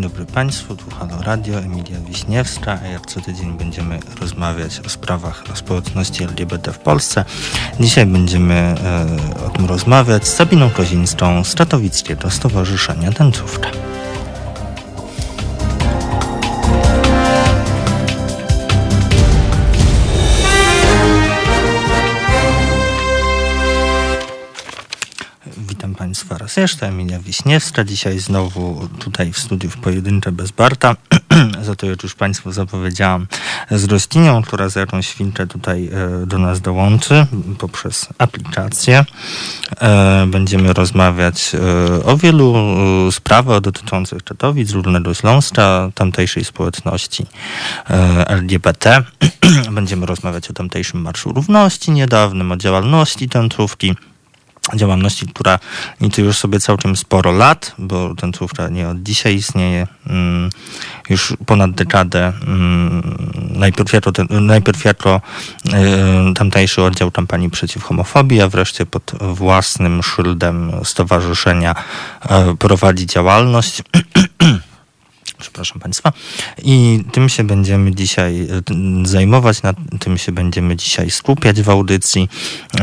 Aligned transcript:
Dobry 0.00 0.26
Państwu, 0.26 0.76
tu 0.76 0.90
Halo 0.90 1.22
Radio, 1.22 1.58
Emilia 1.58 2.00
Wiśniewska, 2.08 2.78
a 2.84 2.86
jak 2.86 3.06
co 3.06 3.20
tydzień 3.20 3.58
będziemy 3.58 3.98
rozmawiać 4.20 4.80
o 4.86 4.88
sprawach 4.88 5.44
społeczności 5.54 6.24
LGBT 6.24 6.72
w 6.72 6.78
Polsce. 6.78 7.24
Dzisiaj 7.80 8.06
będziemy 8.06 8.54
e, 8.54 9.46
o 9.46 9.50
tym 9.50 9.66
rozmawiać 9.66 10.28
z 10.28 10.34
Sabiną 10.34 10.70
Kozińską 10.70 11.44
z 11.44 11.54
Katowickiego 11.54 12.30
Stowarzyszenia 12.30 13.12
Tańcówka. 13.12 13.70
Raz 26.50 26.56
jeszcze. 26.56 26.86
Emilia 26.86 27.18
Wiśniewska. 27.18 27.84
Dzisiaj 27.84 28.18
znowu 28.18 28.88
tutaj 28.98 29.32
w 29.32 29.38
studiu 29.38 29.70
w 29.70 29.76
pojedyncze 29.76 30.32
bez 30.32 30.50
Barta. 30.50 30.96
za 31.62 31.76
to 31.76 31.86
już 31.86 32.14
Państwu 32.14 32.52
zapowiedziałam 32.52 33.26
z 33.70 33.84
Roślinią, 33.84 34.42
która 34.42 34.68
za 34.68 34.80
jakąś 34.80 35.08
chwilkę 35.08 35.46
tutaj 35.46 35.90
e, 35.92 36.26
do 36.26 36.38
nas 36.38 36.60
dołączy 36.60 37.26
poprzez 37.58 38.08
aplikację. 38.18 39.04
E, 39.80 40.26
będziemy 40.26 40.72
rozmawiać 40.72 41.52
e, 41.54 42.04
o 42.04 42.16
wielu 42.16 42.54
sprawach 43.10 43.60
dotyczących 43.60 44.24
Czatowic, 44.24 44.72
Górnego 44.72 45.14
Śląska, 45.14 45.90
tamtejszej 45.94 46.44
społeczności 46.44 47.26
LGBT. 48.26 49.02
Będziemy 49.70 50.06
rozmawiać 50.06 50.50
o 50.50 50.52
tamtejszym 50.52 51.00
Marszu 51.00 51.32
Równości 51.32 51.90
niedawnym, 51.90 52.52
o 52.52 52.56
działalności 52.56 53.28
tęczówki 53.28 53.94
działalności, 54.74 55.26
która 55.26 55.58
liczy 56.00 56.22
już 56.22 56.38
sobie 56.38 56.60
całkiem 56.60 56.96
sporo 56.96 57.32
lat, 57.32 57.74
bo 57.78 58.14
tańcówka 58.14 58.68
nie 58.68 58.88
od 58.88 59.02
dzisiaj 59.02 59.34
istnieje, 59.34 59.86
mm, 60.06 60.50
już 61.10 61.34
ponad 61.46 61.70
dekadę. 61.70 62.32
Mm, 62.46 63.02
najpierw 63.50 63.92
jako, 63.92 64.12
najpierw 64.30 64.84
jako 64.84 65.20
y, 65.66 65.70
tamtejszy 66.34 66.82
oddział 66.82 67.10
kampanii 67.10 67.50
przeciw 67.50 67.82
homofobii, 67.82 68.40
a 68.40 68.48
wreszcie 68.48 68.86
pod 68.86 69.12
własnym 69.20 70.02
szyldem 70.02 70.72
stowarzyszenia 70.84 71.74
y, 72.52 72.56
prowadzi 72.56 73.06
działalność. 73.06 73.82
przepraszam 75.40 75.80
Państwa. 75.80 76.12
I 76.62 77.04
tym 77.12 77.28
się 77.28 77.44
będziemy 77.44 77.94
dzisiaj 77.94 78.40
e, 78.40 79.06
zajmować, 79.06 79.62
na 79.62 79.74
tym 80.00 80.18
się 80.18 80.32
będziemy 80.32 80.76
dzisiaj 80.76 81.10
skupiać 81.10 81.62
w 81.62 81.70
audycji. 81.70 82.28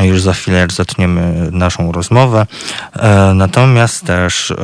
Już 0.02 0.22
za 0.22 0.34
chwilę 0.34 0.68
zaczniemy 0.74 1.50
naszą 1.52 1.92
rozmowę. 1.92 2.48
E, 2.94 3.34
natomiast 3.34 4.06
też, 4.06 4.52
e, 4.52 4.56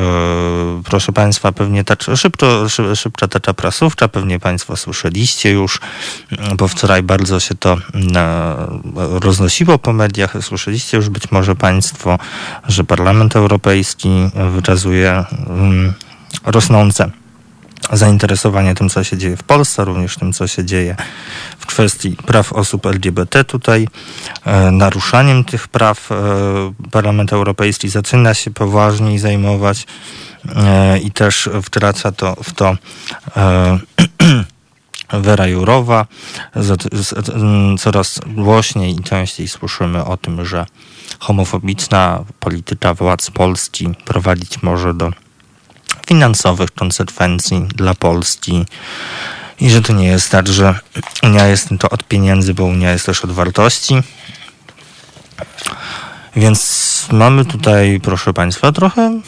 proszę 0.85 1.11
Państwa, 1.11 1.51
pewnie 1.51 1.83
ta 1.83 2.15
szybko, 2.15 2.69
szybka 2.95 3.27
tacza 3.27 3.53
prasówka, 3.53 4.07
pewnie 4.07 4.39
Państwo 4.39 4.77
słyszeliście 4.77 5.51
już, 5.51 5.79
bo 6.57 6.67
wczoraj 6.67 7.03
bardzo 7.03 7.39
się 7.39 7.55
to 7.55 7.77
roznosiło 8.95 9.77
po 9.77 9.93
mediach. 9.93 10.35
Słyszeliście 10.41 10.97
już 10.97 11.09
być 11.09 11.31
może 11.31 11.55
Państwo, 11.55 12.19
że 12.67 12.83
Parlament 12.83 13.35
Europejski 13.35 14.09
wykazuje 14.51 15.23
mm, 15.49 15.93
rosnące 16.45 17.11
zainteresowanie 17.91 18.75
tym, 18.75 18.89
co 18.89 19.03
się 19.03 19.17
dzieje 19.17 19.37
w 19.37 19.43
Polsce, 19.43 19.85
również 19.85 20.15
tym, 20.15 20.33
co 20.33 20.47
się 20.47 20.65
dzieje 20.65 20.95
w 21.59 21.65
kwestii 21.65 22.15
praw 22.25 22.53
osób 22.53 22.85
LGBT. 22.85 23.43
Tutaj 23.43 23.87
e, 24.45 24.71
naruszaniem 24.71 25.43
tych 25.43 25.67
praw 25.67 26.11
e, 26.11 26.15
Parlament 26.91 27.33
Europejski 27.33 27.89
zaczyna 27.89 28.33
się 28.33 28.51
poważniej 28.51 29.19
zajmować 29.19 29.87
e, 30.55 30.99
i 30.99 31.11
też 31.11 31.49
wtraca 31.63 32.11
to 32.11 32.35
w 32.43 32.53
to 32.53 32.77
Wera 35.13 35.47
Jurowa. 35.47 36.05
Coraz 37.79 38.19
głośniej 38.27 38.95
i 38.95 39.03
częściej 39.03 39.47
słyszymy 39.47 40.05
o 40.05 40.17
tym, 40.17 40.45
że 40.45 40.65
homofobiczna 41.19 42.23
polityka 42.39 42.93
władz 42.93 43.31
Polski 43.31 43.89
prowadzić 44.05 44.63
może 44.63 44.93
do 44.93 45.11
finansowych 46.07 46.71
konsekwencji 46.71 47.67
dla 47.75 47.93
Polski. 47.93 48.65
I 49.59 49.69
że 49.69 49.81
to 49.81 49.93
nie 49.93 50.07
jest 50.07 50.31
tak, 50.31 50.47
że 50.47 50.79
Unia 51.23 51.47
jest 51.47 51.69
to 51.79 51.89
od 51.89 52.03
pieniędzy, 52.03 52.53
bo 52.53 52.63
Unia 52.63 52.91
jest 52.91 53.05
też 53.05 53.25
od 53.25 53.31
wartości. 53.31 53.95
Więc 56.35 57.07
mamy 57.11 57.45
tutaj, 57.45 57.99
proszę 58.03 58.33
Państwa, 58.33 58.71
trochę 58.71 59.21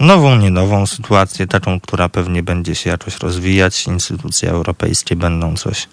nową, 0.00 0.36
nie 0.36 0.50
nową 0.50 0.86
sytuację, 0.86 1.46
taką, 1.46 1.80
która 1.80 2.08
pewnie 2.08 2.42
będzie 2.42 2.74
się 2.74 2.90
jakoś 2.90 3.18
rozwijać. 3.18 3.86
Instytucje 3.86 4.50
europejskie 4.50 5.16
będą 5.16 5.56
coś 5.56 5.88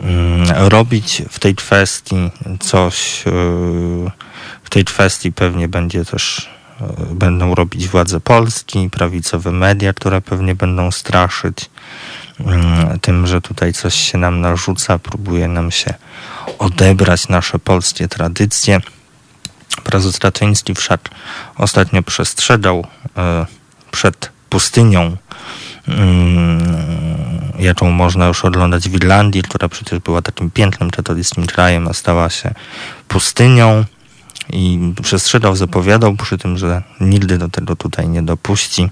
mm, 0.00 0.68
robić 0.68 1.22
w 1.30 1.38
tej 1.38 1.54
kwestii, 1.54 2.30
coś 2.60 3.26
yy, 3.26 4.10
w 4.62 4.70
tej 4.70 4.84
kwestii 4.84 5.32
pewnie 5.32 5.68
będzie 5.68 6.04
też 6.04 6.50
będą 7.10 7.54
robić 7.54 7.88
władze 7.88 8.20
Polski, 8.20 8.90
prawicowe 8.90 9.52
media, 9.52 9.92
które 9.92 10.20
pewnie 10.20 10.54
będą 10.54 10.90
straszyć 10.90 11.70
mm, 12.40 13.00
tym, 13.00 13.26
że 13.26 13.40
tutaj 13.40 13.72
coś 13.72 13.94
się 13.94 14.18
nam 14.18 14.40
narzuca, 14.40 14.98
próbuje 14.98 15.48
nam 15.48 15.70
się 15.70 15.94
odebrać 16.58 17.28
nasze 17.28 17.58
polskie 17.58 18.08
tradycje. 18.08 18.80
Prezes 19.84 20.18
Raczyński 20.18 20.74
wszak 20.74 21.10
ostatnio 21.58 22.02
przestrzegał 22.02 22.86
e, 23.16 23.46
przed 23.90 24.32
pustynią, 24.48 25.16
mm, 25.88 26.62
jaką 27.58 27.90
można 27.90 28.26
już 28.26 28.44
oglądać 28.44 28.88
w 28.88 28.94
Irlandii, 28.94 29.42
która 29.42 29.68
przecież 29.68 29.98
była 29.98 30.22
takim 30.22 30.50
pięknym 30.50 30.90
katolickim 30.90 31.46
krajem, 31.46 31.88
a 31.88 31.92
stała 31.92 32.30
się 32.30 32.54
pustynią 33.08 33.84
i 34.52 34.92
przestrzegał, 35.02 35.56
zapowiadał 35.56 36.16
przy 36.16 36.38
tym, 36.38 36.58
że 36.58 36.82
nigdy 37.00 37.38
do 37.38 37.48
tego 37.48 37.76
tutaj 37.76 38.08
nie 38.08 38.22
dopuści. 38.22 38.88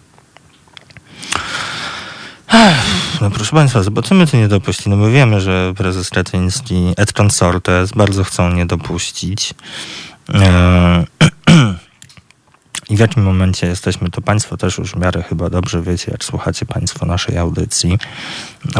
No 3.20 3.30
proszę 3.30 3.50
Państwa, 3.52 3.82
zobaczymy, 3.82 4.26
czy 4.26 4.36
nie 4.36 4.48
dopuści. 4.48 4.90
No 4.90 4.96
my 4.96 5.10
wiemy, 5.10 5.40
że 5.40 5.72
prezes 5.76 6.10
Kaczyński 6.10 6.94
et 6.96 7.12
consortes 7.12 7.92
bardzo 7.92 8.24
chcą 8.24 8.52
nie 8.52 8.66
dopuścić. 8.66 9.54
Eee, 10.34 11.06
I 12.90 12.96
w 12.96 12.98
jakim 12.98 13.22
momencie 13.22 13.66
jesteśmy, 13.66 14.10
to 14.10 14.20
Państwo 14.20 14.56
też 14.56 14.78
już 14.78 14.92
w 14.92 14.96
miarę 14.96 15.22
chyba 15.22 15.50
dobrze 15.50 15.82
wiecie, 15.82 16.10
jak 16.12 16.24
słuchacie 16.24 16.66
Państwo 16.66 17.06
naszej 17.06 17.38
audycji, 17.38 17.98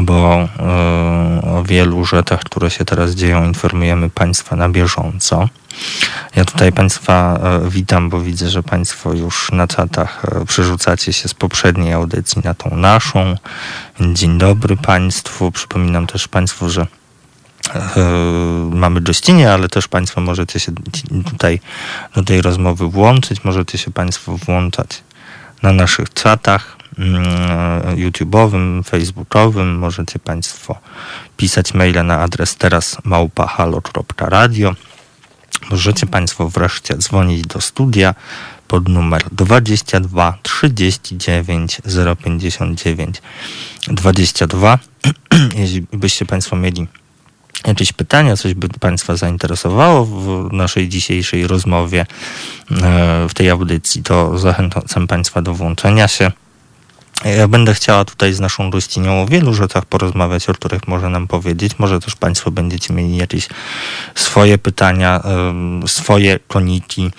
bo 0.02 0.48
e, 0.58 1.42
o 1.42 1.62
wielu 1.62 2.04
rzeczach, 2.04 2.40
które 2.40 2.70
się 2.70 2.84
teraz 2.84 3.10
dzieją, 3.10 3.44
informujemy 3.44 4.10
Państwa 4.10 4.56
na 4.56 4.68
bieżąco. 4.68 5.48
Ja 6.36 6.44
tutaj 6.44 6.72
Państwa 6.72 7.38
e, 7.42 7.70
witam, 7.70 8.10
bo 8.10 8.20
widzę, 8.20 8.50
że 8.50 8.62
Państwo 8.62 9.12
już 9.12 9.52
na 9.52 9.66
czatach 9.66 10.22
e, 10.24 10.44
przerzucacie 10.44 11.12
się 11.12 11.28
z 11.28 11.34
poprzedniej 11.34 11.92
audycji 11.92 12.42
na 12.44 12.54
tą 12.54 12.76
naszą. 12.76 13.34
Dzień 14.00 14.38
dobry 14.38 14.76
Państwu. 14.76 15.52
Przypominam 15.52 16.06
też 16.06 16.28
Państwu, 16.28 16.70
że 16.70 16.86
mamy 18.70 19.00
gościnie, 19.00 19.52
ale 19.52 19.68
też 19.68 19.88
Państwo 19.88 20.20
możecie 20.20 20.60
się 20.60 20.72
tutaj 21.30 21.60
do 22.14 22.22
tej 22.22 22.42
rozmowy 22.42 22.88
włączyć. 22.88 23.44
Możecie 23.44 23.78
się 23.78 23.90
Państwo 23.90 24.36
włączać 24.36 25.02
na 25.62 25.72
naszych 25.72 26.12
czatach 26.12 26.76
mm, 26.98 27.22
YouTube'owym, 27.96 28.84
Facebookowym. 28.84 29.78
Możecie 29.78 30.18
Państwo 30.18 30.78
pisać 31.36 31.74
maile 31.74 32.06
na 32.06 32.20
adres 32.20 32.56
teraz 32.56 32.96
małpahalo.radio. 33.04 34.74
Możecie 35.70 36.06
Państwo 36.06 36.48
wreszcie 36.48 36.96
dzwonić 36.96 37.46
do 37.46 37.60
studia 37.60 38.14
pod 38.68 38.88
numer 38.88 39.22
22 39.32 40.38
39 40.42 41.80
059 42.24 43.22
22. 43.88 44.78
Jeśli 45.56 45.86
byście 45.92 46.26
Państwo 46.26 46.56
mieli 46.56 46.86
jakieś 47.66 47.92
pytania, 47.92 48.36
coś 48.36 48.54
by 48.54 48.68
Państwa 48.68 49.16
zainteresowało 49.16 50.04
w 50.04 50.52
naszej 50.52 50.88
dzisiejszej 50.88 51.46
rozmowie, 51.46 52.06
e, 52.70 53.26
w 53.28 53.34
tej 53.34 53.50
audycji, 53.50 54.02
to 54.02 54.38
zachęcam 54.38 55.06
Państwa 55.06 55.42
do 55.42 55.54
włączenia 55.54 56.08
się. 56.08 56.32
Ja 57.24 57.48
będę 57.48 57.74
chciała 57.74 58.04
tutaj 58.04 58.32
z 58.32 58.40
naszą 58.40 58.70
gościnią 58.70 59.22
o 59.22 59.26
wielu 59.26 59.54
rzeczach 59.54 59.84
porozmawiać, 59.84 60.48
o 60.48 60.54
których 60.54 60.88
może 60.88 61.08
nam 61.08 61.26
powiedzieć. 61.26 61.78
Może 61.78 62.00
też 62.00 62.16
Państwo 62.16 62.50
będziecie 62.50 62.94
mieli 62.94 63.16
jakieś 63.16 63.48
swoje 64.14 64.58
pytania, 64.58 65.22
swoje 65.86 66.38
koniki, 66.38 67.10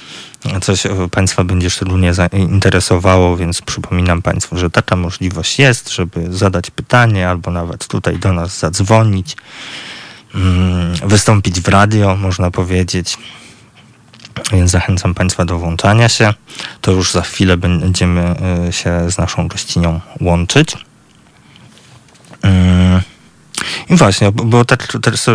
coś 0.62 0.83
Państwa 1.12 1.44
będzie 1.44 1.69
szczególnie 1.69 2.13
zainteresowało, 2.13 3.38
więc 3.38 3.62
przypominam 3.62 4.22
Państwu, 4.22 4.57
że 4.57 4.69
taka 4.69 4.95
możliwość 4.95 5.60
jest, 5.60 5.89
żeby 5.89 6.33
zadać 6.33 6.72
pytanie 6.72 7.30
albo 7.30 7.51
nawet 7.51 7.88
tutaj 7.88 8.18
do 8.18 8.33
nas 8.33 8.60
zadzwonić. 8.60 9.36
Mm, 10.36 10.94
wystąpić 11.04 11.62
w 11.62 11.68
radio, 11.68 12.16
można 12.16 12.51
powiedzieć. 12.51 13.18
Więc 14.51 14.72
zachęcam 14.72 15.13
Państwa 15.13 15.45
do 15.45 15.60
włączania 15.60 16.10
się. 16.10 16.33
To 16.81 16.92
już 16.92 17.12
za 17.12 17.22
chwilę 17.22 17.57
będziemy 17.57 18.36
y, 18.69 18.74
się 18.74 19.12
z 19.12 19.18
naszą 19.18 19.48
gościnią 19.48 20.00
łączyć. 20.22 20.78
I 23.90 23.96
właśnie, 23.96 24.31
bo 24.31 24.66
tak, 24.66 24.88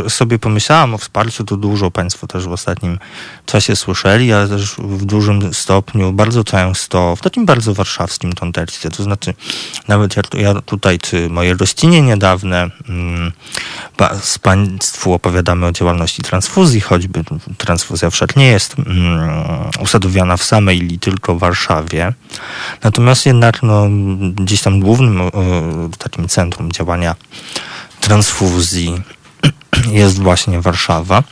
sobie 0.08 0.38
pomyślałam 0.38 0.94
o 0.94 0.99
wsparciu, 0.99 1.44
to 1.44 1.56
dużo 1.56 1.90
Państwo 1.90 2.26
też 2.26 2.46
w 2.46 2.52
ostatnim 2.52 2.99
czasie 3.46 3.76
słyszeli, 3.76 4.32
ale 4.32 4.49
też 4.49 4.75
w 4.78 5.05
dużym 5.05 5.55
stopniu, 5.55 6.12
bardzo 6.12 6.44
często, 6.44 7.17
w 7.17 7.20
takim 7.20 7.46
bardzo 7.46 7.75
warszawskim 7.75 8.32
kontekście. 8.32 8.90
To 8.90 9.02
znaczy, 9.02 9.34
nawet 9.88 10.17
jak 10.17 10.34
ja 10.34 10.55
tutaj, 10.55 10.99
czy 10.99 11.31
moje 11.31 11.55
rościnie 11.55 12.02
niedawne, 12.02 12.70
mm, 12.88 13.32
z 14.20 14.38
Państwu 14.38 15.12
opowiadamy 15.12 15.67
o 15.67 15.72
działalności 15.72 16.22
transfuzji, 16.22 16.81
choćby 16.81 17.25
transfuzja 17.58 18.11
wszak 18.11 18.37
nie 18.37 18.46
jest 18.46 18.76
mm, 18.79 19.20
usadowiona 19.81 20.37
w 20.37 20.44
samej 20.44 20.79
ili 20.79 20.99
tylko 20.99 21.34
w 21.34 21.38
Warszawie. 21.38 22.12
Natomiast 22.82 23.26
jednak 23.26 23.62
no, 23.62 23.87
gdzieś 24.34 24.62
tam 24.62 24.81
głównym 24.81 25.20
takim 25.99 26.29
centrum 26.29 26.72
działania 26.72 27.14
transfuzji 28.06 29.03
jest 29.91 30.19
właśnie 30.23 30.61
Warszawa. 30.61 31.23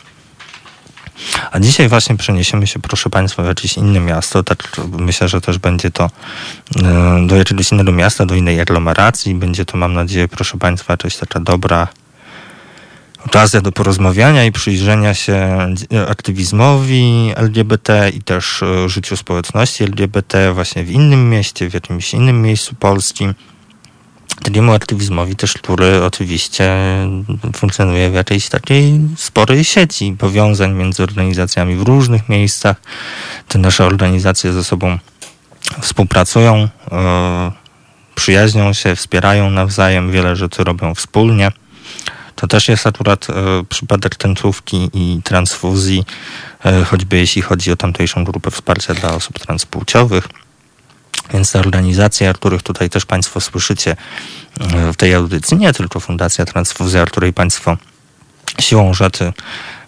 A 1.52 1.60
dzisiaj 1.60 1.88
właśnie 1.88 2.16
przeniesiemy 2.16 2.66
się, 2.66 2.80
proszę 2.80 3.10
Państwa, 3.10 3.42
w 3.42 3.46
jakieś 3.46 3.76
inne 3.76 4.00
miasto. 4.00 4.42
Tak 4.42 4.80
myślę, 4.98 5.28
że 5.28 5.40
też 5.40 5.58
będzie 5.58 5.90
to 5.90 6.10
e, 6.84 7.26
do 7.26 7.36
jakiegoś 7.36 7.72
innego 7.72 7.92
miasta, 7.92 8.26
do 8.26 8.34
innej 8.34 8.60
aglomeracji. 8.60 9.34
Będzie 9.34 9.64
to, 9.64 9.76
mam 9.78 9.92
nadzieję, 9.92 10.28
proszę 10.28 10.58
Państwa, 10.58 10.92
jakaś 10.92 11.16
taka 11.16 11.40
dobra 11.40 11.88
okazja 13.26 13.60
do 13.60 13.72
porozmawiania 13.72 14.44
i 14.44 14.52
przyjrzenia 14.52 15.14
się 15.14 15.66
aktywizmowi 16.08 17.32
LGBT 17.36 18.10
i 18.14 18.22
też 18.22 18.62
e, 18.62 18.88
życiu 18.88 19.16
społeczności 19.16 19.84
LGBT 19.84 20.52
właśnie 20.52 20.84
w 20.84 20.90
innym 20.90 21.30
mieście, 21.30 21.70
w 21.70 21.74
jakimś 21.74 22.14
innym 22.14 22.42
miejscu 22.42 22.74
Polski 22.74 23.28
takiemu 24.42 24.72
aktywizmowi 24.72 25.36
też, 25.36 25.52
który 25.52 26.04
oczywiście 26.04 26.74
funkcjonuje 27.56 28.10
w 28.10 28.14
jakiejś 28.14 28.48
takiej 28.48 29.00
sporej 29.16 29.64
sieci 29.64 30.16
powiązań 30.18 30.72
między 30.72 31.02
organizacjami 31.02 31.76
w 31.76 31.82
różnych 31.82 32.28
miejscach. 32.28 32.76
Te 33.48 33.58
nasze 33.58 33.84
organizacje 33.84 34.52
ze 34.52 34.64
sobą 34.64 34.98
współpracują, 35.80 36.68
e, 36.92 37.52
przyjaźnią 38.14 38.72
się, 38.72 38.96
wspierają 38.96 39.50
nawzajem, 39.50 40.12
wiele 40.12 40.36
rzeczy 40.36 40.64
robią 40.64 40.94
wspólnie. 40.94 41.52
To 42.36 42.46
też 42.46 42.68
jest 42.68 42.86
akurat 42.86 43.26
e, 43.30 43.34
przypadek 43.68 44.16
tęczówki 44.16 44.90
i 44.94 45.20
transfuzji, 45.24 46.04
e, 46.64 46.84
choćby 46.84 47.16
jeśli 47.16 47.42
chodzi 47.42 47.72
o 47.72 47.76
tamtejszą 47.76 48.24
grupę 48.24 48.50
wsparcia 48.50 48.94
dla 48.94 49.14
osób 49.14 49.38
transpłciowych. 49.38 50.28
Więc 51.32 51.52
te 51.52 51.58
organizacje, 51.58 52.30
o 52.30 52.34
których 52.34 52.62
tutaj 52.62 52.90
też 52.90 53.06
Państwo 53.06 53.40
słyszycie 53.40 53.96
e, 54.60 54.92
w 54.92 54.96
tej 54.96 55.14
audycji, 55.14 55.56
nie 55.56 55.72
tylko 55.72 56.00
Fundacja 56.00 56.44
Transfuzja, 56.44 57.02
o 57.02 57.06
której 57.06 57.32
Państwo 57.32 57.76
siłą 58.60 58.94
rzeczy 58.94 59.32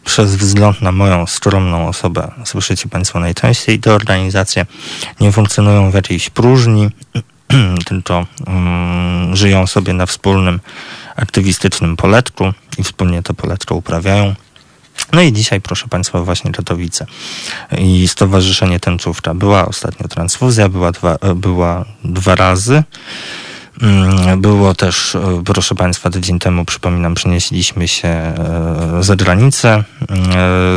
przez 0.05 0.37
wzgląd 0.37 0.83
na 0.83 0.93
moją 0.93 1.27
skromną 1.27 1.89
osobę 1.89 2.31
słyszycie 2.45 2.89
Państwo 2.89 3.21
najczęściej, 3.21 3.81
te 3.81 3.95
organizacje 3.95 4.67
nie 5.21 5.33
funkcjonują 5.33 5.91
w 5.91 5.95
jakiejś 5.95 6.31
próżni, 6.31 6.91
tylko 7.89 8.27
um, 8.47 9.37
żyją 9.37 9.67
sobie 9.67 9.93
na 9.93 10.07
wspólnym 10.07 10.61
aktywistycznym 11.17 11.97
poletku 11.97 12.53
i 12.79 12.85
wspólnie 12.85 13.23
to 13.23 13.35
poletko 13.35 13.75
uprawiają. 13.75 14.35
No 15.17 15.23
i 15.23 15.33
dzisiaj, 15.33 15.61
proszę 15.61 15.89
Państwa, 15.89 16.21
właśnie 16.21 16.53
Katowice 16.53 17.07
i 17.79 18.09
Stowarzyszenie 18.09 18.81
Tęczówka. 18.81 19.35
Była 19.35 19.67
ostatnio 19.67 20.09
transfuzja, 20.09 20.69
była 20.69 20.93
dwa, 20.93 21.19
była 21.37 21.85
dwa 22.05 22.35
razy. 22.35 22.83
Mm, 23.83 24.41
było 24.41 24.75
też, 24.75 25.15
e, 25.15 25.43
proszę 25.45 25.75
Państwa, 25.75 26.11
tydzień 26.11 26.39
temu, 26.39 26.65
przypominam, 26.65 27.15
przenieśliśmy 27.15 27.89
się 27.89 28.09
e, 28.09 28.35
za 29.01 29.17
granicę 29.17 29.75
e, 29.75 29.85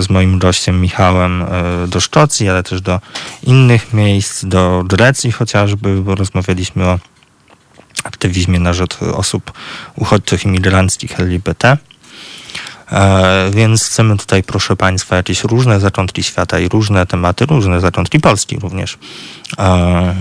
z 0.01 0.09
moim 0.09 0.39
gościem 0.39 0.81
Michałem 0.81 1.45
do 1.88 2.00
Szkocji, 2.00 2.50
ale 2.50 2.63
też 2.63 2.81
do 2.81 3.00
innych 3.44 3.94
miejsc, 3.94 4.45
do 4.45 4.83
Grecji 4.88 5.31
chociażby, 5.31 6.01
bo 6.01 6.15
rozmawialiśmy 6.15 6.86
o 6.86 7.00
aktywizmie 8.03 8.59
na 8.59 8.74
rzecz 8.74 8.97
osób 9.01 9.51
uchodźczych 9.95 10.45
imigranckich 10.45 11.19
LGBT. 11.19 11.77
E, 12.91 13.50
więc 13.51 13.86
chcemy 13.86 14.18
tutaj, 14.18 14.44
proszę 14.44 14.75
Państwa, 14.75 15.15
jakieś 15.15 15.44
różne 15.44 15.80
zaczątki 15.80 16.24
świata 16.24 16.59
i 16.59 16.69
różne 16.69 17.06
tematy, 17.06 17.45
różne 17.45 17.80
zaczątki 17.80 18.19
Polski 18.19 18.59
również 18.59 18.97
e, 19.59 20.15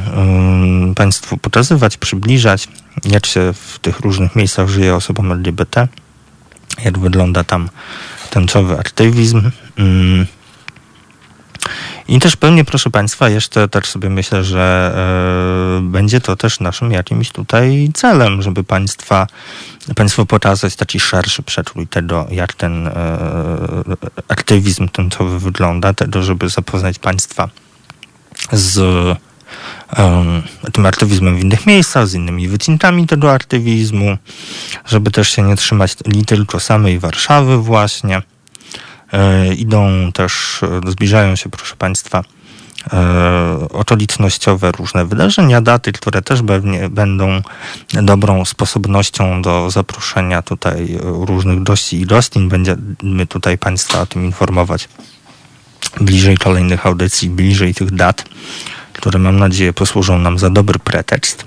Państwu 0.94 1.36
pokazywać, 1.36 1.96
przybliżać, 1.96 2.68
jak 3.04 3.26
się 3.26 3.52
w 3.52 3.78
tych 3.78 4.00
różnych 4.00 4.36
miejscach 4.36 4.68
żyje 4.68 4.94
osobom 4.94 5.32
LGBT, 5.32 5.88
jak 6.84 6.98
wygląda 6.98 7.44
tam 7.44 7.68
tęczowy 8.30 8.78
aktywizm. 8.78 9.50
Mm. 9.78 10.26
I 12.08 12.18
też 12.18 12.36
pewnie, 12.36 12.64
proszę 12.64 12.90
Państwa, 12.90 13.28
jeszcze 13.28 13.68
też 13.68 13.86
sobie 13.86 14.10
myślę, 14.10 14.44
że 14.44 14.94
e, 15.78 15.82
będzie 15.82 16.20
to 16.20 16.36
też 16.36 16.60
naszym 16.60 16.92
jakimś 16.92 17.30
tutaj 17.30 17.90
celem, 17.94 18.42
żeby 18.42 18.64
Państwa, 18.64 19.26
Państwu 19.96 20.26
pokazać 20.26 20.76
taki 20.76 21.00
szerszy 21.00 21.42
przekrój 21.42 21.86
tego, 21.86 22.26
jak 22.30 22.54
ten 22.54 22.86
e, 22.86 22.92
aktywizm 24.28 24.88
tęczowy 24.88 25.38
wygląda, 25.38 25.94
tego, 25.94 26.22
żeby 26.22 26.48
zapoznać 26.48 26.98
Państwa 26.98 27.48
z 28.52 28.78
tym 30.72 30.86
aktywizmem 30.86 31.36
w 31.36 31.40
innych 31.40 31.66
miejscach, 31.66 32.08
z 32.08 32.14
innymi 32.14 32.48
wycinkami 32.48 33.06
tego 33.06 33.32
aktywizmu, 33.32 34.16
żeby 34.86 35.10
też 35.10 35.30
się 35.30 35.42
nie 35.42 35.56
trzymać 35.56 35.96
nie 36.06 36.24
tylko 36.24 36.60
samej 36.60 36.98
Warszawy 36.98 37.56
właśnie, 37.56 38.22
E, 38.22 38.37
idą 39.56 40.12
też, 40.12 40.60
e, 40.86 40.90
zbliżają 40.90 41.36
się, 41.36 41.48
proszę 41.50 41.76
Państwa, 41.76 42.24
e, 42.92 43.68
okolicznościowe 43.70 44.72
różne 44.72 45.06
wydarzenia, 45.06 45.60
daty, 45.60 45.92
które 45.92 46.22
też 46.22 46.42
pewnie 46.42 46.88
będą 46.88 47.42
dobrą 47.92 48.44
sposobnością 48.44 49.42
do 49.42 49.70
zaproszenia 49.70 50.42
tutaj 50.42 50.98
różnych 51.02 51.62
gości 51.62 52.00
i 52.00 52.06
gościń. 52.06 52.48
Będziemy 52.48 53.26
tutaj 53.28 53.58
Państwa 53.58 54.00
o 54.00 54.06
tym 54.06 54.24
informować 54.24 54.88
bliżej 56.00 56.36
kolejnych 56.36 56.86
audycji, 56.86 57.30
bliżej 57.30 57.74
tych 57.74 57.90
dat, 57.90 58.24
które 58.92 59.18
mam 59.18 59.38
nadzieję 59.38 59.72
posłużą 59.72 60.18
nam 60.18 60.38
za 60.38 60.50
dobry 60.50 60.78
pretekst 60.78 61.44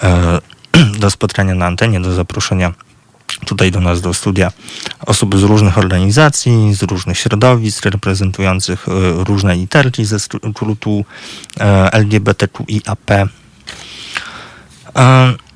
do 1.00 1.10
spotkania 1.10 1.54
na 1.54 1.66
antenie, 1.66 2.00
do 2.00 2.14
zaproszenia 2.14 2.72
tutaj 3.46 3.70
do 3.70 3.80
nas 3.80 4.00
do 4.00 4.14
studia 4.14 4.52
osób 5.06 5.38
z 5.38 5.42
różnych 5.42 5.78
organizacji, 5.78 6.74
z 6.74 6.82
różnych 6.82 7.18
środowisk, 7.18 7.84
reprezentujących 7.84 8.88
e, 8.88 9.24
różne 9.24 9.56
literki 9.56 10.04
ze 10.04 10.20
skrótu 10.20 11.04
e, 11.60 11.92
LGBTQIAP. 11.92 13.10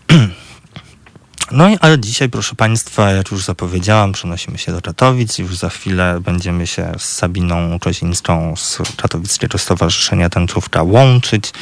No 1.50 1.68
i 1.68 1.78
ale 1.80 1.98
dzisiaj, 1.98 2.28
proszę 2.28 2.54
Państwa, 2.54 3.10
jak 3.10 3.30
już 3.30 3.44
zapowiedziałam, 3.44 4.12
przenosimy 4.12 4.58
się 4.58 4.72
do 4.72 4.82
Katowic. 4.82 5.38
Już 5.38 5.56
za 5.56 5.68
chwilę 5.68 6.20
będziemy 6.20 6.66
się 6.66 6.92
z 6.98 7.04
Sabiną 7.04 7.78
Czozińską 7.78 8.56
z 8.56 8.78
Katowickiego 8.96 9.58
Stowarzyszenia 9.58 10.30
Tęczówka 10.30 10.82
łączyć. 10.82 11.52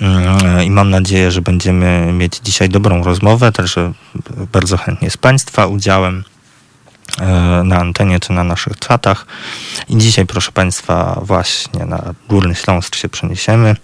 Mm, 0.00 0.62
I 0.62 0.70
mam 0.70 0.90
nadzieję, 0.90 1.30
że 1.30 1.42
będziemy 1.42 2.12
mieć 2.12 2.40
dzisiaj 2.44 2.68
dobrą 2.68 3.04
rozmowę, 3.04 3.52
także 3.52 3.92
bardzo 4.52 4.76
chętnie 4.76 5.10
z 5.10 5.16
Państwa 5.16 5.66
udziałem 5.66 6.24
e, 7.20 7.26
na 7.64 7.76
antenie 7.76 8.20
czy 8.20 8.32
na 8.32 8.44
naszych 8.44 8.78
czatach. 8.78 9.26
I 9.88 9.96
dzisiaj, 9.96 10.26
proszę 10.26 10.52
Państwa, 10.52 11.20
właśnie 11.22 11.84
na 11.84 12.14
Górny 12.28 12.54
Śląsk 12.54 12.94
się 12.94 13.08
przeniesiemy. 13.08 13.76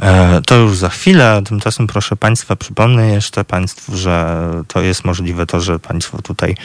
E, 0.00 0.40
to 0.46 0.54
już 0.54 0.76
za 0.76 0.88
chwilę. 0.88 1.42
Tymczasem, 1.44 1.86
proszę 1.86 2.16
Państwa, 2.16 2.56
przypomnę 2.56 3.08
jeszcze 3.08 3.44
Państwu, 3.44 3.96
że 3.96 4.40
to 4.68 4.80
jest 4.80 5.04
możliwe 5.04 5.46
to, 5.46 5.60
że 5.60 5.78
Państwo 5.78 6.22
tutaj 6.22 6.56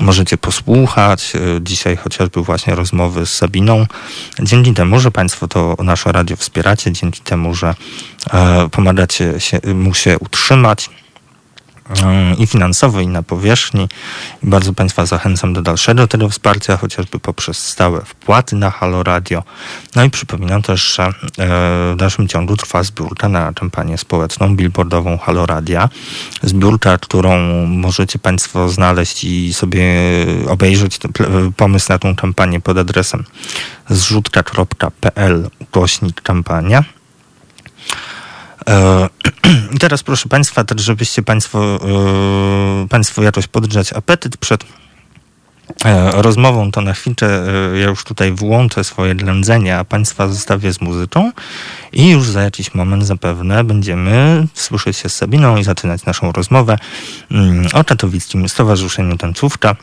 możecie 0.00 0.38
posłuchać 0.38 1.32
e, 1.34 1.38
dzisiaj 1.62 1.96
chociażby 1.96 2.42
właśnie 2.42 2.74
rozmowy 2.74 3.26
z 3.26 3.32
Sabiną. 3.32 3.86
Dzięki 4.42 4.74
temu, 4.74 5.00
że 5.00 5.10
Państwo 5.10 5.48
to 5.48 5.76
nasze 5.82 6.12
radio 6.12 6.36
wspieracie, 6.36 6.92
dzięki 6.92 7.20
temu, 7.20 7.54
że 7.54 7.74
e, 8.32 8.68
pomagacie 8.68 9.40
się, 9.40 9.60
mu 9.74 9.94
się 9.94 10.18
utrzymać 10.18 10.90
i 12.38 12.46
finansowo, 12.46 13.00
i 13.00 13.06
na 13.06 13.22
powierzchni. 13.22 13.88
Bardzo 14.42 14.72
Państwa 14.72 15.06
zachęcam 15.06 15.52
do 15.52 15.62
dalszego 15.62 16.08
tego 16.08 16.28
wsparcia, 16.28 16.76
chociażby 16.76 17.18
poprzez 17.18 17.58
stałe 17.58 18.04
wpłaty 18.04 18.56
na 18.56 18.70
Halo 18.70 19.02
Radio. 19.02 19.42
No 19.96 20.04
i 20.04 20.10
przypominam 20.10 20.62
też, 20.62 20.94
że 20.94 21.04
e, 21.04 21.12
w 21.94 21.94
dalszym 21.96 22.28
ciągu 22.28 22.56
trwa 22.56 22.82
zbiórka 22.82 23.28
na 23.28 23.52
kampanię 23.52 23.98
społeczną 23.98 24.56
billboardową 24.56 25.18
Halo 25.18 25.46
Radia. 25.46 25.88
Zbiórka, 26.42 26.98
którą 26.98 27.38
możecie 27.66 28.18
Państwo 28.18 28.68
znaleźć 28.68 29.24
i 29.24 29.54
sobie 29.54 29.84
obejrzeć 30.48 30.98
pomysł 31.56 31.86
na 31.92 31.98
tą 31.98 32.16
kampanię 32.16 32.60
pod 32.60 32.78
adresem 32.78 33.24
zrzutka.pl 33.88 35.50
ukośnik 35.60 36.22
kampania. 36.22 36.84
I 39.74 39.78
teraz 39.78 40.02
proszę 40.02 40.28
Państwa, 40.28 40.64
też 40.64 40.82
żebyście 40.82 41.22
Państwo, 41.22 41.80
państwo 42.88 43.22
jakoś 43.22 43.46
podgrzać 43.46 43.92
apetyt 43.92 44.36
przed 44.36 44.64
rozmową, 46.12 46.70
to 46.70 46.80
na 46.80 46.92
chwilę 46.92 47.16
ja 47.74 47.86
już 47.86 48.04
tutaj 48.04 48.32
włączę 48.32 48.84
swoje 48.84 49.14
ględzenie, 49.14 49.78
a 49.78 49.84
Państwa 49.84 50.28
zostawię 50.28 50.72
z 50.72 50.80
muzyczą 50.80 51.32
i 51.92 52.10
już 52.10 52.30
za 52.30 52.42
jakiś 52.42 52.74
moment 52.74 53.06
zapewne 53.06 53.64
będziemy 53.64 54.46
słyszeć 54.54 54.96
się 54.96 55.08
z 55.08 55.16
Sabiną 55.16 55.56
i 55.56 55.64
zaczynać 55.64 56.04
naszą 56.04 56.32
rozmowę 56.32 56.78
mm, 57.30 57.66
o 57.72 57.84
Katowickim 57.84 58.48
Stowarzyszeniu 58.48 59.16
Tańcówka. 59.16 59.76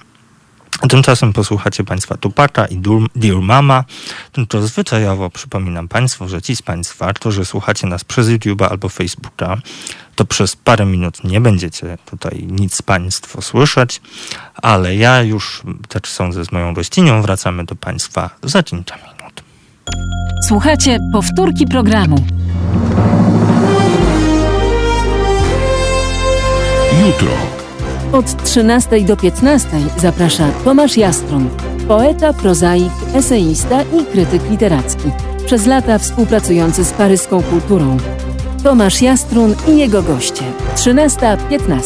Tymczasem 0.89 1.33
posłuchacie 1.33 1.83
Państwa 1.83 2.17
Tupaka 2.17 2.65
i 2.65 2.81
Dear 3.15 3.41
Mama. 3.41 3.83
Tylko 4.31 4.67
zwyczajowo 4.67 5.29
przypominam 5.29 5.87
Państwu, 5.87 6.27
że 6.27 6.41
ci 6.41 6.55
z 6.55 6.61
Państwa, 6.61 7.13
którzy 7.13 7.45
słuchacie 7.45 7.87
nas 7.87 8.03
przez 8.03 8.27
YouTube'a 8.27 8.67
albo 8.69 8.89
Facebooka, 8.89 9.57
to 10.15 10.25
przez 10.25 10.55
parę 10.55 10.85
minut 10.85 11.23
nie 11.23 11.41
będziecie 11.41 11.97
tutaj 12.05 12.47
nic 12.49 12.81
Państwo 12.81 13.41
słyszeć, 13.41 14.01
ale 14.55 14.95
ja 14.95 15.21
już, 15.21 15.63
tak 15.89 16.07
sądzę, 16.07 16.45
z 16.45 16.51
moją 16.51 16.73
gościnią 16.73 17.21
wracamy 17.21 17.65
do 17.65 17.75
Państwa 17.75 18.29
za 18.43 18.63
kilka 18.63 18.95
minut. 18.95 19.43
Słuchacie 20.47 20.99
powtórki 21.13 21.67
programu. 21.67 22.27
Jutro. 27.05 27.54
Od 28.15 28.43
13 28.43 29.05
do 29.05 29.17
15 29.17 29.67
zaprasza 29.97 30.47
Tomasz 30.63 30.97
Jastrun, 30.97 31.49
poeta, 31.87 32.33
prozaik, 32.33 32.91
eseista 33.13 33.81
i 33.81 34.05
krytyk 34.05 34.49
literacki. 34.49 35.11
Przez 35.45 35.65
lata 35.65 35.97
współpracujący 35.97 36.83
z 36.83 36.91
paryską 36.91 37.43
kulturą. 37.43 37.97
Tomasz 38.63 39.01
Jastrun 39.01 39.55
i 39.67 39.77
jego 39.77 40.03
goście. 40.03 40.43
13.15. 40.75 41.83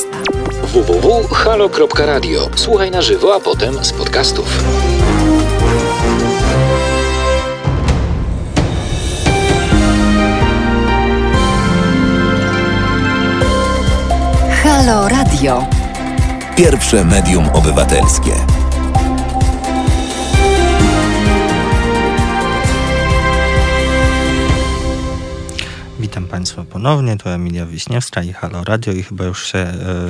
www.halo.radio. 0.73 2.49
Słuchaj 2.55 2.91
na 2.91 3.01
żywo, 3.01 3.35
a 3.35 3.39
potem 3.39 3.83
z 3.85 3.93
podcastów. 3.93 4.63
Halo 14.63 15.09
Radio. 15.09 15.78
Pierwsze 16.59 17.05
medium 17.05 17.49
obywatelskie. 17.49 18.31
Witam 25.99 26.27
Państwa 26.27 26.63
ponownie, 26.63 27.17
to 27.17 27.29
Emilia 27.29 27.65
Wiśniewska 27.65 28.23
i 28.23 28.33
Halo 28.33 28.63
Radio 28.63 28.93
i 28.93 29.03
chyba 29.03 29.25
już 29.25 29.45
się, 29.45 29.67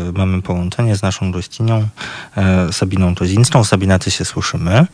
y, 0.10 0.13
mamy 0.13 0.41
połączenie 0.41 0.96
z 0.96 1.01
naszą 1.01 1.32
gościnią 1.32 1.88
y, 2.70 2.74
Sabiną 2.74 3.15
Tozińską. 3.15 3.63
Sabina, 3.63 4.00
Ty 4.00 4.12
się 4.12 4.25
słyszymy? 4.25 4.86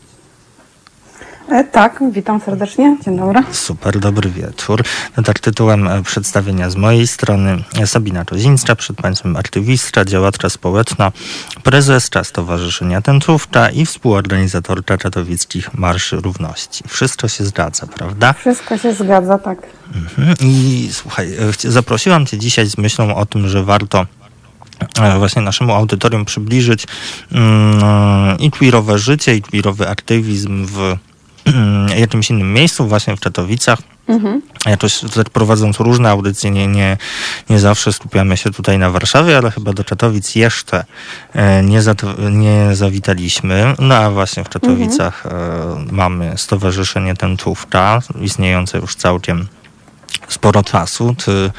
E, 1.50 1.64
tak, 1.64 2.02
witam 2.10 2.40
serdecznie. 2.40 2.96
Dzień 3.04 3.18
dobry. 3.18 3.42
Super, 3.52 4.00
dobry 4.00 4.30
wieczór. 4.30 4.82
Tak 5.24 5.38
tytułem 5.38 5.88
e, 5.88 6.02
przedstawienia 6.02 6.70
z 6.70 6.76
mojej 6.76 7.06
strony 7.06 7.64
Sabina 7.84 8.24
Tozińska, 8.24 8.76
przed 8.76 8.96
Państwem 8.96 9.36
aktywistka, 9.36 10.04
działaczka 10.04 10.48
społeczna, 10.50 11.12
prezeska 11.62 12.24
Stowarzyszenia 12.24 13.02
Tęczówka 13.02 13.70
i 13.70 13.86
współorganizatorka 13.86 14.96
katowickich 14.96 15.74
Marszy 15.74 16.16
Równości. 16.16 16.84
Wszystko 16.88 17.28
się 17.28 17.44
zgadza, 17.44 17.86
prawda? 17.86 18.32
Wszystko 18.32 18.78
się 18.78 18.94
zgadza, 18.94 19.38
tak. 19.38 19.58
Mhm. 19.94 20.34
I 20.40 20.88
słuchaj, 20.92 21.32
e, 21.66 21.70
zaprosiłam 21.70 22.26
Cię 22.26 22.38
dzisiaj 22.38 22.66
z 22.66 22.78
myślą 22.78 23.14
o 23.14 23.26
tym, 23.26 23.48
że 23.48 23.64
warto 23.64 24.06
właśnie 25.18 25.42
naszemu 25.42 25.72
audytorium 25.72 26.24
przybliżyć 26.24 26.86
mm, 27.32 28.38
i 28.38 28.50
queerowe 28.50 28.98
życie, 28.98 29.36
i 29.36 29.42
queerowy 29.42 29.88
aktywizm 29.88 30.66
w 30.66 30.96
jakimś 31.96 32.30
innym 32.30 32.52
miejscu, 32.52 32.88
właśnie 32.88 33.16
w 33.16 33.20
Katowicach. 33.20 33.78
Mhm. 34.08 34.42
Jakoś 34.66 35.00
prowadząc 35.32 35.80
różne 35.80 36.10
audycje, 36.10 36.50
nie, 36.50 36.66
nie, 36.66 36.96
nie 37.50 37.58
zawsze 37.58 37.92
skupiamy 37.92 38.36
się 38.36 38.50
tutaj 38.50 38.78
na 38.78 38.90
Warszawie, 38.90 39.38
ale 39.38 39.50
chyba 39.50 39.72
do 39.72 39.84
Katowic 39.84 40.34
jeszcze 40.34 40.84
e, 41.34 41.62
nie, 41.62 41.82
za, 41.82 41.94
nie 42.30 42.76
zawitaliśmy. 42.76 43.74
No 43.78 43.94
a 43.94 44.10
właśnie 44.10 44.44
w 44.44 44.48
Katowicach 44.48 45.26
mhm. 45.26 45.88
mamy 45.92 46.32
Stowarzyszenie 46.36 47.14
Tęczówka, 47.14 48.00
istniejące 48.20 48.78
już 48.78 48.94
całkiem 48.94 49.46
sporo 50.28 50.62
czasu. 50.62 51.14
Czy 51.18 51.50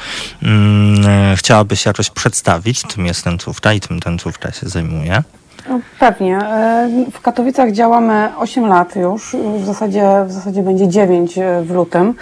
mm, 0.42 1.36
chciałabyś 1.36 1.86
jakoś 1.86 2.10
przedstawić, 2.10 2.82
czym 2.82 3.06
jest 3.06 3.24
Tęczówka 3.24 3.72
i 3.72 3.80
czym 3.80 4.00
Tęczówka 4.00 4.52
się 4.52 4.68
zajmuje? 4.68 5.22
No, 5.68 5.80
pewnie. 6.00 6.38
E, 6.38 6.88
w 7.12 7.20
Katowicach 7.20 7.72
działamy 7.72 8.28
8 8.36 8.66
lat 8.66 8.96
już. 8.96 9.36
W 9.58 9.64
zasadzie, 9.64 10.24
w 10.26 10.32
zasadzie 10.32 10.62
będzie 10.62 10.88
9 10.88 11.38
e, 11.38 11.62
w 11.62 11.70
lutym, 11.70 12.14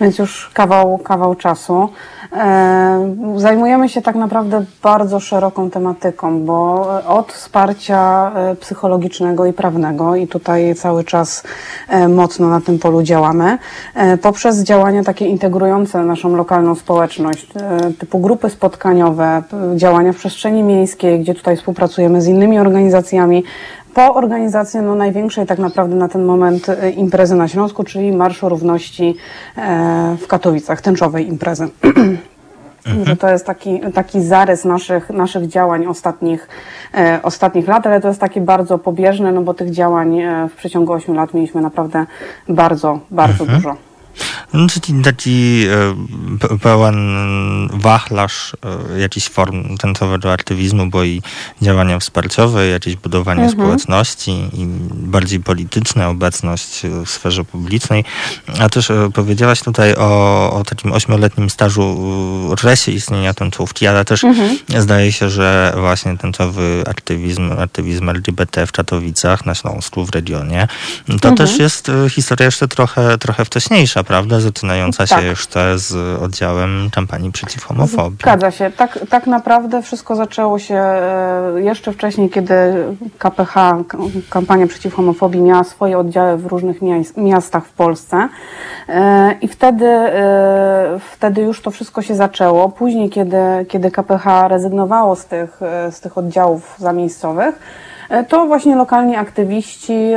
więc 0.00 0.18
już 0.18 0.50
kawał, 0.54 0.98
kawał 0.98 1.34
czasu. 1.34 1.88
E, 2.34 3.14
zajmujemy 3.36 3.88
się 3.88 4.02
tak 4.02 4.16
naprawdę 4.16 4.64
bardzo 4.82 5.20
szeroką 5.20 5.70
tematyką, 5.70 6.40
bo 6.44 6.86
od 7.06 7.32
wsparcia 7.32 8.32
psychologicznego 8.60 9.46
i 9.46 9.52
prawnego, 9.52 10.16
i 10.16 10.26
tutaj 10.26 10.74
cały 10.74 11.04
czas 11.04 11.42
mocno 12.08 12.48
na 12.48 12.60
tym 12.60 12.78
polu 12.78 13.02
działamy, 13.02 13.58
poprzez 14.22 14.62
działania 14.62 15.04
takie 15.04 15.26
integrujące 15.26 16.04
naszą 16.04 16.36
lokalną 16.36 16.74
społeczność, 16.74 17.48
typu 17.98 18.18
grupy 18.18 18.50
spotkaniowe, 18.50 19.42
działania 19.76 20.12
w 20.12 20.16
przestrzeni 20.16 20.62
miejskiej, 20.62 21.20
gdzie 21.20 21.34
tutaj 21.34 21.56
współpracujemy 21.56 22.22
z 22.22 22.26
innymi 22.26 22.58
organizacjami, 22.58 23.44
po 23.94 24.14
organizację 24.14 24.82
no, 24.82 24.94
największej 24.94 25.46
tak 25.46 25.58
naprawdę 25.58 25.96
na 25.96 26.08
ten 26.08 26.24
moment 26.24 26.68
e, 26.68 26.90
imprezy 26.90 27.34
na 27.34 27.48
Śląsku, 27.48 27.84
czyli 27.84 28.12
Marszu 28.12 28.48
Równości 28.48 29.16
e, 29.56 30.16
w 30.20 30.26
Katowicach, 30.26 30.80
tęczowej 30.80 31.28
imprezy. 31.28 31.68
Mhm. 32.86 33.06
Że 33.06 33.16
to 33.16 33.28
jest 33.28 33.46
taki, 33.46 33.80
taki 33.94 34.22
zarys 34.22 34.64
naszych, 34.64 35.10
naszych 35.10 35.46
działań 35.46 35.86
ostatnich, 35.86 36.48
e, 36.94 37.20
ostatnich 37.22 37.68
lat, 37.68 37.86
ale 37.86 38.00
to 38.00 38.08
jest 38.08 38.20
takie 38.20 38.40
bardzo 38.40 38.78
pobieżne, 38.78 39.32
no 39.32 39.42
bo 39.42 39.54
tych 39.54 39.70
działań 39.70 40.20
e, 40.20 40.48
w 40.48 40.54
przeciągu 40.54 40.92
8 40.92 41.14
lat 41.14 41.34
mieliśmy 41.34 41.60
naprawdę 41.60 42.06
bardzo, 42.48 42.98
bardzo 43.10 43.44
mhm. 43.44 43.60
dużo. 43.60 43.76
No, 44.52 44.66
czyli 44.68 45.02
taki 45.02 45.66
e, 46.50 46.58
pełen 46.58 46.96
wachlarz 47.72 48.56
e, 48.94 49.00
jakichś 49.00 49.28
form 49.28 49.76
tęczowego 49.76 50.32
aktywizmu, 50.32 50.86
bo 50.86 51.04
i 51.04 51.22
działania 51.62 51.98
wsparciowe, 51.98 52.66
jakieś 52.66 52.96
budowanie 52.96 53.42
mhm. 53.42 53.60
społeczności 53.60 54.30
i 54.30 54.66
bardziej 54.90 55.40
polityczna 55.40 56.08
obecność 56.08 56.82
w 57.04 57.10
sferze 57.10 57.44
publicznej. 57.44 58.04
A 58.60 58.68
też 58.68 58.90
e, 58.90 59.10
powiedziałaś 59.14 59.62
tutaj 59.62 59.94
o, 59.96 60.50
o 60.52 60.64
takim 60.64 60.92
ośmioletnim 60.92 61.50
stażu 61.50 61.96
resie 62.64 62.92
istnienia 62.92 63.34
tęczówki, 63.34 63.86
ale 63.86 64.04
też 64.04 64.24
mhm. 64.24 64.58
zdaje 64.78 65.12
się, 65.12 65.30
że 65.30 65.74
właśnie 65.76 66.18
tęczowy 66.18 66.84
aktywizm, 66.86 67.52
aktywizm 67.52 68.08
LGBT 68.08 68.66
w 68.66 68.72
Katowicach, 68.72 69.46
na 69.46 69.54
Śląsku, 69.54 70.06
w 70.06 70.10
regionie, 70.10 70.68
to 71.06 71.12
mhm. 71.12 71.36
też 71.36 71.58
jest 71.58 71.90
historia 72.10 72.44
jeszcze 72.44 72.68
trochę, 72.68 73.18
trochę 73.18 73.44
wcześniejsza, 73.44 74.03
prawda? 74.04 74.40
zaczynająca 74.40 75.06
tak. 75.06 75.20
się 75.20 75.26
jeszcze 75.26 75.78
z 75.78 76.22
oddziałem 76.22 76.90
kampanii 76.92 77.32
przeciw 77.32 77.64
homofobii. 77.64 78.18
Zgadza 78.20 78.50
się. 78.50 78.70
Tak, 78.76 78.98
tak 79.10 79.26
naprawdę 79.26 79.82
wszystko 79.82 80.16
zaczęło 80.16 80.58
się 80.58 80.74
e, 80.74 81.52
jeszcze 81.56 81.92
wcześniej, 81.92 82.30
kiedy 82.30 82.54
KPH, 83.18 83.54
kampania 84.30 84.66
przeciw 84.66 84.94
homofobii, 84.94 85.40
miała 85.40 85.64
swoje 85.64 85.98
oddziały 85.98 86.36
w 86.36 86.46
różnych 86.46 86.76
miastach 87.16 87.66
w 87.66 87.72
Polsce. 87.72 88.28
E, 88.88 89.34
I 89.40 89.48
wtedy, 89.48 89.86
e, 89.86 90.98
wtedy 91.12 91.40
już 91.40 91.62
to 91.62 91.70
wszystko 91.70 92.02
się 92.02 92.14
zaczęło. 92.14 92.68
Później, 92.68 93.10
kiedy, 93.10 93.36
kiedy 93.68 93.90
KPH 93.90 94.48
rezygnowało 94.48 95.16
z 95.16 95.24
tych, 95.24 95.60
z 95.90 96.00
tych 96.00 96.18
oddziałów 96.18 96.74
zamiejscowych, 96.78 97.58
to 98.28 98.46
właśnie 98.46 98.76
lokalni 98.76 99.16
aktywiści 99.16 100.12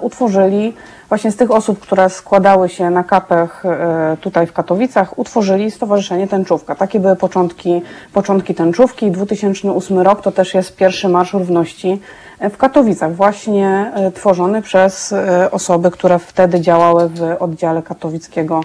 utworzyli 0.00 0.74
właśnie 1.10 1.30
z 1.30 1.36
tych 1.36 1.50
osób, 1.50 1.80
które 1.80 2.10
składały 2.10 2.68
się 2.68 2.90
na 2.90 3.04
kapech 3.04 3.66
e, 3.66 4.16
tutaj 4.20 4.46
w 4.46 4.52
Katowicach, 4.52 5.18
utworzyli 5.18 5.70
Stowarzyszenie 5.70 6.28
Tęczówka. 6.28 6.74
Takie 6.74 7.00
były 7.00 7.16
początki, 7.16 7.82
początki 8.12 8.54
Tęczówki. 8.54 9.10
2008 9.10 9.98
rok 9.98 10.22
to 10.22 10.32
też 10.32 10.54
jest 10.54 10.76
pierwszy 10.76 11.08
Marsz 11.08 11.32
Równości 11.32 12.00
w 12.40 12.56
Katowicach, 12.56 13.14
właśnie 13.14 13.92
e, 13.94 14.10
tworzony 14.10 14.62
przez 14.62 15.12
e, 15.12 15.50
osoby, 15.50 15.90
które 15.90 16.18
wtedy 16.18 16.60
działały 16.60 17.08
w 17.08 17.36
oddziale 17.42 17.82
katowickiego 17.82 18.60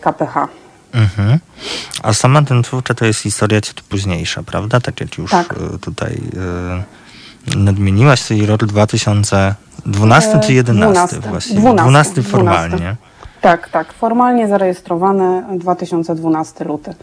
KPH. 0.00 0.48
Mhm. 0.92 1.38
A 2.02 2.12
sama 2.12 2.42
tęczówka 2.42 2.94
to 2.94 3.04
jest 3.04 3.20
historia 3.20 3.60
ciut 3.60 3.80
późniejsza, 3.80 4.42
prawda? 4.42 4.80
Tak 4.80 5.00
jak 5.00 5.18
już 5.18 5.30
tak. 5.30 5.54
tutaj 5.80 6.20
nadmieniłaś, 7.56 8.24
czyli 8.24 8.46
rok 8.46 8.64
2000 8.64 9.54
12 9.86 10.40
czy 10.46 10.52
11 10.52 10.92
12, 10.92 11.30
właściwie? 11.30 11.60
12, 11.60 11.82
12 11.82 12.22
formalnie. 12.22 12.76
12. 12.76 12.96
Tak, 13.40 13.68
tak. 13.68 13.92
Formalnie 13.92 14.48
zarejestrowany 14.48 15.42
2012 15.58 16.64
luty. 16.64 16.94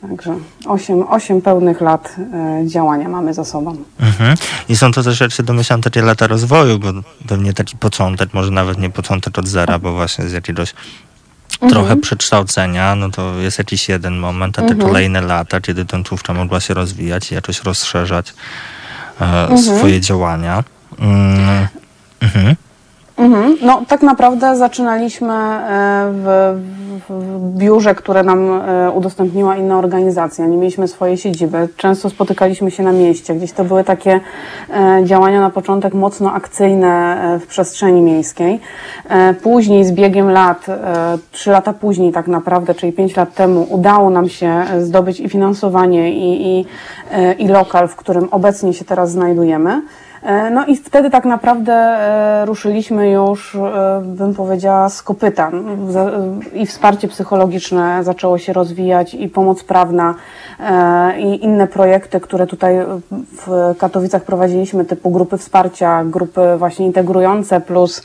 Także 0.00 0.34
8, 0.66 1.04
8 1.08 1.42
pełnych 1.42 1.80
lat 1.80 2.16
działania 2.66 3.08
mamy 3.08 3.34
za 3.34 3.44
sobą. 3.44 3.76
Mhm. 4.00 4.36
I 4.68 4.76
są 4.76 4.92
to 4.92 5.02
też 5.02 5.16
rzeczy 5.16 5.42
domyślam 5.42 5.80
takie 5.80 6.02
lata 6.02 6.26
rozwoju, 6.26 6.78
bo 6.78 6.88
pewnie 7.28 7.52
taki 7.52 7.76
początek, 7.76 8.34
może 8.34 8.50
nawet 8.50 8.78
nie 8.78 8.90
początek 8.90 9.38
od 9.38 9.48
zera, 9.48 9.78
bo 9.78 9.92
właśnie 9.92 10.28
z 10.28 10.32
jakiegoś 10.32 10.74
mhm. 11.52 11.72
trochę 11.72 11.96
przekształcenia, 11.96 12.94
no 12.94 13.10
to 13.10 13.34
jest 13.34 13.58
jakiś 13.58 13.88
jeden 13.88 14.18
moment, 14.18 14.58
a 14.58 14.62
te 14.62 14.68
mhm. 14.68 14.88
kolejne 14.88 15.20
lata, 15.20 15.60
kiedy 15.60 15.84
ten 15.84 16.04
tłuszcza 16.04 16.34
mogła 16.34 16.60
się 16.60 16.74
rozwijać 16.74 17.32
i 17.32 17.34
jakoś 17.34 17.62
rozszerzać 17.62 18.28
e, 18.28 18.32
mhm. 19.20 19.58
swoje 19.58 20.00
działania. 20.00 20.64
Mm. 20.98 21.68
Mhm. 22.20 22.56
Mhm. 23.20 23.56
No, 23.62 23.82
tak 23.88 24.02
naprawdę 24.02 24.56
zaczynaliśmy 24.56 25.32
e, 25.32 26.12
w, 26.12 26.56
w, 27.08 27.58
biurze, 27.58 27.94
które 27.94 28.22
nam 28.22 28.50
e, 28.50 28.90
udostępniła 28.90 29.56
inna 29.56 29.78
organizacja. 29.78 30.46
Nie 30.46 30.56
mieliśmy 30.56 30.88
swojej 30.88 31.16
siedziby. 31.16 31.68
Często 31.76 32.10
spotykaliśmy 32.10 32.70
się 32.70 32.82
na 32.82 32.92
mieście. 32.92 33.34
Gdzieś 33.34 33.52
to 33.52 33.64
były 33.64 33.84
takie 33.84 34.20
e, 34.70 35.00
działania 35.04 35.40
na 35.40 35.50
początek 35.50 35.94
mocno 35.94 36.32
akcyjne 36.32 37.18
w 37.42 37.46
przestrzeni 37.46 38.00
miejskiej. 38.00 38.60
Później, 39.42 39.84
z 39.84 39.92
biegiem 39.92 40.30
lat, 40.30 40.66
trzy 41.32 41.50
lata 41.50 41.72
później 41.72 42.12
tak 42.12 42.28
naprawdę, 42.28 42.74
czyli 42.74 42.92
pięć 42.92 43.16
lat 43.16 43.34
temu, 43.34 43.66
udało 43.70 44.10
nam 44.10 44.28
się 44.28 44.64
zdobyć 44.80 45.20
i 45.20 45.28
finansowanie, 45.28 46.12
i, 46.12 46.46
i, 46.46 46.66
i 47.38 47.48
lokal, 47.48 47.88
w 47.88 47.96
którym 47.96 48.28
obecnie 48.30 48.74
się 48.74 48.84
teraz 48.84 49.10
znajdujemy. 49.10 49.82
E, 50.22 50.50
no 50.50 50.66
i 50.66 50.76
wtedy 50.76 51.10
tak 51.10 51.24
naprawdę 51.24 51.72
e, 51.72 52.46
ruszyliśmy 52.46 53.10
już, 53.10 53.54
e, 53.54 54.02
bym 54.04 54.34
powiedziała, 54.34 54.88
z 54.88 55.02
kopyta. 55.02 55.50
I 56.54 56.66
wsparcie 56.66 57.08
psychologiczne 57.08 58.04
zaczęło 58.04 58.38
się 58.38 58.52
rozwijać, 58.52 59.14
i 59.14 59.28
pomoc 59.28 59.64
prawna, 59.64 60.14
i 61.18 61.44
inne 61.44 61.66
projekty, 61.66 62.20
które 62.20 62.46
tutaj 62.46 62.76
w 63.10 63.74
Katowicach 63.78 64.24
prowadziliśmy, 64.24 64.84
typu 64.84 65.10
grupy 65.10 65.38
wsparcia, 65.38 66.04
grupy 66.04 66.40
właśnie 66.58 66.86
integrujące, 66.86 67.60
plus, 67.60 68.02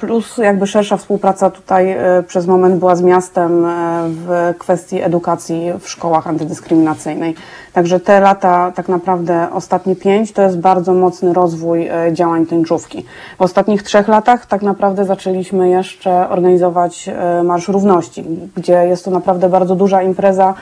plus 0.00 0.38
jakby 0.38 0.66
szersza 0.66 0.96
współpraca 0.96 1.50
tutaj 1.50 1.96
przez 2.26 2.46
moment 2.46 2.74
była 2.74 2.96
z 2.96 3.02
miastem 3.02 3.66
w 4.08 4.54
kwestii 4.58 5.02
edukacji 5.02 5.72
w 5.80 5.88
szkołach 5.88 6.26
antydyskryminacyjnej. 6.26 7.34
Także 7.72 8.00
te 8.00 8.20
lata, 8.20 8.72
tak 8.74 8.88
naprawdę 8.88 9.48
ostatnie 9.52 9.96
pięć, 9.96 10.32
to 10.32 10.42
jest 10.42 10.58
bardzo 10.58 10.94
mocny 10.94 11.32
rozwój 11.34 11.88
e, 11.88 12.12
działań 12.12 12.46
tęczówki. 12.46 13.04
W 13.38 13.42
ostatnich 13.42 13.82
trzech 13.82 14.08
latach 14.08 14.46
tak 14.46 14.62
naprawdę 14.62 15.04
zaczęliśmy 15.04 15.68
jeszcze 15.68 16.28
organizować 16.28 17.08
e, 17.08 17.42
Marsz 17.42 17.68
Równości, 17.68 18.24
gdzie 18.56 18.72
jest 18.72 19.04
to 19.04 19.10
naprawdę 19.10 19.48
bardzo 19.48 19.74
duża 19.74 20.02
impreza, 20.02 20.54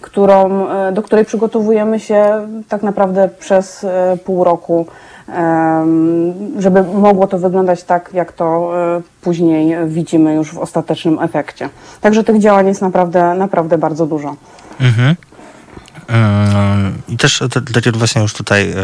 którą, 0.00 0.68
e, 0.68 0.92
do 0.92 1.02
której 1.02 1.24
przygotowujemy 1.24 2.00
się 2.00 2.24
tak 2.68 2.82
naprawdę 2.82 3.28
przez 3.38 3.86
pół 4.24 4.44
roku, 4.44 4.86
żeby 6.58 6.82
mogło 6.82 7.26
to 7.26 7.38
wyglądać 7.38 7.84
tak, 7.84 8.10
jak 8.14 8.32
to 8.32 8.70
później 9.20 9.76
widzimy 9.86 10.34
już 10.34 10.54
w 10.54 10.58
ostatecznym 10.58 11.18
efekcie. 11.18 11.68
Także 12.00 12.24
tych 12.24 12.38
działań 12.38 12.66
jest 12.66 12.82
naprawdę, 12.82 13.34
naprawdę 13.34 13.78
bardzo 13.78 14.06
dużo. 14.06 14.36
Mhm. 14.80 15.16
I 17.08 17.16
też 17.16 17.42
dlaczego 17.62 17.98
właśnie 17.98 18.22
już 18.22 18.32
tutaj 18.32 18.74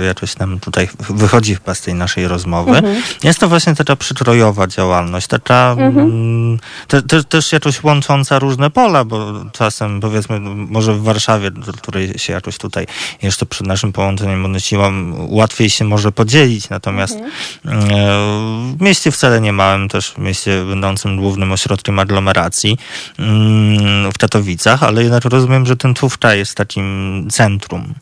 e, 0.00 0.04
jakoś 0.04 0.38
nam 0.38 0.60
tutaj 0.60 0.88
wychodzi 1.10 1.54
chyba 1.54 1.74
z 1.74 1.80
tej 1.80 1.94
naszej 1.94 2.28
rozmowy. 2.28 2.70
Mhm. 2.70 3.02
Jest 3.24 3.38
to 3.38 3.48
właśnie 3.48 3.74
taka 3.74 3.96
przytrojowa 3.96 4.66
działalność, 4.66 5.26
taka 5.26 5.76
mhm. 5.78 5.98
Mm, 5.98 6.58
te, 6.88 7.02
te, 7.02 7.24
też 7.24 7.52
jakoś 7.52 7.82
łącząca 7.82 8.38
różne 8.38 8.70
pola, 8.70 9.04
bo 9.04 9.32
czasem 9.52 10.00
powiedzmy 10.00 10.40
może 10.40 10.94
w 10.94 11.02
Warszawie, 11.02 11.50
do 11.50 11.72
której 11.72 12.18
się 12.18 12.32
jakoś 12.32 12.58
tutaj 12.58 12.86
jeszcze 13.22 13.46
przed 13.46 13.66
naszym 13.66 13.92
połączeniem 13.92 14.44
odnosiłam, 14.44 15.14
łatwiej 15.18 15.70
się 15.70 15.84
może 15.84 16.12
podzielić, 16.12 16.70
natomiast 16.70 17.14
mhm. 17.14 17.30
E, 17.64 18.76
w 18.76 18.80
mieście 18.80 19.10
wcale 19.10 19.40
nie 19.40 19.52
małym, 19.52 19.88
też 19.88 20.10
w 20.10 20.18
mieście 20.18 20.64
będącym 20.64 21.16
głównym 21.16 21.52
ośrodkiem 21.52 21.98
aglomeracji 21.98 22.78
mm, 23.18 24.12
w 24.12 24.18
Katowicach, 24.18 24.82
ale 24.82 25.02
jednak 25.02 25.24
rozumiem, 25.24 25.66
że 25.66 25.76
ten 25.76 25.94
Tufta 25.94 26.34
jest 26.34 26.54
taki 26.54 26.73
takim 26.74 27.28
centrum 27.30 27.94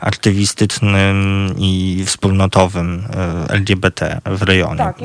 aktywistycznym 0.00 1.46
i 1.58 2.02
wspólnotowym 2.06 3.02
e, 3.48 3.52
LGBT 3.52 4.20
w 4.24 4.42
rejonie. 4.42 4.76
Tak, 4.76 4.96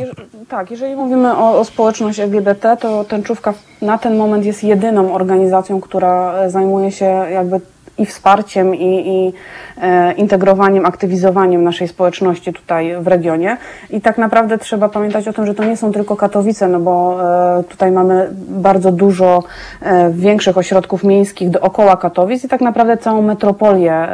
tak 0.50 0.72
jeżeli 0.72 0.96
mówimy 0.96 1.38
o, 1.38 1.60
o 1.60 1.66
społeczność 1.66 2.20
LGBT, 2.20 2.78
to 2.78 3.04
Tęczówka 3.04 3.54
na 3.82 3.98
ten 3.98 4.18
moment 4.18 4.46
jest 4.46 4.64
jedyną 4.64 5.14
organizacją, 5.14 5.82
która 5.82 6.50
zajmuje 6.50 6.92
się 6.92 7.06
jakby 7.32 7.62
i 7.98 8.06
wsparciem, 8.06 8.76
i, 8.76 9.10
i 9.10 9.34
e, 9.82 10.14
integrowaniem, 10.14 10.86
aktywizowaniem 10.86 11.64
naszej 11.64 11.88
społeczności 11.88 12.54
tutaj 12.54 12.96
w 13.02 13.08
regionie. 13.08 13.58
I 13.90 14.02
tak 14.02 14.18
naprawdę 14.18 14.58
trzeba 14.58 14.90
pamiętać 14.90 15.28
o 15.28 15.34
tym, 15.34 15.46
że 15.46 15.56
to 15.56 15.64
nie 15.64 15.78
są 15.78 15.92
tylko 15.92 16.16
Katowice, 16.16 16.68
no 16.68 16.80
bo 16.80 17.18
e, 17.60 17.64
tutaj 17.64 17.92
mamy 17.92 18.30
bardzo 18.50 18.92
dużo 18.92 19.44
e, 19.82 20.12
większych 20.12 20.58
ośrodków 20.58 21.04
miejskich 21.04 21.50
dookoła 21.50 21.98
Katowic 21.98 22.44
i 22.44 22.48
tak 22.48 22.62
naprawdę 22.62 22.98
całą 22.98 23.22
metropolię 23.22 24.08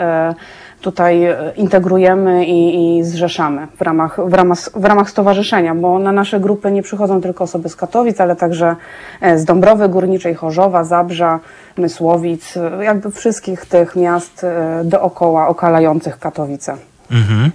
tutaj 0.82 1.24
e, 1.24 1.52
integrujemy 1.56 2.46
i, 2.46 2.98
i 2.98 3.04
zrzeszamy 3.04 3.68
w 3.78 3.82
ramach, 3.82 4.20
w, 4.30 4.34
ramach, 4.34 4.60
w 4.76 4.86
ramach 4.86 5.10
stowarzyszenia, 5.10 5.76
bo 5.76 6.00
na 6.00 6.12
nasze 6.12 6.40
grupy 6.40 6.72
nie 6.72 6.84
przychodzą 6.84 7.22
tylko 7.22 7.44
osoby 7.44 7.70
z 7.70 7.76
Katowic, 7.76 8.22
ale 8.22 8.36
także 8.36 8.76
e, 9.22 9.38
z 9.38 9.46
Dąbrowy 9.46 9.90
Górniczej, 9.90 10.36
Chorzowa, 10.36 10.84
Zabrza, 10.84 11.40
Mysłowic, 11.78 12.58
e, 12.58 12.84
jakby 12.84 13.12
wszystkich 13.12 13.66
tych 13.66 13.96
miast 13.96 14.46
dookoła 14.84 15.48
okalających 15.48 16.20
Katowice. 16.20 16.76
Mhm. 17.12 17.52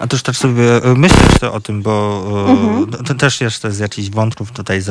A 0.00 0.06
też 0.06 0.22
tak 0.22 0.36
sobie 0.36 0.84
e, 0.84 0.94
myślę 0.94 1.18
jeszcze 1.30 1.52
o 1.52 1.60
tym, 1.60 1.82
bo 1.82 2.24
e, 2.48 2.50
mhm. 2.50 3.04
to 3.04 3.14
też 3.14 3.40
jeszcze 3.40 3.72
z 3.72 3.78
jakichś 3.78 4.10
wątków 4.10 4.52
tutaj 4.52 4.82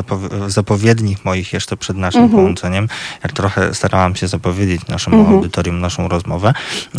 zapowiednich 0.48 1.26
moich 1.26 1.54
jeszcze 1.54 1.78
przed 1.78 1.98
naszym 1.98 2.22
mhm. 2.22 2.40
połączeniem, 2.40 2.88
jak 3.24 3.32
trochę 3.32 3.74
starałam 3.74 4.16
się 4.16 4.28
zapowiedzieć 4.28 4.88
naszemu 4.88 5.18
mhm. 5.18 5.36
audytorium 5.36 5.80
naszą 5.80 6.08
rozmowę. 6.08 6.54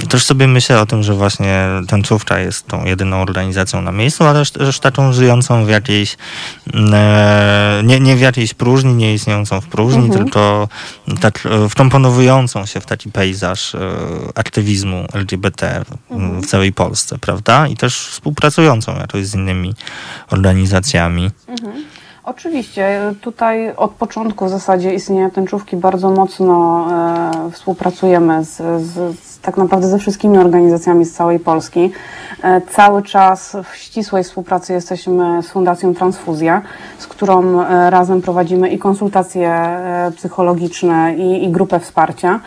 Też 0.09 0.25
sobie 0.25 0.47
myślę 0.47 0.81
o 0.81 0.87
tym, 0.87 1.03
że 1.03 1.15
właśnie 1.15 1.69
ten 1.89 2.03
Czówcza 2.03 2.39
jest 2.39 2.67
tą 2.67 2.85
jedyną 2.85 3.23
organizacją 3.23 3.83
na 3.83 3.93
miejscu, 3.93 4.25
ale 4.25 4.47
też 4.47 4.81
taką 4.81 5.13
żyjącą 5.13 5.65
w 5.65 5.69
jakiejś, 5.69 6.17
mm, 6.75 6.95
e, 6.95 7.83
nie, 7.85 8.01
nie 8.01 8.17
w 8.17 8.21
jakiejś 8.21 8.55
próżni, 8.55 8.95
nie 8.95 9.15
istniejącą 9.15 9.61
w 9.61 9.67
próżni, 9.67 10.05
mhm. 10.05 10.25
tylko 10.25 10.69
tak 11.21 11.49
wkomponowującą 11.71 12.67
się 12.67 12.81
w 12.81 12.87
taki 12.87 13.11
pejzaż 13.11 13.77
aktywizmu 14.35 15.07
LGBT 15.13 15.85
mhm. 16.11 16.43
w 16.43 16.47
całej 16.47 16.73
Polsce, 16.73 17.19
prawda? 17.19 17.67
I 17.67 17.77
też 17.77 17.96
też 17.97 18.09
współpracującą 18.09 18.97
jakoś 18.97 19.27
z 19.27 19.35
innymi 19.35 19.75
organizacjami. 20.31 21.31
Mhm. 21.49 21.85
Oczywiście. 22.25 23.15
Tutaj 23.21 23.73
od 23.77 23.91
początku 23.91 24.47
w 24.47 24.51
zasadzie 24.51 24.95
istnienia 24.95 25.31
tęczówki 25.31 25.77
bardzo 25.77 26.11
mocno 26.11 26.87
e, 27.47 27.51
współpracujemy 27.53 28.45
z, 28.45 28.57
z, 28.83 29.19
z, 29.21 29.36
tak 29.47 29.57
naprawdę 29.57 29.89
ze 29.89 29.99
wszystkimi 29.99 30.39
organizacjami 30.39 31.05
z 31.05 31.13
całej 31.13 31.39
Polski. 31.39 31.91
E, 32.43 32.61
cały 32.61 33.03
czas 33.03 33.57
w 33.65 33.77
ścisłej 33.77 34.25
współpracy 34.25 34.73
jesteśmy 34.73 35.43
z 35.43 35.49
Fundacją 35.49 35.95
Transfuzja, 35.95 36.63
z 36.99 37.07
którą 37.07 37.61
e, 37.61 37.91
razem 37.91 38.23
prowadzimy 38.23 38.69
i 38.69 38.79
konsultacje 38.79 39.51
e, 39.51 40.13
psychologiczne 40.17 41.15
i, 41.15 41.45
i 41.45 41.51
grupę 41.51 41.81
wsparcia. 41.81 42.41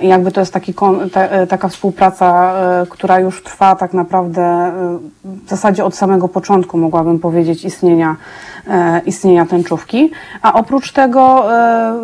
I 0.00 0.08
jakby 0.08 0.32
to 0.32 0.40
jest 0.40 0.52
taki, 0.52 0.74
ta, 1.12 1.46
taka 1.46 1.68
współpraca, 1.68 2.52
która 2.90 3.20
już 3.20 3.42
trwa 3.42 3.76
tak 3.76 3.94
naprawdę 3.94 4.72
w 5.24 5.50
zasadzie 5.50 5.84
od 5.84 5.94
samego 5.94 6.28
początku, 6.28 6.78
mogłabym 6.78 7.18
powiedzieć, 7.18 7.64
istnienia 7.64 8.16
istnienia 9.06 9.46
tęczówki. 9.46 10.10
A 10.42 10.52
oprócz 10.52 10.92
tego 10.92 11.44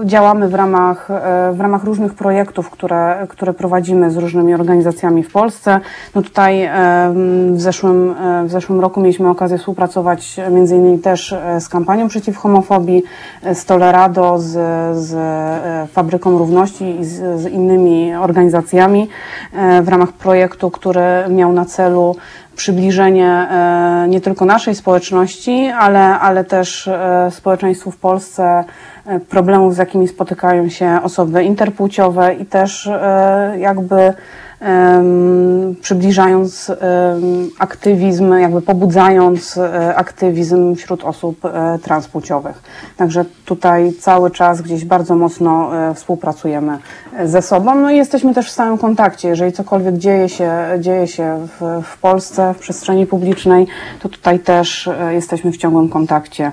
działamy 0.04 0.48
w 0.48 0.54
ramach, 0.54 1.08
w 1.52 1.60
ramach 1.60 1.84
różnych 1.84 2.14
projektów, 2.14 2.70
które, 2.70 3.26
które 3.28 3.52
prowadzimy 3.52 4.07
z 4.10 4.16
różnymi 4.16 4.54
organizacjami 4.54 5.22
w 5.22 5.32
Polsce. 5.32 5.80
No 6.14 6.22
tutaj 6.22 6.70
w 7.52 7.60
zeszłym, 7.60 8.14
w 8.44 8.50
zeszłym 8.50 8.80
roku 8.80 9.00
mieliśmy 9.00 9.30
okazję 9.30 9.58
współpracować 9.58 10.36
między 10.50 10.76
innymi 10.76 10.98
też 10.98 11.34
z 11.60 11.68
kampanią 11.68 12.08
przeciw 12.08 12.36
homofobii, 12.36 13.02
z 13.54 13.64
Tolerado, 13.64 14.38
z, 14.38 14.50
z 14.98 15.16
Fabryką 15.90 16.38
Równości 16.38 17.00
i 17.00 17.04
z, 17.04 17.40
z 17.40 17.46
innymi 17.46 18.14
organizacjami 18.14 19.08
w 19.82 19.88
ramach 19.88 20.12
projektu, 20.12 20.70
który 20.70 21.02
miał 21.28 21.52
na 21.52 21.64
celu 21.64 22.16
przybliżenie 22.58 23.26
e, 23.26 24.06
nie 24.08 24.20
tylko 24.20 24.44
naszej 24.44 24.74
społeczności, 24.74 25.72
ale, 25.78 26.18
ale 26.20 26.44
też 26.44 26.88
e, 26.88 27.28
społeczeństwu 27.30 27.90
w 27.90 27.96
Polsce 27.96 28.44
e, 28.44 28.64
problemów, 29.28 29.74
z 29.74 29.78
jakimi 29.78 30.08
spotykają 30.08 30.68
się 30.68 30.98
osoby 31.02 31.44
interpłciowe 31.44 32.34
i 32.34 32.46
też 32.46 32.90
jakby 33.58 34.12
przybliżając 35.80 36.72
aktywizm, 37.58 38.32
jakby 38.32 38.62
pobudzając 38.62 39.56
e, 39.58 39.96
aktywizm 39.96 40.74
wśród 40.74 41.04
osób 41.04 41.44
e, 41.44 41.78
transpłciowych. 41.82 42.62
Także 42.96 43.24
tutaj 43.44 43.92
cały 43.92 44.30
czas 44.30 44.62
gdzieś 44.62 44.84
bardzo 44.84 45.16
mocno 45.16 45.76
e, 45.90 45.94
współpracujemy 45.94 46.78
ze 47.24 47.42
sobą. 47.42 47.74
No 47.74 47.90
i 47.90 47.96
jesteśmy 47.96 48.34
też 48.34 48.48
w 48.48 48.52
stałym 48.52 48.78
kontakcie. 48.78 49.28
Jeżeli 49.28 49.52
cokolwiek 49.52 49.96
dzieje 49.96 50.28
się, 50.28 50.52
dzieje 50.78 51.06
się 51.06 51.46
w, 51.60 51.82
w 51.84 51.98
Polsce, 51.98 52.54
w 52.54 52.58
przestrzeni 52.58 53.06
publicznej, 53.06 53.66
to 54.00 54.08
tutaj 54.08 54.38
też 54.38 54.90
jesteśmy 55.10 55.52
w 55.52 55.56
ciągłym 55.56 55.88
kontakcie 55.88 56.52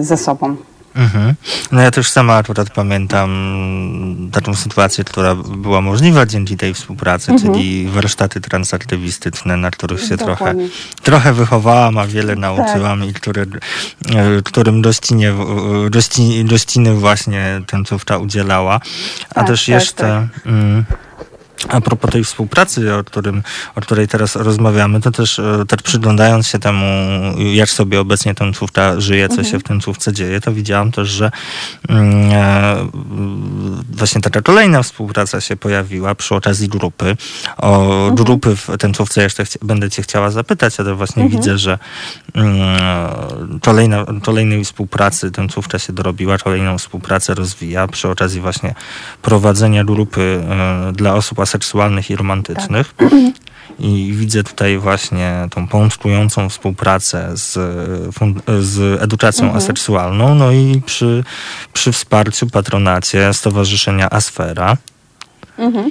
ze 0.00 0.16
sobą. 0.16 0.56
Mhm. 0.94 1.34
No 1.72 1.80
ja 1.80 1.90
też 1.90 2.10
sama 2.10 2.36
akurat 2.36 2.70
pamiętam 2.70 3.30
taką 4.32 4.54
sytuację, 4.54 5.04
która 5.04 5.34
była 5.34 5.80
możliwa 5.80 6.26
dzięki 6.26 6.56
tej 6.56 6.74
współpracy, 6.74 7.32
mhm. 7.32 7.52
czyli 7.52 7.88
warsztaty 7.88 8.40
transaktywistyczne, 8.40 9.56
na 9.56 9.70
których 9.70 10.04
się 10.04 10.16
trochę, 10.16 10.54
trochę 11.02 11.32
wychowałam, 11.32 11.98
a 11.98 12.06
wiele 12.06 12.36
nauczyłam 12.36 13.00
tak. 13.00 13.08
i 13.08 13.14
które, 13.14 13.42
e, 13.42 13.46
którym 14.44 14.82
dościnie, 14.82 15.32
dości, 15.90 16.44
dościny 16.44 16.94
właśnie 16.94 17.60
tęcówka 17.66 18.18
udzielała. 18.18 18.80
A 19.30 19.34
tak, 19.34 19.46
też 19.46 19.60
tak, 19.60 19.68
jeszcze... 19.68 20.28
Tak. 20.44 21.03
A 21.68 21.80
propos 21.80 22.10
tej 22.10 22.24
współpracy, 22.24 22.94
o, 22.94 23.04
którym, 23.04 23.42
o 23.74 23.80
której 23.80 24.08
teraz 24.08 24.36
rozmawiamy, 24.36 25.00
to 25.00 25.10
też, 25.10 25.38
e, 25.38 25.64
też 25.68 25.82
przyglądając 25.82 26.46
się 26.46 26.58
temu, 26.58 26.84
jak 27.52 27.70
sobie 27.70 28.00
obecnie 28.00 28.34
tęczówka 28.34 29.00
żyje, 29.00 29.28
co 29.28 29.34
mhm. 29.34 29.50
się 29.50 29.58
w 29.58 29.62
tęczówce 29.62 30.12
dzieje, 30.12 30.40
to 30.40 30.52
widziałam 30.52 30.92
też, 30.92 31.08
że 31.08 31.30
mm, 31.88 32.32
e, 32.32 32.76
właśnie 33.92 34.20
taka 34.20 34.42
kolejna 34.42 34.82
współpraca 34.82 35.40
się 35.40 35.56
pojawiła 35.56 36.14
przy 36.14 36.34
okazji 36.34 36.68
grupy. 36.68 37.16
O 37.56 37.82
mhm. 37.82 38.14
grupy 38.14 38.56
w 38.56 38.68
tęczówce 38.78 39.22
jeszcze 39.22 39.44
chci 39.44 39.58
będę 39.62 39.90
cię 39.90 40.02
chciała 40.02 40.30
zapytać, 40.30 40.80
ale 40.80 40.94
właśnie 40.94 41.22
mhm. 41.22 41.42
widzę, 41.42 41.58
że 41.58 41.78
mm, 42.34 43.60
kolejna, 43.62 44.04
kolejnej 44.22 44.64
współpracy 44.64 45.30
tęczówka 45.30 45.78
się 45.78 45.92
dorobiła, 45.92 46.38
kolejną 46.38 46.78
współpracę 46.78 47.34
rozwija 47.34 47.88
przy 47.88 48.08
okazji 48.08 48.40
właśnie 48.40 48.74
prowadzenia 49.22 49.84
grupy 49.84 50.42
e, 50.48 50.92
dla 50.92 51.14
osób 51.14 51.38
seksualnych 51.54 52.10
i 52.10 52.16
romantycznych. 52.16 52.94
Tak. 52.96 53.08
I 53.78 54.12
widzę 54.12 54.42
tutaj 54.42 54.78
właśnie 54.78 55.48
tą 55.50 55.68
pączkującą 55.68 56.48
współpracę 56.48 57.28
z, 57.34 57.52
z 58.60 59.02
edukacją 59.02 59.44
mhm. 59.44 59.58
aseksualną, 59.62 60.34
no 60.34 60.52
i 60.52 60.82
przy, 60.86 61.24
przy 61.72 61.92
wsparciu, 61.92 62.46
patronacie 62.46 63.34
Stowarzyszenia 63.34 64.10
Asfera. 64.10 64.76
Mhm. 65.58 65.90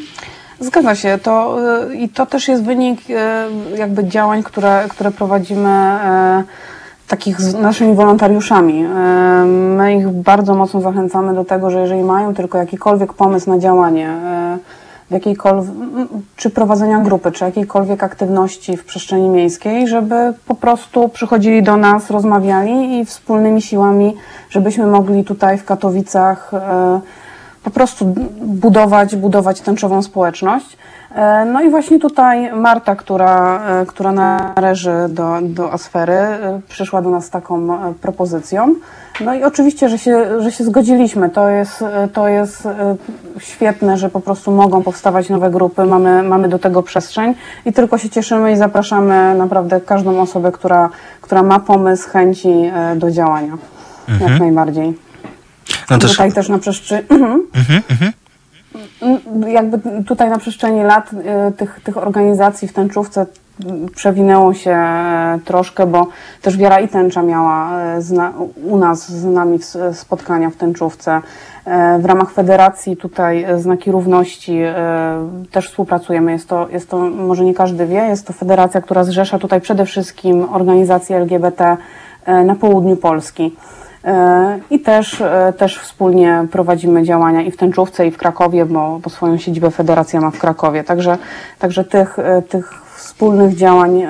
Zgadza 0.59 0.95
się. 0.95 1.19
To, 1.23 1.57
y, 1.83 1.95
I 1.95 2.09
to 2.09 2.25
też 2.25 2.47
jest 2.47 2.63
wynik 2.63 2.99
y, 3.09 3.13
jakby 3.77 4.07
działań, 4.07 4.43
które, 4.43 4.85
które 4.89 5.11
prowadzimy 5.11 5.99
y, 6.39 6.43
takich 7.07 7.41
z 7.41 7.53
naszymi 7.53 7.95
wolontariuszami. 7.95 8.83
My 9.77 9.95
ich 9.97 10.09
bardzo 10.09 10.55
mocno 10.55 10.81
zachęcamy 10.81 11.33
do 11.35 11.45
tego, 11.45 11.69
że 11.69 11.79
jeżeli 11.79 12.03
mają 12.03 12.35
tylko 12.35 12.57
jakikolwiek 12.57 13.13
pomysł 13.13 13.49
na 13.49 13.59
działanie, 13.59 14.17
jakiejkolwiek, 15.13 15.73
czy 16.35 16.49
prowadzenia 16.49 16.99
grupy, 16.99 17.31
czy 17.31 17.45
jakiejkolwiek 17.45 18.03
aktywności 18.03 18.77
w 18.77 18.85
przestrzeni 18.85 19.29
miejskiej, 19.29 19.87
żeby 19.87 20.33
po 20.47 20.55
prostu 20.55 21.09
przychodzili 21.09 21.63
do 21.63 21.77
nas, 21.77 22.09
rozmawiali 22.09 22.99
i 22.99 23.05
wspólnymi 23.05 23.61
siłami, 23.61 24.15
żebyśmy 24.49 24.87
mogli 24.87 25.23
tutaj 25.23 25.57
w 25.57 25.65
Katowicach 25.65 26.53
e, 26.53 27.01
po 27.63 27.69
prostu 27.69 28.15
budować, 28.41 29.15
budować 29.15 29.61
tęczową 29.61 30.01
społeczność. 30.01 30.77
E, 31.15 31.45
no 31.45 31.61
i 31.61 31.69
właśnie 31.69 31.99
tutaj 31.99 32.53
Marta, 32.53 32.95
która, 32.95 33.61
e, 33.81 33.85
która 33.85 34.11
należy 34.11 34.93
do, 35.09 35.39
do 35.41 35.73
Asfery, 35.73 36.17
przyszła 36.69 37.01
do 37.01 37.09
nas 37.09 37.25
z 37.25 37.29
taką 37.29 37.67
propozycją. 37.93 38.75
No 39.21 39.33
i 39.33 39.43
oczywiście, 39.43 39.89
że 39.89 39.97
się, 39.97 40.41
że 40.41 40.51
się 40.51 40.63
zgodziliśmy. 40.63 41.29
To 41.29 41.49
jest, 41.49 41.83
to 42.13 42.27
jest 42.27 42.65
e, 42.65 42.95
świetne, 43.39 43.97
że 43.97 44.09
po 44.09 44.19
prostu 44.19 44.51
mogą 44.51 44.83
powstawać 44.83 45.29
nowe 45.29 45.49
grupy, 45.49 45.85
mamy, 45.85 46.23
mamy 46.23 46.49
do 46.49 46.59
tego 46.59 46.83
przestrzeń 46.83 47.35
i 47.65 47.73
tylko 47.73 47.97
się 47.97 48.09
cieszymy 48.09 48.51
i 48.51 48.57
zapraszamy 48.57 49.35
naprawdę 49.35 49.81
każdą 49.81 50.21
osobę, 50.21 50.51
która, 50.51 50.89
która 51.21 51.43
ma 51.43 51.59
pomysł, 51.59 52.09
chęci 52.09 52.49
e, 52.49 52.95
do 52.95 53.11
działania. 53.11 53.57
Mhm. 54.09 54.31
Jak 54.31 54.39
najbardziej. 54.39 54.97
No 55.89 55.97
też... 55.97 56.11
Tutaj 56.11 56.31
też 56.31 56.49
na 56.49 56.59
przestrzeni. 56.59 57.03
Mhm, 57.09 57.81
mhm. 57.89 58.11
Jakby 59.47 60.03
tutaj 60.03 60.29
na 60.29 60.37
przestrzeni 60.37 60.83
lat 60.83 61.09
e, 61.25 61.51
tych, 61.51 61.79
tych 61.83 61.97
organizacji 61.97 62.67
w 62.67 62.73
tęczówce 62.73 63.25
przewinęło 63.95 64.53
się 64.53 64.71
e, 64.71 65.39
troszkę, 65.45 65.87
bo 65.87 66.07
też 66.41 66.57
Wiara 66.57 66.79
i 66.79 66.87
Tęcza 66.87 67.23
miała 67.23 67.81
e, 67.81 67.99
u 68.67 68.77
nas 68.77 69.11
z 69.11 69.25
nami 69.25 69.59
spotkania 69.93 70.49
w 70.49 70.55
tęczówce. 70.55 71.21
E, 71.65 71.99
w 71.99 72.05
ramach 72.05 72.31
federacji 72.31 72.97
tutaj 72.97 73.45
Znaki 73.57 73.91
Równości 73.91 74.59
też 75.51 75.69
współpracujemy. 75.69 76.31
Jest 76.31 76.49
to, 76.49 76.67
jest 76.69 76.89
to, 76.89 76.97
może 76.99 77.43
nie 77.43 77.53
każdy 77.53 77.85
wie, 77.85 77.99
jest 77.99 78.27
to 78.27 78.33
federacja, 78.33 78.81
która 78.81 79.03
zrzesza 79.03 79.39
tutaj 79.39 79.61
przede 79.61 79.85
wszystkim 79.85 80.47
organizacje 80.53 81.17
LGBT 81.17 81.77
na 82.45 82.55
południu 82.55 82.97
Polski. 82.97 83.55
I 84.69 84.79
też, 84.79 85.23
też 85.57 85.79
wspólnie 85.79 86.47
prowadzimy 86.51 87.03
działania 87.03 87.41
i 87.41 87.51
w 87.51 87.57
Tęczówce, 87.57 88.07
i 88.07 88.11
w 88.11 88.17
Krakowie, 88.17 88.65
bo, 88.65 88.99
bo 89.03 89.09
swoją 89.09 89.37
siedzibę 89.37 89.71
federacja 89.71 90.21
ma 90.21 90.31
w 90.31 90.39
Krakowie. 90.39 90.83
Także, 90.83 91.17
także 91.59 91.83
tych, 91.83 92.17
tych 92.49 92.83
wspólnych 92.95 93.55
działań. 93.55 94.01
E, 94.01 94.09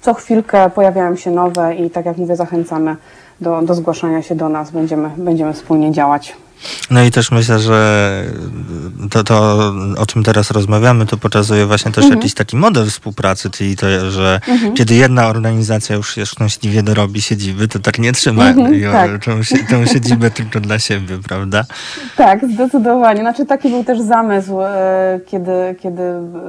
co 0.00 0.14
chwilkę 0.14 0.70
pojawiają 0.70 1.16
się 1.16 1.30
nowe 1.30 1.74
i 1.74 1.90
tak 1.90 2.06
jak 2.06 2.16
mówię, 2.16 2.36
zachęcamy 2.36 2.96
do, 3.40 3.62
do 3.62 3.74
zgłaszania 3.74 4.22
się 4.22 4.34
do 4.34 4.48
nas. 4.48 4.70
Będziemy, 4.70 5.10
będziemy 5.16 5.52
wspólnie 5.52 5.92
działać. 5.92 6.36
No 6.90 7.02
i 7.02 7.10
też 7.10 7.30
myślę, 7.30 7.58
że 7.58 8.24
to, 9.10 9.24
to, 9.24 9.58
o 9.98 10.06
czym 10.06 10.22
teraz 10.22 10.50
rozmawiamy, 10.50 11.06
to 11.06 11.16
pokazuje 11.16 11.66
właśnie 11.66 11.92
też 11.92 12.04
mhm. 12.04 12.20
jakiś 12.20 12.34
taki 12.34 12.56
model 12.56 12.90
współpracy, 12.90 13.50
czyli 13.50 13.76
to, 13.76 14.10
że 14.10 14.40
mhm. 14.48 14.74
kiedy 14.74 14.94
jedna 14.94 15.26
organizacja 15.26 15.96
już 15.96 16.16
szczęśliwie 16.24 16.82
dorobi 16.82 17.22
siedziby, 17.22 17.68
to 17.68 17.78
tak 17.78 17.98
nie 17.98 18.12
trzyma 18.12 18.48
mhm, 18.48 18.82
tak. 18.92 19.24
Tą, 19.24 19.32
tą 19.70 19.86
siedzibę 19.86 20.30
tylko 20.38 20.60
dla 20.60 20.78
siebie, 20.78 21.18
prawda? 21.28 21.64
Tak, 22.16 22.50
zdecydowanie. 22.52 23.20
Znaczy 23.20 23.46
taki 23.46 23.68
był 23.68 23.84
też 23.84 24.00
zamysł, 24.00 24.60
e, 24.60 25.20
kiedy, 25.26 25.76
kiedy 25.82 26.02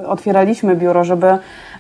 otwieraliśmy 0.08 0.76
biuro, 0.76 1.04
żeby 1.04 1.28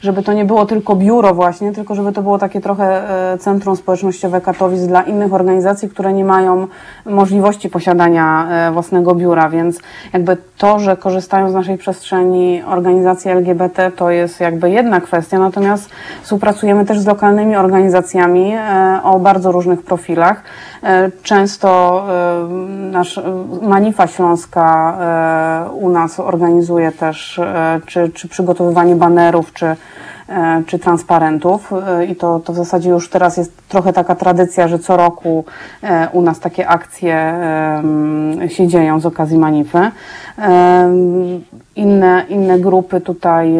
żeby 0.05 0.23
to 0.23 0.33
nie 0.33 0.45
było 0.45 0.65
tylko 0.65 0.95
biuro 0.95 1.33
właśnie, 1.33 1.71
tylko 1.71 1.95
żeby 1.95 2.11
to 2.11 2.21
było 2.21 2.37
takie 2.37 2.61
trochę 2.61 3.09
e, 3.33 3.37
centrum 3.37 3.75
społecznościowe 3.75 4.41
Katowic 4.41 4.87
dla 4.87 5.01
innych 5.01 5.33
organizacji, 5.33 5.89
które 5.89 6.13
nie 6.13 6.25
mają 6.25 6.67
możliwości 7.05 7.69
posiadania 7.69 8.47
e, 8.49 8.71
własnego 8.71 9.15
biura, 9.15 9.49
więc 9.49 9.79
jakby 10.13 10.37
to, 10.57 10.79
że 10.79 10.97
korzystają 10.97 11.49
z 11.49 11.53
naszej 11.53 11.77
przestrzeni 11.77 12.63
organizacje 12.63 13.31
LGBT 13.31 13.91
to 13.91 14.09
jest 14.09 14.39
jakby 14.39 14.69
jedna 14.69 15.01
kwestia, 15.01 15.39
natomiast 15.39 15.89
współpracujemy 16.21 16.85
też 16.85 16.99
z 16.99 17.05
lokalnymi 17.05 17.55
organizacjami 17.55 18.53
e, 18.53 18.99
o 19.03 19.19
bardzo 19.19 19.51
różnych 19.51 19.81
profilach. 19.83 20.43
Często 21.23 22.03
nasz 22.91 23.19
Manifa 23.61 24.07
Śląska 24.07 24.97
u 25.73 25.89
nas 25.89 26.19
organizuje 26.19 26.91
też 26.91 27.41
czy, 27.85 28.09
czy 28.09 28.27
przygotowywanie 28.27 28.95
banerów, 28.95 29.53
czy 29.53 29.75
E, 30.29 30.63
czy 30.67 30.79
transparentów 30.79 31.73
e, 31.73 32.05
i 32.05 32.15
to, 32.15 32.39
to 32.39 32.53
w 32.53 32.55
zasadzie 32.55 32.89
już 32.89 33.09
teraz 33.09 33.37
jest 33.37 33.67
trochę 33.67 33.93
taka 33.93 34.15
tradycja, 34.15 34.67
że 34.67 34.79
co 34.79 34.97
roku 34.97 35.45
e, 35.83 36.09
u 36.11 36.21
nas 36.21 36.39
takie 36.39 36.67
akcje 36.67 37.35
się 38.47 38.67
dzieją 38.67 38.99
z 38.99 39.05
okazji 39.05 39.37
manify. 39.37 39.91
Inne, 41.75 42.25
inne 42.29 42.59
grupy 42.59 43.01
tutaj, 43.01 43.53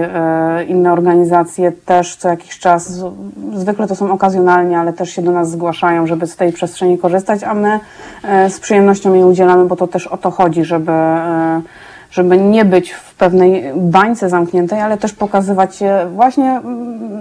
inne 0.67 0.93
organizacje 0.93 1.71
też 1.71 2.15
co 2.15 2.29
jakiś 2.29 2.59
czas, 2.59 3.03
zwykle 3.53 3.87
to 3.87 3.95
są 3.95 4.11
okazjonalnie, 4.11 4.79
ale 4.79 4.93
też 4.93 5.09
się 5.09 5.21
do 5.21 5.31
nas 5.31 5.51
zgłaszają, 5.51 6.07
żeby 6.07 6.27
z 6.27 6.35
tej 6.35 6.53
przestrzeni 6.53 6.97
korzystać, 6.97 7.43
a 7.43 7.53
my 7.53 7.79
z 8.49 8.59
przyjemnością 8.59 9.13
jej 9.13 9.23
udzielamy, 9.23 9.65
bo 9.65 9.75
to 9.75 9.87
też 9.87 10.07
o 10.07 10.17
to 10.17 10.31
chodzi, 10.31 10.65
żeby 10.65 10.91
żeby 12.15 12.37
nie 12.37 12.65
być 12.65 12.91
w 12.91 13.13
pewnej 13.13 13.63
bańce 13.75 14.29
zamkniętej, 14.29 14.81
ale 14.81 14.97
też 14.97 15.13
pokazywać 15.13 15.75
się 15.75 16.11
właśnie 16.15 16.61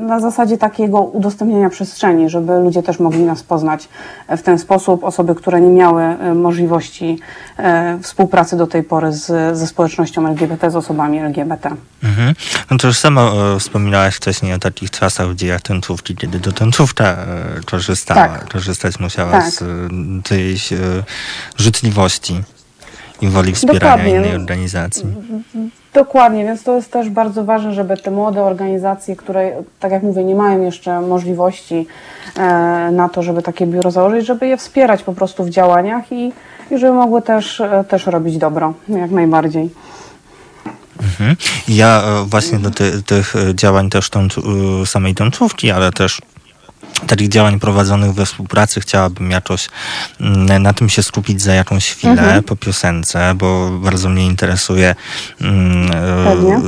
na 0.01 0.21
zasadzie 0.21 0.59
takiego 0.59 1.01
udostępnienia 1.01 1.71
przestrzeni, 1.71 2.31
żeby 2.31 2.53
ludzie 2.59 2.83
też 2.83 2.99
mogli 2.99 3.23
nas 3.23 3.43
poznać 3.43 3.89
w 4.29 4.43
ten 4.43 4.59
sposób. 4.59 5.05
Osoby, 5.05 5.35
które 5.35 5.61
nie 5.61 5.69
miały 5.69 6.03
e, 6.03 6.35
możliwości 6.35 7.19
e, 7.59 7.99
współpracy 8.03 8.57
do 8.57 8.67
tej 8.67 8.83
pory 8.83 9.13
z, 9.13 9.59
ze 9.59 9.67
społecznością 9.67 10.27
LGBT, 10.27 10.71
z 10.71 10.77
osobami 10.77 11.19
LGBT. 11.19 11.71
Mhm. 12.05 12.35
No 12.71 12.77
to 12.77 12.87
już 12.87 12.99
sama 12.99 13.23
e, 13.23 13.61
wspominałaś 13.61 14.15
wcześniej 14.15 14.53
o 14.53 14.59
takich 14.59 14.91
czasach 14.91 15.29
w 15.29 15.35
dziejach 15.35 15.63
tęczówki, 15.63 16.17
kiedy 16.17 16.39
do 16.39 16.53
tęczówka 16.53 17.17
korzystała, 17.65 18.29
tak. 18.29 18.49
korzystać 18.49 19.01
musiała 19.01 19.33
tak. 19.33 19.51
z 19.51 19.65
czyjejś 20.25 20.73
e, 20.73 20.77
życzliwości. 21.57 22.43
I 23.25 23.29
woli 23.29 23.53
wspierania 23.53 23.81
Dokładnie. 23.81 24.11
innej 24.11 24.35
organizacji. 24.35 25.07
Dokładnie, 25.95 26.45
więc 26.45 26.63
to 26.63 26.77
jest 26.77 26.93
też 26.93 27.11
bardzo 27.11 27.45
ważne, 27.45 27.75
żeby 27.75 27.97
te 27.97 28.11
młode 28.11 28.43
organizacje, 28.43 29.17
które, 29.17 29.53
tak 29.81 29.93
jak 29.93 30.03
mówię, 30.03 30.25
nie 30.25 30.35
mają 30.35 30.63
jeszcze 30.63 31.01
możliwości 31.01 31.87
e, 32.37 32.41
na 32.93 33.09
to, 33.09 33.23
żeby 33.23 33.43
takie 33.43 33.67
biuro 33.67 33.91
założyć, 33.91 34.27
żeby 34.27 34.47
je 34.47 34.57
wspierać 34.57 35.03
po 35.03 35.13
prostu 35.13 35.45
w 35.45 35.51
działaniach 35.51 36.13
i, 36.13 36.33
i 36.71 36.79
żeby 36.79 36.93
mogły 36.93 37.23
też, 37.23 37.61
e, 37.61 37.85
też 37.89 38.07
robić 38.07 38.39
dobro, 38.39 38.75
jak 38.89 39.11
najbardziej. 39.11 39.71
Mhm. 41.03 41.37
Ja 41.69 42.03
e, 42.03 42.25
właśnie 42.25 42.59
do 42.59 42.71
ty, 42.71 43.03
tych 43.03 43.35
działań 43.55 43.91
też 43.91 44.11
tą, 44.11 44.29
samej 44.85 45.15
tączówki, 45.15 45.71
ale 45.71 45.93
też 45.93 46.23
takich 47.07 47.29
działań 47.29 47.61
prowadzonych 47.61 48.13
we 48.13 48.27
współpracy 48.27 48.81
chciałabym 48.81 49.31
jakoś 49.31 49.69
mm, 50.21 50.63
na 50.63 50.73
tym 50.73 50.89
się 50.89 51.03
skupić 51.03 51.43
za 51.43 51.55
jakąś 51.55 51.91
chwilę 51.91 52.13
mhm. 52.13 52.43
po 52.43 52.57
piosence, 52.57 53.35
bo 53.37 53.71
bardzo 53.71 54.09
mnie 54.09 54.27
interesuje, 54.27 54.95
mm, 55.41 55.91
Pewnie. 56.25 56.61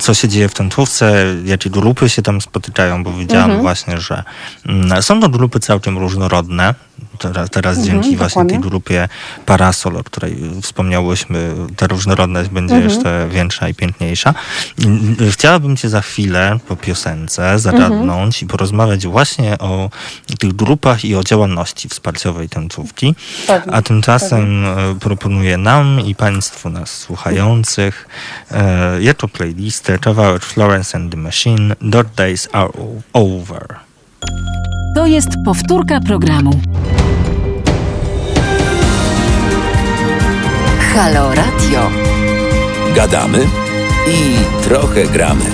co 0.00 0.14
się 0.14 0.28
dzieje 0.28 0.48
w 0.48 0.54
tęczówce, 0.54 1.24
jakie 1.44 1.70
grupy 1.70 2.08
się 2.08 2.22
tam 2.22 2.40
spotykają, 2.40 3.04
bo 3.04 3.12
widziałam 3.12 3.44
mhm. 3.44 3.62
właśnie, 3.62 4.00
że 4.00 4.24
mm, 4.66 5.02
są 5.02 5.20
to 5.20 5.28
grupy 5.28 5.60
całkiem 5.60 5.98
różnorodne, 5.98 6.74
teraz, 7.22 7.50
teraz 7.50 7.78
mhm, 7.78 7.86
dzięki 7.86 8.10
dokładnie. 8.10 8.16
właśnie 8.16 8.46
tej 8.46 8.70
grupie 8.70 9.08
Parasol, 9.46 9.96
o 9.96 10.04
której 10.04 10.36
wspomniałyśmy, 10.62 11.54
ta 11.76 11.86
różnorodność 11.86 12.50
będzie 12.50 12.74
mhm. 12.74 12.90
jeszcze 12.90 13.28
większa 13.30 13.68
i 13.68 13.74
piękniejsza. 13.74 14.34
Chciałabym 15.30 15.76
Cię 15.76 15.88
za 15.88 16.00
chwilę 16.00 16.58
po 16.68 16.76
piosence 16.76 17.58
zagadnąć 17.58 18.36
mhm. 18.36 18.42
i 18.42 18.46
porozmawiać 18.46 19.06
właśnie 19.06 19.58
o 19.58 19.90
tych 20.38 20.52
grupach 20.52 21.04
i 21.04 21.16
o 21.16 21.24
działalności 21.24 21.88
wsparciowej 21.88 22.48
tęczówki. 22.48 23.14
A 23.72 23.82
tymczasem 23.82 24.64
pewnie. 24.64 25.00
proponuję 25.00 25.58
nam 25.58 26.00
i 26.00 26.14
Państwu 26.14 26.70
nas 26.70 26.90
słuchających 26.98 28.08
e, 28.50 29.02
jako 29.02 29.28
playlistę 29.28 29.98
kawałek 29.98 30.44
Florence 30.44 30.98
and 30.98 31.12
the 31.12 31.16
Machine 31.16 31.76
Dark 31.80 32.14
Days 32.14 32.48
Are 32.52 32.72
Over. 33.12 33.66
To 34.94 35.06
jest 35.06 35.28
powtórka 35.44 36.00
programu. 36.00 36.60
Halo 40.94 41.34
Radio. 41.34 41.90
Gadamy 42.94 43.46
i 44.08 44.36
trochę 44.62 45.06
gramy. 45.06 45.44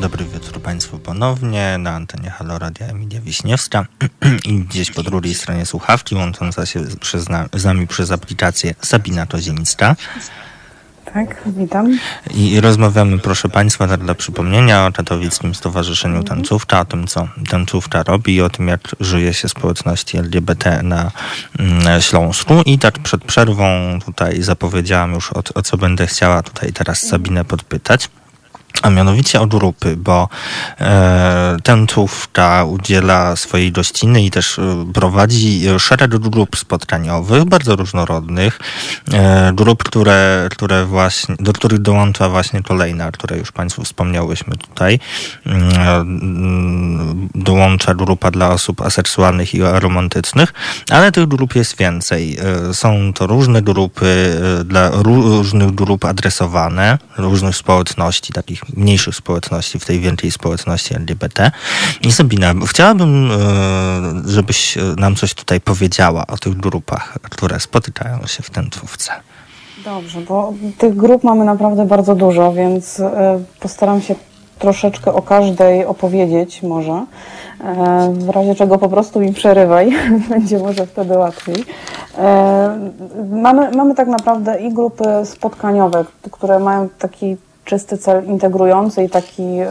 Dobry 0.00 0.24
wieczór 0.24 0.62
Państwu 0.62 0.98
ponownie 0.98 1.78
na 1.78 1.90
antenie 1.90 2.30
Halo 2.30 2.58
Radia 2.58 2.86
Emilia 2.86 3.20
Wiśniewska 3.20 3.86
i 4.44 4.58
gdzieś 4.58 4.90
po 4.90 5.02
drugiej 5.02 5.34
stronie 5.34 5.66
słuchawki 5.66 6.14
łącząca 6.14 6.66
się 6.66 6.80
przez, 7.00 7.24
z 7.54 7.64
nami 7.64 7.86
przez 7.86 8.10
aplikację 8.10 8.74
Sabina 8.82 9.26
Koziemicka. 9.26 9.96
Tak, 11.14 11.42
witam. 11.46 11.98
I 12.34 12.60
rozmawiamy, 12.60 13.18
proszę 13.18 13.48
Państwa, 13.48 13.88
tak 13.88 14.00
dla 14.00 14.14
przypomnienia 14.14 14.86
o 14.86 14.92
Katowickim 14.92 15.54
Stowarzyszeniu. 15.54 16.22
Tańcówka, 16.22 16.80
o 16.80 16.84
tym, 16.84 17.06
co 17.06 17.28
tańcówka 17.50 18.02
robi 18.02 18.34
i 18.34 18.42
o 18.42 18.50
tym, 18.50 18.68
jak 18.68 18.80
żyje 19.00 19.34
się 19.34 19.48
społeczności 19.48 20.18
LGBT 20.18 20.82
na 20.82 21.10
mm, 21.58 22.02
Śląsku. 22.02 22.54
I 22.66 22.78
tak 22.78 22.98
przed 22.98 23.24
przerwą 23.24 23.98
tutaj 24.04 24.42
zapowiedziałam 24.42 25.12
już, 25.14 25.32
o, 25.32 25.42
o 25.54 25.62
co 25.62 25.76
będę 25.76 26.06
chciała 26.06 26.42
tutaj 26.42 26.72
teraz 26.72 27.02
Sabinę 27.02 27.44
podpytać 27.44 28.08
a 28.82 28.90
mianowicie 28.90 29.40
od 29.40 29.50
grupy, 29.50 29.96
bo 29.96 30.28
e, 30.80 31.56
tęczówka 31.62 32.64
udziela 32.64 33.36
swojej 33.36 33.72
gościny 33.72 34.24
i 34.24 34.30
też 34.30 34.58
e, 34.58 34.92
prowadzi 34.94 35.62
szereg 35.78 36.18
grup 36.18 36.56
spotkaniowych, 36.56 37.44
bardzo 37.44 37.76
różnorodnych, 37.76 38.60
e, 39.12 39.52
grup, 39.54 39.84
które, 39.84 40.48
które 40.50 40.84
właśnie, 40.84 41.34
do 41.38 41.52
których 41.52 41.78
dołącza 41.78 42.28
właśnie 42.28 42.62
kolejna, 42.62 43.12
które 43.12 43.38
już 43.38 43.52
Państwu 43.52 43.84
wspomniałyśmy 43.84 44.56
tutaj. 44.56 44.98
E, 45.46 46.04
dołącza 47.34 47.94
grupa 47.94 48.30
dla 48.30 48.50
osób 48.50 48.80
aseksualnych 48.80 49.54
i 49.54 49.62
aromantycznych, 49.62 50.52
ale 50.90 51.12
tych 51.12 51.26
grup 51.26 51.54
jest 51.54 51.76
więcej. 51.76 52.38
E, 52.70 52.74
są 52.74 53.12
to 53.12 53.26
różne 53.26 53.62
grupy 53.62 54.36
e, 54.60 54.64
dla 54.64 54.90
różnych 54.90 55.70
grup 55.70 56.04
adresowane, 56.04 56.98
różnych 57.18 57.56
społeczności, 57.56 58.32
takich 58.32 58.63
mniejszych 58.76 59.16
społeczności, 59.16 59.78
w 59.78 59.84
tej 59.84 60.00
wielkiej 60.00 60.30
społeczności 60.30 60.94
LGBT. 60.94 61.50
I 62.02 62.12
Sabina, 62.12 62.54
chciałabym, 62.66 63.30
e, 63.30 64.30
żebyś 64.30 64.78
nam 64.96 65.16
coś 65.16 65.34
tutaj 65.34 65.60
powiedziała 65.60 66.26
o 66.26 66.36
tych 66.36 66.56
grupach, 66.56 67.18
które 67.22 67.60
spotykają 67.60 68.26
się 68.26 68.42
w 68.42 68.50
tęczówce. 68.50 69.12
Dobrze, 69.84 70.20
bo 70.20 70.52
tych 70.78 70.96
grup 70.96 71.24
mamy 71.24 71.44
naprawdę 71.44 71.86
bardzo 71.86 72.14
dużo, 72.14 72.52
więc 72.52 73.00
e, 73.00 73.40
postaram 73.60 74.02
się 74.02 74.14
troszeczkę 74.58 75.12
o 75.12 75.22
każdej 75.22 75.84
opowiedzieć 75.84 76.62
może. 76.62 76.92
E, 76.92 78.12
w 78.18 78.28
razie 78.28 78.54
czego 78.54 78.78
po 78.78 78.88
prostu 78.88 79.20
mi 79.20 79.32
przerywaj, 79.32 79.92
będzie 80.30 80.58
może 80.58 80.86
wtedy 80.86 81.18
łatwiej. 81.18 81.64
Mamy, 83.30 83.70
mamy 83.70 83.94
tak 83.94 84.08
naprawdę 84.08 84.60
i 84.60 84.74
grupy 84.74 85.04
spotkaniowe, 85.24 86.04
które 86.30 86.58
mają 86.58 86.88
taki 86.98 87.36
czysty 87.64 87.98
cel 87.98 88.24
integrujący 88.24 89.04
i 89.04 89.08
taki 89.08 89.42
e, 89.42 89.66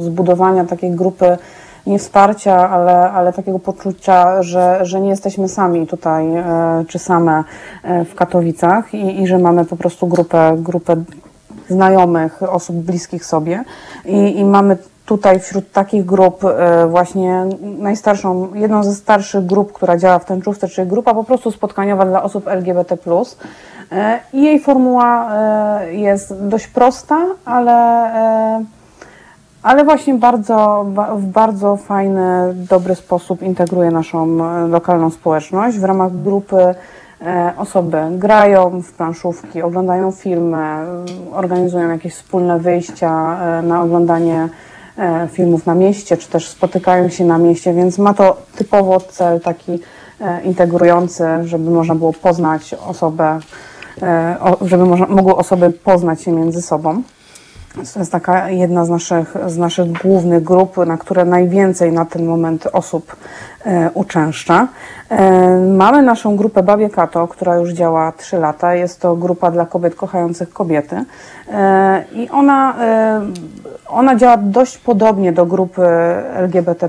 zbudowania 0.00 0.64
takiej 0.64 0.90
grupy 0.90 1.38
nie 1.86 1.98
wsparcia, 1.98 2.70
ale, 2.70 3.10
ale 3.10 3.32
takiego 3.32 3.58
poczucia, 3.58 4.42
że, 4.42 4.78
że 4.82 5.00
nie 5.00 5.08
jesteśmy 5.08 5.48
sami 5.48 5.86
tutaj 5.86 6.34
e, 6.34 6.84
czy 6.88 6.98
same 6.98 7.44
e, 7.82 8.04
w 8.04 8.14
Katowicach 8.14 8.94
i, 8.94 9.22
i 9.22 9.26
że 9.26 9.38
mamy 9.38 9.64
po 9.64 9.76
prostu 9.76 10.06
grupę, 10.06 10.56
grupę 10.58 10.96
znajomych, 11.68 12.42
osób 12.42 12.76
bliskich 12.76 13.24
sobie. 13.24 13.64
I, 14.04 14.38
i 14.38 14.44
mamy 14.44 14.76
tutaj 15.06 15.40
wśród 15.40 15.72
takich 15.72 16.04
grup 16.04 16.42
właśnie 16.88 17.46
najstarszą, 17.62 18.54
jedną 18.54 18.84
ze 18.84 18.94
starszych 18.94 19.46
grup, 19.46 19.72
która 19.72 19.96
działa 19.96 20.18
w 20.18 20.24
tęczówce, 20.24 20.68
czyli 20.68 20.88
grupa 20.88 21.14
po 21.14 21.24
prostu 21.24 21.50
spotkaniowa 21.50 22.04
dla 22.04 22.22
osób 22.22 22.48
LGBT+, 22.48 22.96
I 24.32 24.42
jej 24.42 24.60
formuła 24.60 25.34
e, 25.34 25.94
jest 25.94 26.48
dość 26.48 26.66
prosta, 26.66 27.18
ale, 27.44 27.72
e, 28.14 28.64
ale 29.62 29.84
właśnie 29.84 30.14
bardzo, 30.14 30.86
w 31.16 31.26
bardzo 31.26 31.76
fajny, 31.76 32.54
dobry 32.54 32.94
sposób 32.94 33.42
integruje 33.42 33.90
naszą 33.90 34.36
lokalną 34.68 35.10
społeczność. 35.10 35.78
W 35.78 35.84
ramach 35.84 36.22
grupy 36.22 36.74
osoby 37.56 37.98
grają 38.10 38.82
w 38.82 38.92
planszówki, 38.92 39.62
oglądają 39.62 40.12
filmy, 40.12 40.66
organizują 41.32 41.90
jakieś 41.90 42.14
wspólne 42.14 42.58
wyjścia 42.58 43.36
na 43.62 43.82
oglądanie 43.82 44.48
filmów 45.32 45.66
na 45.66 45.74
mieście, 45.74 46.16
czy 46.16 46.28
też 46.28 46.48
spotykają 46.48 47.08
się 47.08 47.24
na 47.24 47.38
mieście, 47.38 47.74
więc 47.74 47.98
ma 47.98 48.14
to 48.14 48.36
typowo 48.56 49.00
cel 49.00 49.40
taki 49.40 49.78
integrujący, 50.44 51.24
żeby 51.44 51.70
można 51.70 51.94
było 51.94 52.12
poznać 52.12 52.74
osobę 52.74 53.40
E, 54.02 54.36
żeby 54.60 54.84
mogły 55.08 55.36
osoby 55.36 55.70
poznać 55.70 56.22
się 56.22 56.32
między 56.32 56.62
sobą. 56.62 57.02
To 57.94 57.98
jest 57.98 58.12
taka 58.12 58.50
jedna 58.50 58.84
z 58.84 58.88
naszych, 58.88 59.34
z 59.46 59.58
naszych 59.58 59.92
głównych 59.92 60.42
grup, 60.42 60.76
na 60.76 60.96
które 60.96 61.24
najwięcej 61.24 61.92
na 61.92 62.04
ten 62.04 62.26
moment 62.26 62.68
osób 62.72 63.16
e, 63.64 63.90
uczęszcza. 63.94 64.68
E, 65.08 65.56
mamy 65.58 66.02
naszą 66.02 66.36
grupę 66.36 66.62
Babie 66.62 66.90
Kato, 66.90 67.28
która 67.28 67.56
już 67.56 67.70
działa 67.70 68.12
3 68.12 68.36
lata. 68.36 68.74
Jest 68.74 69.00
to 69.00 69.16
grupa 69.16 69.50
dla 69.50 69.66
kobiet 69.66 69.94
kochających 69.94 70.52
kobiety. 70.52 71.04
E, 71.52 72.04
I 72.12 72.30
ona, 72.30 72.74
e, 72.80 73.20
ona 73.88 74.16
działa 74.16 74.36
dość 74.36 74.78
podobnie 74.78 75.32
do 75.32 75.46
grupy 75.46 75.86
LGBT, 76.34 76.88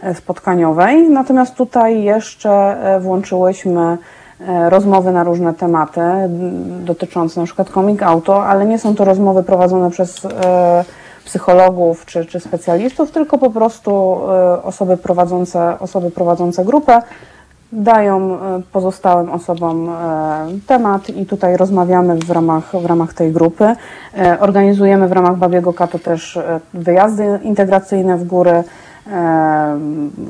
e, 0.00 0.14
spotkaniowej. 0.14 1.08
Natomiast 1.10 1.54
tutaj 1.54 2.02
jeszcze 2.02 2.50
e, 2.50 3.00
włączyłyśmy 3.00 3.98
rozmowy 4.68 5.12
na 5.12 5.24
różne 5.24 5.54
tematy 5.54 6.00
dotyczące 6.84 7.40
na 7.40 7.46
przykład 7.46 7.70
coming 7.70 8.02
auto, 8.02 8.46
ale 8.46 8.66
nie 8.66 8.78
są 8.78 8.94
to 8.94 9.04
rozmowy 9.04 9.42
prowadzone 9.42 9.90
przez 9.90 10.24
e, 10.24 10.84
psychologów 11.24 12.06
czy, 12.06 12.24
czy 12.24 12.40
specjalistów, 12.40 13.10
tylko 13.10 13.38
po 13.38 13.50
prostu 13.50 14.20
e, 14.30 14.62
osoby 14.62 14.96
prowadzące, 14.96 15.78
osoby 15.78 16.10
prowadzące 16.10 16.64
grupę 16.64 17.02
dają 17.72 18.38
pozostałym 18.72 19.30
osobom 19.30 19.90
temat 20.66 21.10
i 21.10 21.26
tutaj 21.26 21.56
rozmawiamy 21.56 22.16
w 22.16 22.30
ramach, 22.30 22.76
w 22.76 22.86
ramach 22.86 23.14
tej 23.14 23.32
grupy. 23.32 23.76
Organizujemy 24.40 25.08
w 25.08 25.12
ramach 25.12 25.36
Babiego 25.36 25.72
Kato 25.72 25.98
też 25.98 26.38
wyjazdy 26.74 27.38
integracyjne 27.42 28.16
w 28.16 28.24
góry, 28.24 28.64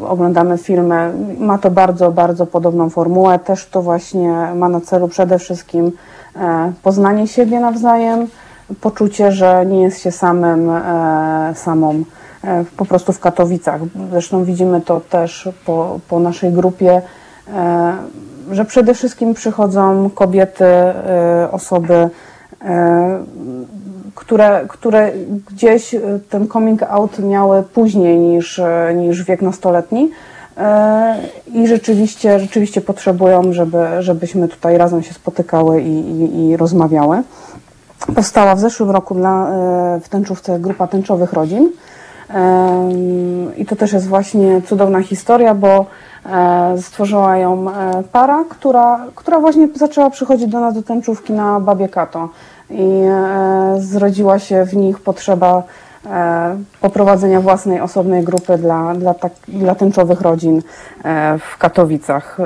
oglądamy 0.08 0.58
filmy. 0.58 1.12
Ma 1.38 1.58
to 1.58 1.70
bardzo, 1.70 2.10
bardzo 2.10 2.46
podobną 2.46 2.90
formułę. 2.90 3.38
Też 3.38 3.66
to 3.66 3.82
właśnie 3.82 4.28
ma 4.54 4.68
na 4.68 4.80
celu 4.80 5.08
przede 5.08 5.38
wszystkim 5.38 5.92
e, 6.36 6.72
poznanie 6.82 7.28
siebie 7.28 7.60
nawzajem, 7.60 8.26
poczucie, 8.80 9.32
że 9.32 9.66
nie 9.66 9.82
jest 9.82 10.00
się 10.00 10.10
samym, 10.10 10.70
e, 10.70 11.52
samą 11.54 12.04
po 12.76 12.84
prostu 12.84 13.12
w 13.12 13.20
Katowicach. 13.20 13.80
Zresztą 14.10 14.44
widzimy 14.44 14.80
to 14.80 15.00
też 15.00 15.48
po, 15.66 16.00
po 16.08 16.20
naszej 16.20 16.52
grupie, 16.52 17.02
że 18.50 18.64
przede 18.64 18.94
wszystkim 18.94 19.34
przychodzą 19.34 20.10
kobiety, 20.10 20.64
osoby, 21.50 22.10
które, 24.14 24.64
które 24.68 25.12
gdzieś 25.50 25.94
ten 26.30 26.48
coming 26.48 26.82
out 26.82 27.18
miały 27.18 27.62
później 27.62 28.18
niż, 28.18 28.60
niż 28.94 29.24
wiek 29.24 29.42
nastoletni 29.42 30.10
i 31.54 31.66
rzeczywiście, 31.66 32.40
rzeczywiście 32.40 32.80
potrzebują, 32.80 33.52
żeby, 33.52 33.86
żebyśmy 34.00 34.48
tutaj 34.48 34.78
razem 34.78 35.02
się 35.02 35.14
spotykały 35.14 35.82
i, 35.82 35.98
i, 36.10 36.48
i 36.48 36.56
rozmawiały. 36.56 37.22
Powstała 38.14 38.54
w 38.54 38.60
zeszłym 38.60 38.90
roku 38.90 39.14
dla, 39.14 39.48
e, 39.48 40.00
w 40.00 40.08
tęczówce 40.08 40.58
grupa 40.58 40.86
tęczowych 40.86 41.32
rodzin. 41.32 41.70
I 43.56 43.66
to 43.66 43.76
też 43.76 43.92
jest 43.92 44.08
właśnie 44.08 44.62
cudowna 44.62 45.02
historia, 45.02 45.54
bo 45.54 45.86
e, 46.26 46.74
stworzyła 46.82 47.36
ją 47.36 47.70
e, 47.70 48.02
para, 48.12 48.44
która, 48.48 49.06
która 49.14 49.40
właśnie 49.40 49.68
zaczęła 49.74 50.10
przychodzić 50.10 50.46
do 50.46 50.60
nas 50.60 50.74
do 50.74 50.82
tęczówki 50.82 51.32
na 51.32 51.60
Babie 51.60 51.88
Kato. 51.88 52.28
I 52.70 53.02
zrodziła 53.78 54.38
się 54.38 54.64
w 54.64 54.76
nich 54.76 55.00
potrzeba 55.00 55.62
poprowadzenia 56.80 57.40
własnej 57.40 57.80
osobnej 57.80 58.24
grupy 58.24 58.58
dla, 58.58 58.94
dla, 58.94 59.14
tak, 59.14 59.32
dla 59.48 59.74
tęczowych 59.74 60.20
rodzin 60.20 60.62
w 61.40 61.58
Katowicach. 61.58 62.38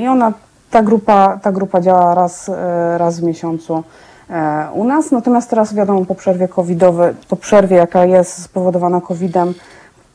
I 0.00 0.08
ona, 0.08 0.32
ta 0.70 0.82
grupa, 0.82 1.38
ta 1.42 1.52
grupa 1.52 1.80
działa 1.80 2.14
raz, 2.14 2.50
raz 2.98 3.20
w 3.20 3.22
miesiącu 3.22 3.84
E, 4.30 4.68
u 4.72 4.84
nas. 4.84 5.10
Natomiast 5.10 5.50
teraz 5.50 5.74
wiadomo 5.74 6.04
po 6.04 6.14
przerwie 6.14 6.48
covidowej, 6.48 7.14
po 7.28 7.36
przerwie 7.36 7.76
jaka 7.76 8.04
jest 8.04 8.42
spowodowana 8.42 9.00
covidem, 9.00 9.54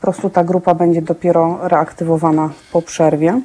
prostu 0.00 0.30
ta 0.30 0.44
grupa 0.44 0.74
będzie 0.74 1.02
dopiero 1.02 1.58
reaktywowana 1.62 2.50
po 2.72 2.82
przerwie. 2.82 3.40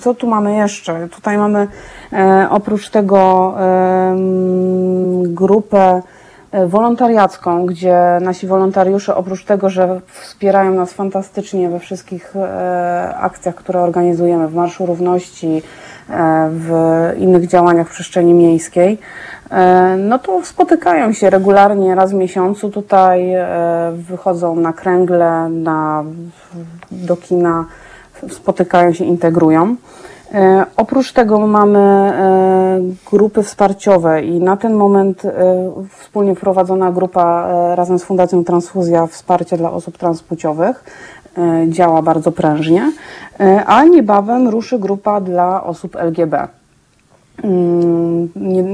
Co 0.00 0.14
tu 0.14 0.26
mamy 0.26 0.56
jeszcze? 0.56 1.08
Tutaj 1.08 1.38
mamy 1.38 1.68
e, 2.12 2.46
oprócz 2.50 2.90
tego 2.90 3.54
e, 3.60 4.16
grupę 5.22 6.02
wolontariacką, 6.66 7.66
gdzie 7.66 8.18
nasi 8.20 8.46
wolontariusze 8.46 9.16
oprócz 9.16 9.44
tego, 9.44 9.70
że 9.70 10.00
wspierają 10.06 10.74
nas 10.74 10.92
fantastycznie 10.92 11.68
we 11.68 11.78
wszystkich 11.78 12.36
e, 12.36 13.14
akcjach, 13.16 13.54
które 13.54 13.80
organizujemy 13.80 14.48
w 14.48 14.54
Marszu 14.54 14.86
Równości, 14.86 15.62
E, 16.10 16.48
w 16.52 16.72
innych 17.18 17.46
działaniach 17.46 17.88
w 17.88 17.90
przestrzeni 17.90 18.34
miejskiej, 18.34 18.98
e, 19.50 19.96
no 19.96 20.18
to 20.18 20.44
spotykają 20.44 21.12
się 21.12 21.30
regularnie 21.30 21.94
raz 21.94 22.12
w 22.12 22.14
miesiącu 22.14 22.70
tutaj, 22.70 23.34
e, 23.34 23.46
wychodzą 23.92 24.56
na 24.56 24.72
kręgle, 24.72 25.48
na, 25.48 26.04
do 26.90 27.16
kina, 27.16 27.64
spotykają 28.30 28.92
się, 28.92 29.04
integrują. 29.04 29.76
Oprócz 30.76 31.12
tego 31.12 31.46
mamy 31.46 32.12
grupy 33.10 33.42
wsparciowe 33.42 34.22
i 34.22 34.40
na 34.40 34.56
ten 34.56 34.74
moment 34.74 35.22
wspólnie 35.98 36.34
prowadzona 36.34 36.92
grupa 36.92 37.48
razem 37.74 37.98
z 37.98 38.04
Fundacją 38.04 38.44
Transfuzja 38.44 39.06
Wsparcie 39.06 39.56
dla 39.56 39.70
osób 39.72 39.98
transpłciowych 39.98 40.84
E, 41.38 41.68
działa 41.68 42.02
bardzo 42.02 42.32
prężnie, 42.32 42.92
e, 43.40 43.64
a 43.64 43.84
niebawem 43.84 44.48
ruszy 44.48 44.78
grupa 44.78 45.20
dla 45.20 45.64
osób 45.64 45.96
LGB. 45.96 46.48
Mm, 47.44 48.28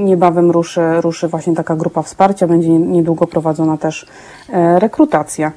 niebawem 0.05 0.51
ruszy, 0.51 0.81
ruszy 1.01 1.27
właśnie 1.27 1.55
taka 1.55 1.75
grupa 1.75 2.01
wsparcia, 2.01 2.47
będzie 2.47 2.69
niedługo 2.69 3.27
prowadzona 3.27 3.77
też 3.77 4.05
e, 4.49 4.79
rekrutacja. 4.79 5.51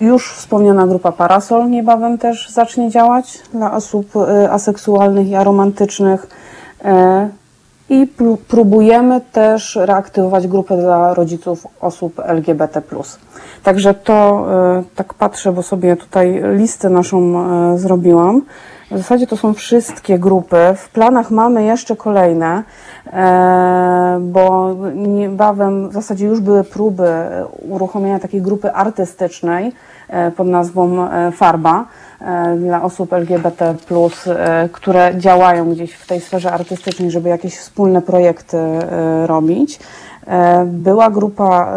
Już 0.00 0.32
wspomniana 0.32 0.86
grupa 0.86 1.12
Parasol 1.12 1.70
niebawem 1.70 2.18
też 2.18 2.50
zacznie 2.50 2.90
działać 2.90 3.42
dla 3.52 3.72
osób 3.72 4.12
aseksualnych 4.50 5.28
i 5.28 5.34
aromantycznych. 5.34 6.26
I 7.88 8.06
próbujemy 8.48 9.20
też 9.32 9.78
reaktywować 9.80 10.48
grupę 10.48 10.76
dla 10.76 11.14
rodziców 11.14 11.66
osób 11.80 12.20
LGBT. 12.20 12.82
Także 13.62 13.94
to 13.94 14.46
e, 14.78 14.82
tak 14.94 15.14
patrzę, 15.14 15.52
bo 15.52 15.62
sobie 15.62 15.96
tutaj 15.96 16.42
listę 16.54 16.90
naszą 16.90 17.18
e, 17.74 17.78
zrobiłam. 17.78 18.42
W 18.94 18.98
zasadzie 18.98 19.26
to 19.26 19.36
są 19.36 19.54
wszystkie 19.54 20.18
grupy. 20.18 20.56
W 20.76 20.88
planach 20.88 21.30
mamy 21.30 21.64
jeszcze 21.64 21.96
kolejne, 21.96 22.62
e, 23.06 24.18
bo 24.20 24.74
niebawem 24.94 25.88
w 25.88 25.92
zasadzie 25.92 26.26
już 26.26 26.40
były 26.40 26.64
próby 26.64 27.08
uruchomienia 27.68 28.18
takiej 28.18 28.42
grupy 28.42 28.72
artystycznej 28.72 29.72
pod 30.36 30.46
nazwą 30.46 31.08
Farba 31.32 31.84
dla 32.56 32.82
osób 32.82 33.12
LGBT, 33.12 33.74
które 34.72 35.14
działają 35.16 35.70
gdzieś 35.70 35.92
w 35.92 36.06
tej 36.06 36.20
sferze 36.20 36.52
artystycznej, 36.52 37.10
żeby 37.10 37.28
jakieś 37.28 37.58
wspólne 37.58 38.02
projekty 38.02 38.58
robić. 39.26 39.78
E, 40.26 40.64
była 40.64 41.10
grupa 41.10 41.74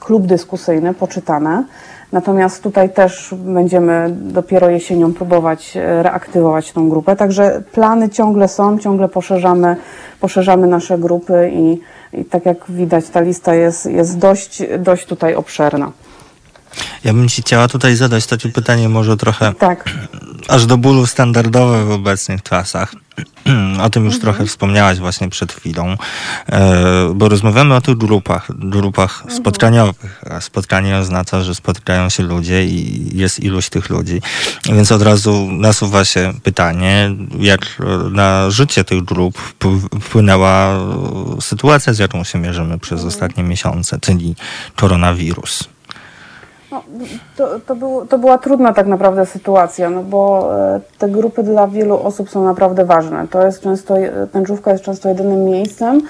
klub 0.00 0.26
dyskusyjny, 0.26 0.94
poczytane. 0.94 1.64
Natomiast 2.12 2.62
tutaj 2.62 2.92
też 2.92 3.34
będziemy 3.38 4.10
dopiero 4.10 4.70
jesienią 4.70 5.14
próbować 5.14 5.76
e, 5.76 6.02
reaktywować 6.02 6.72
tą 6.72 6.88
grupę. 6.88 7.16
Także 7.16 7.62
plany 7.72 8.08
ciągle 8.08 8.48
są, 8.48 8.78
ciągle 8.78 9.08
poszerzamy, 9.08 9.76
poszerzamy 10.20 10.66
nasze 10.66 10.98
grupy 10.98 11.50
i, 11.52 11.80
i 12.20 12.24
tak 12.24 12.46
jak 12.46 12.56
widać 12.68 13.08
ta 13.08 13.20
lista 13.20 13.54
jest, 13.54 13.86
jest 13.86 14.18
dość, 14.18 14.62
dość 14.78 15.06
tutaj 15.06 15.34
obszerna. 15.34 15.92
Ja 17.04 17.12
bym 17.12 17.28
Ci 17.28 17.42
chciała 17.42 17.68
tutaj 17.68 17.96
zadać 17.96 18.26
takie 18.26 18.48
pytanie 18.48 18.88
może 18.88 19.16
trochę 19.16 19.54
tak. 19.54 19.84
Aż 20.48 20.66
do 20.66 20.76
bólu 20.76 21.06
standardowe 21.06 21.84
w 21.84 21.90
obecnych 21.90 22.42
czasach. 22.42 22.94
O 23.82 23.90
tym 23.90 24.04
już 24.04 24.14
mhm. 24.14 24.20
trochę 24.20 24.46
wspomniałaś 24.46 24.98
właśnie 24.98 25.28
przed 25.28 25.52
chwilą, 25.52 25.96
e, 26.48 27.12
bo 27.14 27.28
rozmawiamy 27.28 27.74
o 27.74 27.80
tych 27.80 27.96
grupach, 27.96 28.46
grupach 28.58 29.20
mhm. 29.20 29.36
spotkaniowych. 29.40 30.24
A 30.30 30.40
spotkanie 30.40 30.96
oznacza, 30.96 31.42
że 31.42 31.54
spotykają 31.54 32.08
się 32.08 32.22
ludzie 32.22 32.64
i 32.64 33.10
jest 33.16 33.40
ilość 33.40 33.70
tych 33.70 33.90
ludzi. 33.90 34.20
Więc 34.64 34.92
od 34.92 35.02
razu 35.02 35.48
nasuwa 35.52 36.04
się 36.04 36.32
pytanie, 36.42 37.10
jak 37.38 37.60
na 38.10 38.50
życie 38.50 38.84
tych 38.84 39.04
grup 39.04 39.38
wpłynęła 40.00 40.78
sytuacja, 41.40 41.92
z 41.92 41.98
jaką 41.98 42.24
się 42.24 42.38
mierzymy 42.38 42.78
przez 42.78 42.92
mhm. 42.92 43.08
ostatnie 43.08 43.44
miesiące, 43.44 43.98
czyli 44.00 44.34
koronawirus. 44.76 45.68
No, 46.98 47.04
to, 47.36 47.60
to, 47.60 47.76
był, 47.76 48.06
to 48.06 48.18
była 48.18 48.38
trudna 48.38 48.72
tak 48.72 48.86
naprawdę 48.86 49.26
sytuacja, 49.26 49.90
no 49.90 50.02
bo 50.02 50.50
e, 50.74 50.80
te 50.98 51.08
grupy 51.08 51.42
dla 51.42 51.66
wielu 51.66 52.02
osób 52.02 52.30
są 52.30 52.44
naprawdę 52.44 52.84
ważne. 52.84 53.28
To 53.28 53.46
jest 53.46 53.62
często, 53.62 53.94
tęczówka 54.32 54.72
jest 54.72 54.84
często 54.84 55.08
jedynym 55.08 55.44
miejscem, 55.44 56.00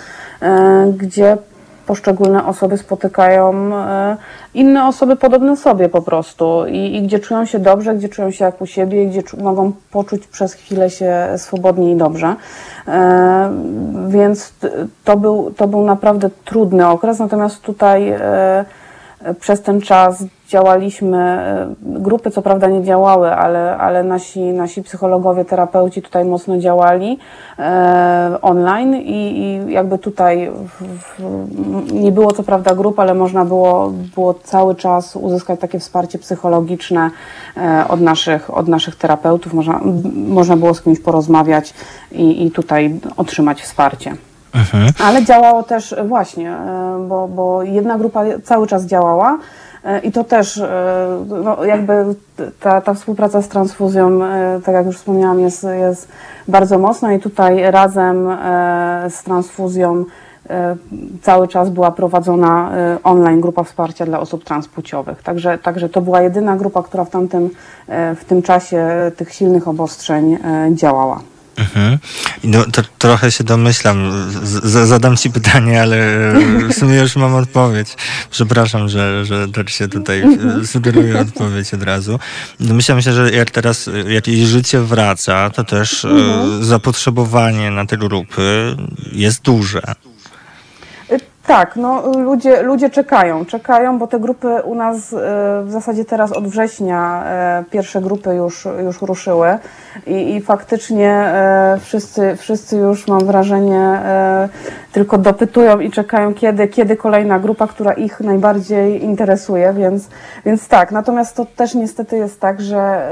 e, 0.43 0.93
gdzie 0.97 1.37
poszczególne 1.87 2.47
osoby 2.47 2.79
spotykają 2.79 3.75
e, 3.77 4.17
inne 4.55 4.87
osoby 4.87 5.17
podobne 5.17 5.57
sobie 5.57 5.89
po 5.89 6.03
prostu 6.03 6.67
i, 6.67 6.97
i, 6.97 7.03
gdzie 7.03 7.19
czują 7.19 7.45
się 7.45 7.59
dobrze, 7.59 7.95
gdzie 7.95 8.09
czują 8.09 8.31
się 8.31 8.45
jak 8.45 8.61
u 8.61 8.67
siebie, 8.67 9.07
gdzie 9.07 9.23
mogą 9.43 9.73
poczuć 9.91 10.27
przez 10.27 10.53
chwilę 10.53 10.91
się 10.91 11.29
swobodnie 11.37 11.93
i 11.93 11.97
dobrze. 11.97 12.37
Więc 14.09 14.55
to 15.05 15.17
był, 15.17 15.51
to 15.57 15.69
był 15.69 15.85
naprawdę 15.85 16.31
trudny 16.45 16.89
okres, 16.89 17.19
natomiast 17.19 17.63
tutaj 17.63 18.15
przez 19.41 19.63
ten 19.63 19.81
czas 19.81 20.25
działaliśmy, 20.49 21.19
e, 21.19 21.75
grupy 21.81 22.31
co 22.31 22.43
prawda 22.43 22.67
nie 22.67 22.85
działały, 22.85 23.35
ale, 23.35 23.77
ale 23.77 24.05
nasi, 24.05 24.41
nasi 24.41 24.83
psychologowie, 24.83 25.45
terapeuci 25.45 26.03
tutaj 26.03 26.25
mocno 26.25 26.59
działali 26.59 27.19
e, 27.59 28.39
online 28.43 28.95
i, 28.95 29.39
i 29.39 29.73
jakby 29.73 29.99
tutaj 29.99 30.51
w, 30.51 30.85
w, 30.99 31.93
nie 31.93 32.13
było 32.13 32.33
co 32.33 32.43
prawda 32.43 32.75
grup, 32.75 33.01
ale 33.01 33.15
można 33.15 33.45
było, 33.45 33.93
było 34.15 34.35
cały 34.35 34.75
czas 34.75 35.17
uzyskać 35.17 35.61
takie 35.61 35.79
wsparcie 35.79 36.19
psychologiczne 36.19 37.11
e, 37.57 37.85
od, 37.89 38.01
naszych, 38.01 38.57
od 38.57 38.69
naszych 38.69 38.97
terapeutów, 38.97 39.55
można, 39.55 39.81
można 40.15 40.57
było 40.57 40.75
z 40.75 40.83
kimś 40.83 41.01
porozmawiać 41.01 41.75
i, 42.13 42.47
i 42.47 42.51
tutaj 42.51 43.01
otrzymać 43.17 43.63
wsparcie. 43.63 44.17
Mhm. 44.55 44.93
Ale 45.05 45.25
działało 45.25 45.63
też 45.63 45.95
właśnie, 46.05 46.51
e, 46.51 47.07
bo, 47.09 47.29
bo 47.29 47.63
jedna 47.63 47.99
grupa 47.99 48.23
cały 48.45 48.67
czas 48.67 48.87
działała 48.87 49.39
i 50.03 50.13
to 50.13 50.25
też 50.25 50.59
e, 50.59 51.25
no, 51.45 51.65
jakby 51.65 52.05
ta, 52.61 52.81
ta 52.81 52.95
współpraca 52.95 53.43
z 53.43 53.49
transfuzją, 53.49 54.21
tak 54.65 54.75
jak 54.75 54.87
już 54.87 54.97
wspomniałam, 54.97 55.41
jest, 55.41 55.67
jest 55.81 56.09
bardzo 56.49 56.79
mocna 56.79 57.13
i 57.13 57.21
tutaj 57.21 57.71
razem 57.71 58.29
z 59.09 59.23
transfuzją 59.23 60.05
cały 61.23 61.49
czas 61.49 61.71
była 61.71 61.91
prowadzona 61.91 62.71
online 63.05 63.41
grupa 63.41 63.63
wsparcia 63.63 64.07
dla 64.07 64.21
osób 64.21 64.45
transpłciowych. 64.45 65.23
Także, 65.23 65.59
także 65.59 65.89
to 65.89 66.01
była 66.01 66.23
jedyna 66.23 66.57
grupa, 66.57 66.83
która 66.83 67.05
w 67.05 67.11
tamtym 67.11 67.51
w 67.89 68.25
tym 68.29 68.43
czasie 68.43 68.87
tych 69.17 69.33
silnych 69.33 69.69
obostrzeń 69.69 70.39
działała. 70.73 71.21
Mhm. 71.59 71.99
No, 72.45 72.65
to 72.73 72.83
trochę 72.99 73.33
się 73.33 73.45
domyślam. 73.45 74.13
Z, 74.43 74.89
zadam 74.89 75.17
ci 75.17 75.31
pytanie, 75.31 75.83
ale 75.83 75.99
w 76.71 76.75
sumie 76.75 76.97
już 76.97 77.17
mam 77.17 77.35
odpowiedź. 77.35 77.89
Przepraszam, 78.31 78.89
że, 78.89 79.25
że 79.25 79.49
też 79.49 79.73
się 79.75 79.89
tutaj 79.89 80.23
sugeruję 80.65 81.21
odpowiedź 81.21 81.75
od 81.75 81.83
razu. 81.83 82.19
Domyślam 82.61 83.03
się, 83.03 83.13
że 83.13 83.31
jak 83.31 83.51
teraz 83.51 83.91
jakieś 84.09 84.39
życie 84.39 84.81
wraca, 84.81 85.51
to 85.51 85.65
też 85.65 86.05
mhm. 86.05 86.65
zapotrzebowanie 86.65 87.71
na 87.71 87.87
te 87.87 87.97
grupy 87.97 88.77
jest 89.13 89.43
duże. 89.43 89.83
Tak, 91.49 91.77
no 91.77 92.13
ludzie, 92.13 92.63
ludzie 92.63 92.91
czekają, 92.91 93.45
czekają, 93.45 93.99
bo 93.99 94.07
te 94.07 94.21
grupy 94.21 94.63
u 94.65 94.75
nas 94.75 95.13
e, 95.13 95.17
w 95.65 95.71
zasadzie 95.71 96.05
teraz 96.05 96.33
od 96.33 96.49
września 96.49 97.23
e, 97.25 97.65
pierwsze 97.71 98.01
grupy 98.01 98.35
już, 98.35 98.69
już 98.85 99.03
ruszyły 99.03 99.59
i, 100.07 100.35
i 100.35 100.41
faktycznie 100.41 101.11
e, 101.11 101.79
wszyscy, 101.81 102.37
wszyscy 102.37 102.77
już 102.77 103.07
mam 103.07 103.27
wrażenie 103.27 104.01
tylko 104.93 105.19
dopytują 105.19 105.81
i 105.81 105.91
czekają 105.91 106.35
kiedy, 106.35 106.69
kiedy 106.69 106.97
kolejna 106.97 107.39
grupa, 107.39 107.67
która 107.67 107.93
ich 107.93 108.21
najbardziej 108.21 109.05
interesuje, 109.05 109.73
więc, 109.73 110.09
więc 110.47 110.69
tak, 110.69 110.93
natomiast 110.93 111.37
to 111.37 111.47
też 111.57 111.75
niestety 111.75 112.17
jest 112.17 112.41
tak, 112.41 112.61
że 112.61 113.09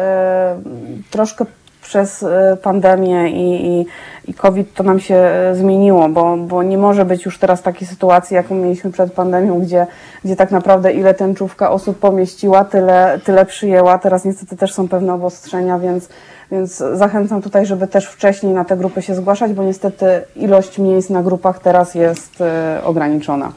troszkę 1.11 1.45
przez 1.87 2.23
e, 2.23 2.57
pandemię 2.63 3.31
i, 3.31 3.67
i, 3.67 3.87
i 4.31 4.35
COVID 4.35 4.75
to 4.75 4.83
nam 4.83 5.01
się 5.01 5.15
e, 5.15 5.55
zmieniło, 5.55 6.09
bo, 6.09 6.37
bo 6.37 6.63
nie 6.63 6.79
może 6.79 7.05
być 7.05 7.25
już 7.25 7.39
teraz 7.39 7.63
takiej 7.63 7.89
sytuacji, 7.89 8.35
jaką 8.35 8.55
mieliśmy 8.55 8.93
przed 8.93 9.13
pandemią, 9.13 9.61
gdzie, 9.61 9.87
gdzie 10.25 10.37
tak 10.37 10.51
naprawdę 10.51 10.93
ile 10.93 11.15
tęczówka 11.15 11.71
osób 11.71 11.99
pomieściła, 11.99 12.65
tyle, 12.65 13.21
tyle 13.25 13.47
przyjęła. 13.47 13.99
Teraz 13.99 14.25
niestety 14.25 14.57
też 14.57 14.75
są 14.75 14.89
pewne 14.89 15.15
obostrzenia, 15.15 15.79
więc, 15.79 16.09
więc 16.53 16.77
zachęcam 16.77 17.43
tutaj, 17.43 17.67
żeby 17.67 17.87
też 17.87 18.07
wcześniej 18.07 18.55
na 18.55 18.65
te 18.65 18.77
grupy 18.77 19.03
się 19.03 19.15
zgłaszać, 19.15 19.53
bo 19.53 19.63
niestety 19.63 20.07
ilość 20.37 20.79
miejsc 20.79 21.11
na 21.11 21.23
grupach 21.23 21.59
teraz 21.59 21.95
jest 21.95 22.41
e, 22.41 22.81
ograniczona. 22.85 23.53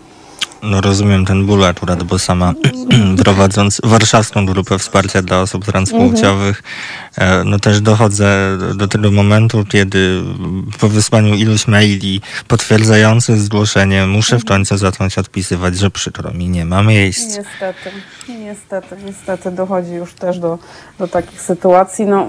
No 0.63 0.81
rozumiem 0.81 1.25
ten 1.25 1.45
ból 1.45 1.63
akurat, 1.65 2.03
bo 2.03 2.19
sama 2.19 2.53
prowadząc 3.23 3.81
warszawską 3.83 4.45
grupę 4.45 4.79
wsparcia 4.79 5.21
dla 5.21 5.41
osób 5.41 5.65
transpłciowych, 5.65 6.63
e, 7.17 7.43
no 7.43 7.59
też 7.59 7.81
dochodzę 7.81 8.57
do 8.75 8.87
tego 8.87 9.11
momentu, 9.11 9.65
kiedy 9.65 10.21
po 10.79 10.89
wysłaniu 10.89 11.35
iluś 11.35 11.67
maili 11.67 12.21
potwierdzających 12.47 13.37
zgłoszenie 13.37 14.05
muszę 14.05 14.39
w 14.39 14.45
końcu 14.45 14.77
zacząć 14.77 15.17
odpisywać, 15.17 15.77
że 15.77 15.91
przykro 15.91 16.31
mi 16.31 16.49
nie 16.49 16.65
ma 16.65 16.83
miejsc. 16.83 17.37
Niestety, 17.37 17.91
niestety, 18.49 18.95
niestety 19.05 19.51
dochodzi 19.51 19.93
już 19.93 20.13
też 20.13 20.39
do, 20.39 20.57
do 20.99 21.07
takich 21.07 21.41
sytuacji. 21.41 22.05
No, 22.05 22.27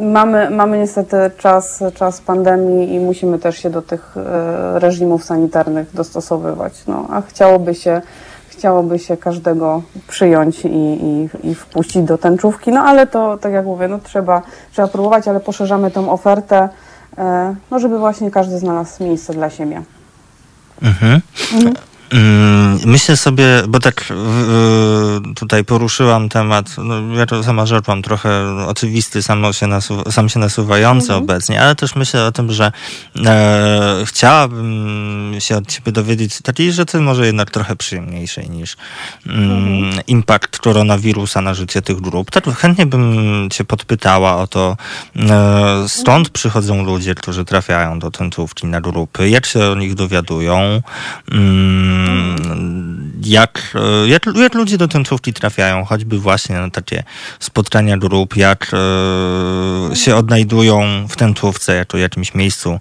mamy, 0.00 0.50
mamy 0.50 0.78
niestety 0.78 1.16
czas, 1.38 1.82
czas 1.94 2.20
pandemii 2.20 2.94
i 2.94 3.00
musimy 3.00 3.38
też 3.38 3.58
się 3.58 3.70
do 3.70 3.82
tych 3.82 4.16
e, 4.16 4.78
reżimów 4.78 5.24
sanitarnych 5.24 5.94
dostosowywać. 5.94 6.72
No, 6.86 7.06
a 7.10 7.22
chciałoby 7.22 7.74
się, 7.74 8.02
chciałoby 8.48 8.98
się 8.98 9.16
każdego 9.16 9.82
przyjąć 10.08 10.64
i, 10.64 10.68
i, 10.68 11.28
i 11.42 11.54
wpuścić 11.54 12.02
do 12.02 12.18
tęczówki, 12.18 12.72
no 12.72 12.80
ale 12.80 13.06
to, 13.06 13.38
tak 13.38 13.52
jak 13.52 13.64
mówię, 13.64 13.88
no 13.88 13.98
trzeba, 13.98 14.42
trzeba 14.72 14.88
próbować, 14.88 15.28
ale 15.28 15.40
poszerzamy 15.40 15.90
tą 15.90 16.10
ofertę, 16.10 16.68
e, 17.18 17.54
no 17.70 17.78
żeby 17.78 17.98
właśnie 17.98 18.30
każdy 18.30 18.58
znalazł 18.58 19.04
miejsce 19.04 19.32
dla 19.32 19.50
siebie. 19.50 19.82
Mhm. 20.82 21.20
mhm. 21.54 21.74
Mm, 22.10 22.78
myślę 22.84 23.16
sobie, 23.16 23.46
bo 23.68 23.80
tak 23.80 24.04
tutaj 25.36 25.64
poruszyłam 25.64 26.28
temat, 26.28 26.66
no 26.78 27.16
ja 27.16 27.26
to 27.26 27.44
sama 27.44 27.66
rzecz 27.66 27.86
mam 27.88 28.02
trochę 28.02 28.56
oczywisty, 28.66 29.22
sam 29.22 29.52
się, 29.52 29.66
nasuwa, 29.66 30.10
sam 30.10 30.28
się 30.28 30.40
nasuwający 30.40 31.06
mhm. 31.06 31.22
obecnie, 31.22 31.62
ale 31.62 31.74
też 31.74 31.94
myślę 31.94 32.26
o 32.26 32.32
tym, 32.32 32.52
że 32.52 32.72
e, 33.26 34.02
chciałabym 34.04 35.36
się 35.38 35.56
od 35.56 35.66
ciebie 35.66 35.92
dowiedzieć 35.92 36.42
takiej 36.42 36.72
rzeczy 36.72 37.00
może 37.00 37.26
jednak 37.26 37.50
trochę 37.50 37.76
przyjemniejszej 37.76 38.50
niż 38.50 38.76
mhm. 39.26 40.06
impact 40.06 40.58
koronawirusa 40.58 41.40
na 41.40 41.54
życie 41.54 41.82
tych 41.82 42.00
grup. 42.00 42.30
Tak 42.30 42.44
chętnie 42.44 42.86
bym 42.86 43.48
cię 43.50 43.64
podpytała 43.64 44.36
o 44.36 44.46
to, 44.46 44.76
e, 45.16 45.84
stąd 45.88 46.30
przychodzą 46.30 46.84
ludzie, 46.84 47.14
którzy 47.14 47.44
trafiają 47.44 47.98
do 47.98 48.10
tentówki 48.10 48.66
na 48.66 48.80
grupy, 48.80 49.28
jak 49.28 49.46
się 49.46 49.66
o 49.66 49.74
nich 49.74 49.94
dowiadują, 49.94 50.82
mm, 51.32 52.03
jak, 53.24 53.76
jak, 54.06 54.26
jak 54.34 54.54
ludzie 54.54 54.78
do 54.78 54.88
tęczówki 54.88 55.32
trafiają, 55.32 55.84
choćby 55.84 56.18
właśnie 56.18 56.56
na 56.56 56.70
takie 56.70 57.02
spotkania 57.40 57.96
grup, 57.96 58.36
jak 58.36 58.70
e, 59.92 59.96
się 59.96 60.16
odnajdują 60.16 61.06
w 61.08 61.16
tęczówce 61.16 61.74
jako 61.74 61.98
jakimś 61.98 62.34
miejscu 62.34 62.80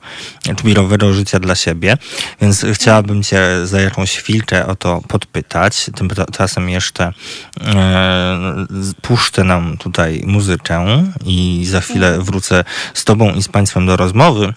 wirowego 0.63 1.13
życia 1.13 1.39
dla 1.39 1.55
siebie. 1.55 1.97
Więc 2.41 2.65
chciałabym 2.73 3.23
cię 3.23 3.41
za 3.63 3.81
jakąś 3.81 4.17
chwilkę 4.17 4.67
o 4.67 4.75
to 4.75 5.01
podpytać. 5.07 5.89
Tymczasem 5.95 6.69
jeszcze 6.69 7.13
e, 7.61 8.65
puszczę 9.01 9.43
nam 9.43 9.77
tutaj 9.77 10.23
muzykę 10.25 11.03
i 11.25 11.65
za 11.69 11.81
chwilę 11.81 12.21
wrócę 12.21 12.63
z 12.93 13.03
tobą 13.03 13.33
i 13.33 13.43
z 13.43 13.47
państwem 13.47 13.85
do 13.85 13.97
rozmowy. 13.97 14.53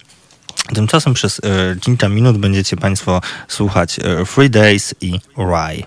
Tymczasem 0.75 1.15
przez 1.15 1.41
e, 1.45 1.77
kilka 1.81 2.09
minut 2.09 2.39
będziecie 2.39 2.77
Państwo 2.77 3.21
słuchać 3.49 3.99
e, 3.99 4.25
Free 4.25 4.51
Days 4.51 4.95
i 5.01 5.21
Rye. 5.39 5.83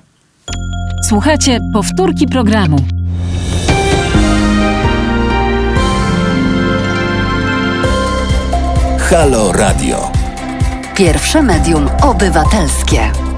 Słuchacie 1.09 1.59
powtórki 1.73 2.27
programu. 2.27 2.77
Halo 9.09 9.51
Radio. 9.51 10.11
Pierwsze 10.95 11.41
medium 11.41 11.89
obywatelskie. 12.01 13.28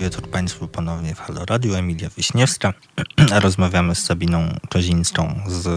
Wieczór 0.00 0.30
Państwu 0.30 0.68
ponownie 0.68 1.14
w 1.14 1.20
Halo 1.20 1.44
Radio. 1.44 1.78
Emilia 1.78 2.08
Wiśniewska. 2.16 2.72
Rozmawiamy 3.44 3.94
z 3.94 4.04
Sabiną 4.04 4.58
Kozińską 4.68 5.40
z 5.46 5.68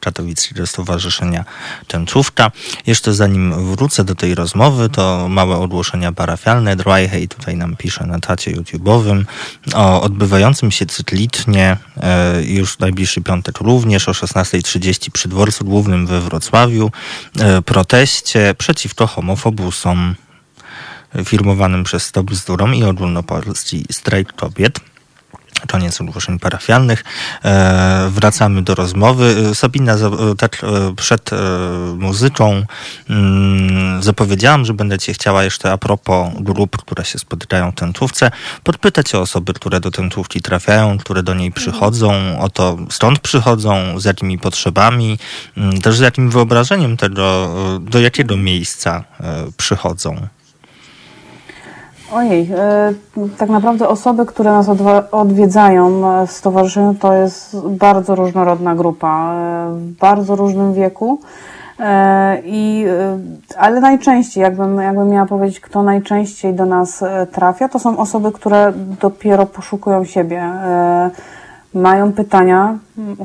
Katowickiego 0.00 0.66
Stowarzyszenia 0.66 1.44
Tęczówka. 1.86 2.50
Jeszcze 2.86 3.14
zanim 3.14 3.74
wrócę 3.74 4.04
do 4.04 4.14
tej 4.14 4.34
rozmowy, 4.34 4.88
to 4.88 5.28
małe 5.28 5.56
ogłoszenia 5.56 6.12
parafialne. 6.12 6.76
Dryhey 6.76 7.28
tutaj 7.28 7.56
nam 7.56 7.76
pisze 7.76 8.06
na 8.06 8.20
tacie 8.20 8.52
YouTube'owym 8.56 9.24
o 9.74 10.02
odbywającym 10.02 10.70
się 10.70 10.86
cyklicznie 10.86 11.76
e, 11.96 12.42
już 12.44 12.78
najbliższy 12.78 13.20
piątek 13.20 13.58
również 13.58 14.08
o 14.08 14.12
16.30 14.12 15.10
przy 15.10 15.28
dworcu 15.28 15.64
głównym 15.64 16.06
we 16.06 16.20
Wrocławiu 16.20 16.90
e, 17.40 17.62
proteście 17.62 18.54
przeciwko 18.58 19.06
homofobusom 19.06 20.14
firmowanym 21.24 21.84
przez 21.84 22.02
Stop 22.02 22.26
Bzdurą 22.26 22.72
i 22.72 22.84
ogólnopolski 22.84 23.84
strajk 23.90 24.32
kobiet. 24.32 24.80
Koniec 25.68 26.00
ogłoszeń 26.00 26.38
parafialnych. 26.38 27.04
E, 27.44 28.08
wracamy 28.10 28.62
do 28.62 28.74
rozmowy. 28.74 29.54
Sabina, 29.54 29.92
e, 29.94 29.98
tak 30.38 30.64
e, 30.64 30.94
przed 30.96 31.32
e, 31.32 31.36
muzyką 31.98 32.62
mm, 33.10 34.02
zapowiedziałam, 34.02 34.64
że 34.64 34.74
będę 34.74 34.98
Cię 34.98 35.14
chciała 35.14 35.44
jeszcze 35.44 35.72
a 35.72 35.78
propos 35.78 36.28
grup, 36.40 36.76
które 36.76 37.04
się 37.04 37.18
spotykają 37.18 37.70
w 37.70 37.74
tęczówce, 37.74 38.30
podpytać 38.62 39.14
o 39.14 39.20
osoby, 39.20 39.52
które 39.52 39.80
do 39.80 39.90
tęczówki 39.90 40.40
trafiają, 40.40 40.98
które 40.98 41.22
do 41.22 41.34
niej 41.34 41.52
przychodzą, 41.52 42.40
o 42.40 42.48
to 42.48 42.76
skąd 42.90 43.18
przychodzą, 43.18 44.00
z 44.00 44.04
jakimi 44.04 44.38
potrzebami, 44.38 45.18
mm, 45.56 45.80
też 45.80 45.96
z 45.96 46.00
jakim 46.00 46.30
wyobrażeniem 46.30 46.96
tego, 46.96 47.54
do 47.80 48.00
jakiego 48.00 48.36
miejsca 48.36 49.04
e, 49.20 49.46
przychodzą. 49.56 50.28
Ojej, 52.14 52.50
e, 52.56 52.92
tak 53.38 53.48
naprawdę 53.48 53.88
osoby, 53.88 54.26
które 54.26 54.52
nas 54.52 54.66
odwiedzają 55.10 56.02
w 56.26 56.32
stowarzyszeniu, 56.32 56.94
to 56.94 57.14
jest 57.14 57.56
bardzo 57.68 58.14
różnorodna 58.14 58.74
grupa, 58.74 59.34
e, 59.34 59.72
w 59.74 59.92
bardzo 59.92 60.36
różnym 60.36 60.74
wieku. 60.74 61.20
E, 61.80 62.38
I, 62.44 62.84
ale 63.58 63.80
najczęściej, 63.80 64.42
jakbym, 64.42 64.80
jakbym 64.80 65.08
miała 65.08 65.26
powiedzieć, 65.26 65.60
kto 65.60 65.82
najczęściej 65.82 66.54
do 66.54 66.66
nas 66.66 67.04
trafia, 67.32 67.68
to 67.68 67.78
są 67.78 67.98
osoby, 67.98 68.32
które 68.32 68.72
dopiero 69.00 69.46
poszukują 69.46 70.04
siebie 70.04 70.44
mają 71.74 72.12
pytania, 72.12 72.78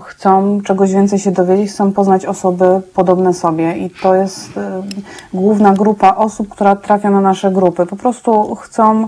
chcą 0.04 0.62
czegoś 0.62 0.94
więcej 0.94 1.20
się 1.20 1.32
dowiedzieć, 1.32 1.72
chcą 1.72 1.92
poznać 1.92 2.26
osoby 2.26 2.82
podobne 2.94 3.34
sobie 3.34 3.78
i 3.78 3.90
to 3.90 4.16
jest 4.16 4.58
y, 4.58 4.62
główna 5.34 5.74
grupa 5.74 6.16
osób, 6.16 6.50
która 6.50 6.76
trafia 6.76 7.10
na 7.10 7.22
nasze 7.22 7.52
grupy. 7.52 7.86
Po 7.86 7.96
prostu 7.96 8.56
chcą 8.56 9.08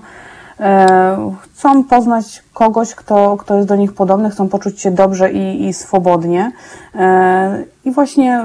chcą 1.42 1.84
poznać 1.84 2.44
kogoś, 2.54 2.96
kto, 2.96 3.38
kto 3.38 3.56
jest 3.56 3.68
do 3.68 3.76
nich 3.76 3.94
podobny, 3.94 4.30
chcą 4.30 4.50
poczuć 4.50 4.82
się 4.82 4.92
dobrze 4.92 5.32
i, 5.32 5.68
i 5.68 5.74
swobodnie 5.74 6.52
e, 6.96 7.64
i 7.86 7.92
właśnie 7.92 8.44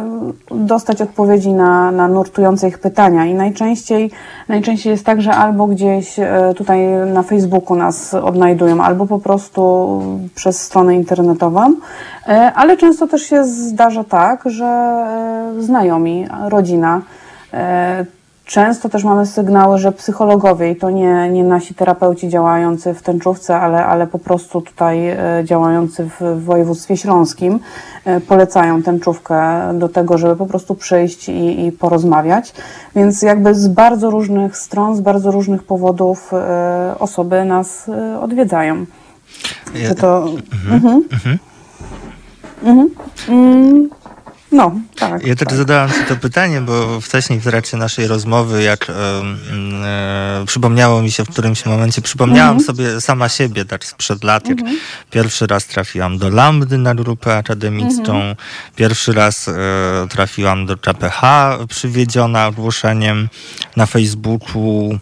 dostać 0.51 1.03
odpowiedzi 1.03 1.53
na, 1.53 1.91
na 1.91 2.09
nurtujące 2.09 2.69
ich 2.69 2.79
pytania. 2.79 3.27
I 3.27 3.35
najczęściej, 3.35 4.11
najczęściej 4.49 4.91
jest 4.91 5.07
tak, 5.07 5.23
że 5.23 5.33
albo 5.33 5.67
gdzieś 5.67 6.19
e, 6.19 6.55
tutaj 6.57 6.87
na 7.13 7.23
Facebooku 7.23 7.77
nas 7.77 8.15
odnajdują, 8.15 8.83
albo 8.83 9.07
po 9.07 9.19
prostu 9.19 10.01
przez 10.35 10.61
stronę 10.61 10.95
internetową, 10.95 11.75
e, 12.27 12.53
ale 12.55 12.77
często 12.77 13.07
też 13.07 13.23
się 13.23 13.45
zdarza 13.45 14.05
tak, 14.05 14.43
że 14.47 15.05
znajomi, 15.59 16.27
rodzina, 16.49 17.03
Często 18.45 18.89
też 18.89 19.05
mamy 19.05 19.27
sygnały, 19.27 19.79
że 19.79 19.93
psychologowie, 19.93 20.71
i 20.71 20.77
to 20.77 20.91
nie, 20.91 21.31
nie 21.31 21.45
nasi 21.45 21.75
terapeuci 21.75 22.29
działający 22.29 22.95
w 22.95 23.03
tęczówce, 23.03 23.57
ale, 23.57 23.87
ale 23.87 24.07
po 24.07 24.19
prostu 24.19 24.61
tutaj 24.61 25.09
e, 25.09 25.19
działający 25.45 26.11
w 26.21 26.45
województwie 26.45 26.97
śląskim, 26.97 27.61
e, 28.05 28.21
polecają 28.21 28.83
tęczówkę 28.83 29.61
do 29.75 29.89
tego, 29.89 30.19
żeby 30.19 30.37
po 30.37 30.47
prostu 30.47 30.75
przyjść 30.75 31.29
i, 31.29 31.67
i 31.67 31.73
porozmawiać. 31.73 32.53
Więc 32.97 33.23
jakby 33.23 33.55
z 33.55 33.69
bardzo 33.69 34.11
różnych 34.11 34.57
stron, 34.57 34.97
z 34.97 35.01
bardzo 35.01 35.31
różnych 35.31 35.63
powodów 35.63 36.33
e, 36.33 36.95
osoby 36.99 37.45
nas 37.45 37.91
odwiedzają. 38.21 38.87
Ja, 39.75 39.95
to, 39.95 40.25
mhm. 40.73 41.05
Mhm. 41.13 42.89
Mhm. 43.29 43.89
No, 44.55 44.73
tak. 44.97 45.27
Ja 45.27 45.35
też 45.35 45.49
tak. 45.49 45.57
zadałam 45.57 45.91
Ci 45.91 46.05
to 46.09 46.17
pytanie, 46.17 46.61
bo 46.61 47.01
wcześniej 47.01 47.41
w 47.41 47.45
trakcie 47.45 47.77
naszej 47.77 48.07
rozmowy, 48.07 48.63
jak 48.63 48.91
e, 48.91 48.93
e, 48.93 50.45
przypomniało 50.47 51.03
mi 51.03 51.11
się 51.11 51.25
w 51.25 51.31
którymś 51.31 51.67
momencie, 51.67 52.03
przypomniałam 52.03 52.57
mhm. 52.57 52.67
sobie 52.67 53.01
sama 53.01 53.29
siebie 53.29 53.65
tak 53.65 53.85
sprzed 53.85 54.25
lat, 54.25 54.49
jak 54.49 54.59
mhm. 54.59 54.79
pierwszy 55.11 55.47
raz 55.47 55.67
trafiłam 55.67 56.19
do 56.19 56.29
Lambdy 56.29 56.79
na 56.79 56.95
grupę 56.95 57.37
akademicką, 57.37 58.15
mhm. 58.15 58.37
pierwszy 58.77 59.13
raz 59.13 59.49
e, 59.49 59.53
trafiłam 60.11 60.67
do 60.67 60.77
KPH 60.77 61.23
przywiedziona 61.69 62.47
ogłoszeniem 62.47 63.29
na 63.77 63.87
Facebooku 63.87 64.99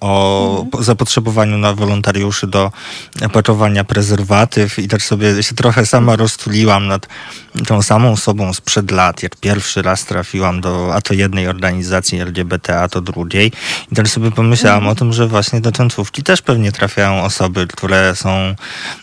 o 0.00 0.62
mhm. 0.64 0.84
zapotrzebowaniu 0.84 1.58
na 1.58 1.74
wolontariuszy 1.74 2.46
do 2.46 2.72
pakowania 3.32 3.84
prezerwatyw 3.84 4.78
i 4.78 4.88
tak 4.88 5.02
sobie 5.02 5.42
się 5.42 5.54
trochę 5.54 5.86
sama 5.86 6.16
roztuliłam 6.16 6.86
nad 6.86 7.08
tą 7.66 7.82
samą 7.82 8.12
osobą 8.12 8.52
sprzed 8.52 8.90
lat, 8.90 9.22
jak 9.22 9.36
pierwszy 9.36 9.82
raz 9.82 10.04
trafiłam 10.04 10.60
do 10.60 10.94
a 10.94 11.00
to 11.00 11.14
jednej 11.14 11.48
organizacji 11.48 12.20
LGBT, 12.20 12.80
a 12.80 12.88
to 12.88 13.00
drugiej 13.00 13.52
i 13.92 13.94
tak 13.94 14.08
sobie 14.08 14.30
pomyślałam 14.30 14.78
mhm. 14.78 14.92
o 14.92 14.98
tym, 14.98 15.12
że 15.12 15.28
właśnie 15.28 15.60
do 15.60 15.72
tęczówki 15.72 16.22
też 16.22 16.42
pewnie 16.42 16.72
trafiają 16.72 17.22
osoby, 17.22 17.66
które 17.66 18.16
są 18.16 18.54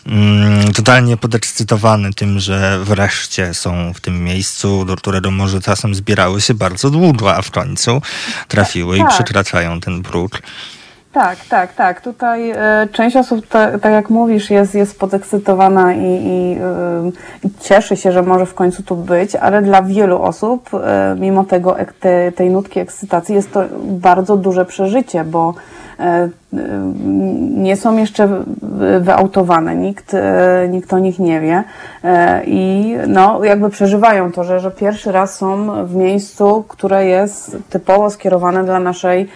mm, 0.06 0.72
totalnie 0.72 1.16
podekscytowane 1.16 2.12
tym, 2.12 2.40
że 2.40 2.80
wreszcie 2.84 3.54
są 3.54 3.92
w 3.94 4.00
tym 4.00 4.24
miejscu, 4.24 4.84
do 4.84 4.96
którego 4.96 5.30
może 5.30 5.60
czasem 5.60 5.94
zbierały 5.94 6.40
się 6.40 6.54
bardzo 6.54 6.90
długo, 6.90 7.36
a 7.36 7.42
w 7.42 7.50
końcu 7.50 8.02
trafiły 8.48 8.98
tak, 8.98 9.06
i 9.06 9.14
przekraczają 9.14 9.80
ten 9.80 10.02
Tak, 11.12 11.38
tak, 11.48 11.74
tak. 11.74 12.00
Tutaj 12.00 12.50
e, 12.50 12.88
część 12.92 13.16
osób, 13.16 13.46
tak 13.82 13.92
jak 13.92 14.10
mówisz, 14.10 14.50
jest, 14.50 14.74
jest 14.74 14.98
podekscytowana 14.98 15.94
i, 15.94 16.06
i, 16.06 16.56
e, 16.60 17.10
i, 17.44 17.50
cieszy 17.60 17.96
się, 17.96 18.12
że 18.12 18.22
może 18.22 18.46
w 18.46 18.54
końcu 18.54 18.82
tu 18.82 18.96
być, 18.96 19.36
ale 19.36 19.62
dla 19.62 19.82
wielu 19.82 20.22
osób, 20.22 20.70
e, 20.74 21.16
mimo 21.18 21.44
tego 21.44 21.76
te, 22.00 22.32
tej 22.32 22.50
nutki 22.50 22.80
ekscytacji, 22.80 23.34
jest 23.34 23.52
to 23.52 23.64
bardzo 23.82 24.36
duże 24.36 24.64
przeżycie, 24.64 25.24
bo 25.24 25.54
nie 27.56 27.76
są 27.76 27.96
jeszcze 27.96 28.28
wyautowane, 29.00 29.76
nikt, 29.76 30.14
e, 30.14 30.68
nikt 30.70 30.92
o 30.92 30.98
nich 30.98 31.18
nie 31.18 31.40
wie. 31.40 31.64
E, 32.04 32.44
i 32.44 32.94
no, 33.06 33.44
jakby 33.44 33.70
przeżywają 33.70 34.32
to, 34.32 34.44
że, 34.44 34.60
że 34.60 34.70
pierwszy 34.70 35.12
raz 35.12 35.36
są 35.36 35.68
w 35.86 35.94
miejscu, 35.94 36.64
które 36.68 37.06
jest 37.06 37.56
typowo 37.70 38.10
skierowane 38.10 38.64
dla 38.64 38.80
naszej 38.80 39.28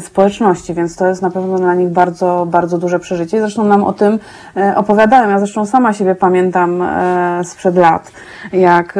społeczności, 0.00 0.74
więc 0.74 0.96
to 0.96 1.06
jest 1.06 1.22
na 1.22 1.30
pewno 1.30 1.58
dla 1.58 1.74
nich 1.74 1.88
bardzo, 1.88 2.46
bardzo 2.50 2.78
duże 2.78 2.98
przeżycie. 2.98 3.40
Zresztą 3.40 3.64
nam 3.64 3.84
o 3.84 3.92
tym 3.92 4.18
opowiadałem, 4.76 5.30
ja 5.30 5.38
zresztą 5.38 5.66
sama 5.66 5.92
siebie 5.92 6.14
pamiętam 6.14 6.84
sprzed 7.44 7.76
lat, 7.76 8.12
jak 8.52 8.98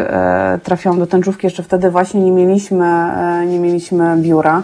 trafiłam 0.63 0.99
do 0.99 1.07
tęczówki, 1.07 1.47
jeszcze 1.47 1.63
wtedy 1.63 1.91
właśnie 1.91 2.21
nie 2.21 2.33
mieliśmy, 2.33 3.11
nie 3.47 3.61
mieliśmy 3.61 4.17
biura, 4.17 4.63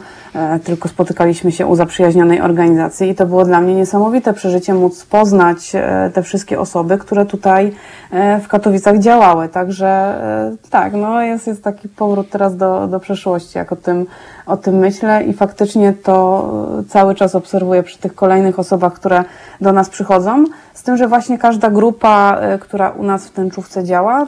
tylko 0.65 0.89
spotykaliśmy 0.89 1.53
się 1.53 1.67
u 1.67 1.77
zaprzyjaźnionej 1.77 2.41
organizacji 2.41 3.11
i 3.11 3.15
to 3.15 3.27
było 3.27 3.45
dla 3.45 3.61
mnie 3.61 3.75
niesamowite 3.75 4.33
przeżycie 4.33 4.75
móc 4.75 5.05
poznać 5.05 5.73
e, 5.75 6.11
te 6.15 6.23
wszystkie 6.23 6.61
osoby, 6.61 6.99
które 6.99 7.27
tutaj 7.27 7.73
e, 8.11 8.41
w 8.41 8.49
Katowicach 8.49 8.99
działały. 8.99 9.49
Także 9.49 9.87
e, 9.87 10.57
tak, 10.71 10.93
no 10.93 11.23
jest, 11.23 11.47
jest 11.47 11.65
taki 11.65 11.89
powrót 11.89 12.31
teraz 12.31 12.57
do, 12.57 12.87
do 12.87 13.01
przeszłości, 13.01 13.59
jak 13.59 13.73
o 13.73 13.77
tym, 13.77 14.07
o 14.47 14.57
tym 14.57 14.75
myślę 14.75 15.25
i 15.25 15.33
faktycznie 15.33 15.93
to 15.93 16.51
cały 16.89 17.15
czas 17.15 17.35
obserwuję 17.35 17.83
przy 17.83 17.99
tych 17.99 18.15
kolejnych 18.15 18.59
osobach, 18.59 18.93
które 18.93 19.25
do 19.61 19.73
nas 19.73 19.89
przychodzą, 19.89 20.45
z 20.75 20.83
tym, 20.83 20.97
że 20.97 21.09
właśnie 21.09 21.39
każda 21.39 21.71
grupa, 21.71 22.41
która 22.61 22.91
u 22.91 23.03
nas 23.03 23.27
w 23.27 23.31
tęczówce 23.31 23.85
działa, 23.85 24.27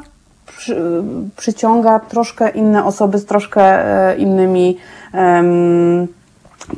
przy, 0.57 1.03
przyciąga 1.37 2.01
troszkę 2.01 2.51
inne 2.51 2.85
osoby 2.85 3.19
z 3.19 3.27
troszkę 3.27 3.63
innymi 4.17 4.79
um, 5.15 6.09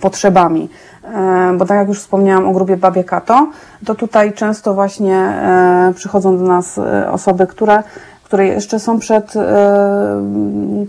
potrzebami. 0.00 0.68
E, 1.04 1.52
bo 1.56 1.66
tak 1.66 1.78
jak 1.78 1.88
już 1.88 1.98
wspomniałam 1.98 2.48
o 2.48 2.52
grupie 2.52 2.76
Babie 2.76 3.04
Kato, 3.04 3.46
to 3.86 3.94
tutaj 3.94 4.32
często 4.32 4.74
właśnie 4.74 5.16
e, 5.16 5.92
przychodzą 5.94 6.38
do 6.38 6.44
nas 6.44 6.78
e, 6.78 7.10
osoby, 7.10 7.46
które, 7.46 7.82
które 8.24 8.46
jeszcze 8.46 8.80
są 8.80 8.98
przed 8.98 9.34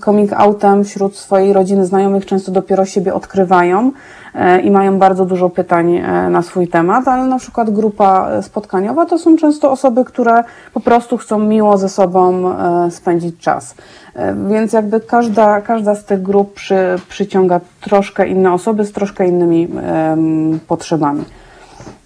coming 0.06 0.34
outem 0.34 0.84
wśród 0.84 1.18
swojej 1.18 1.54
rodziny, 1.54 1.86
znajomych, 1.86 2.26
często 2.26 2.52
dopiero 2.52 2.86
siebie 2.86 3.14
odkrywają 3.14 3.92
i 4.64 4.72
mają 4.72 5.00
bardzo 5.00 5.26
dużo 5.26 5.50
pytań 5.50 6.02
na 6.30 6.42
swój 6.42 6.68
temat, 6.68 7.08
ale 7.08 7.26
na 7.26 7.40
przykład 7.40 7.70
grupa 7.70 8.42
spotkaniowa 8.42 9.06
to 9.06 9.18
są 9.18 9.38
często 9.38 9.72
osoby, 9.72 10.06
które 10.06 10.44
po 10.74 10.80
prostu 10.80 11.18
chcą 11.18 11.40
miło 11.40 11.78
ze 11.78 11.90
sobą 11.90 12.56
spędzić 12.90 13.40
czas. 13.40 13.76
Więc 14.50 14.74
jakby 14.74 15.00
każda, 15.00 15.62
każda 15.62 15.96
z 15.96 16.06
tych 16.06 16.22
grup 16.22 16.54
przy, 16.54 16.76
przyciąga 17.10 17.60
troszkę 17.82 18.28
inne 18.28 18.54
osoby 18.54 18.86
z 18.86 18.92
troszkę 18.92 19.28
innymi 19.28 19.68
potrzebami. 20.68 21.24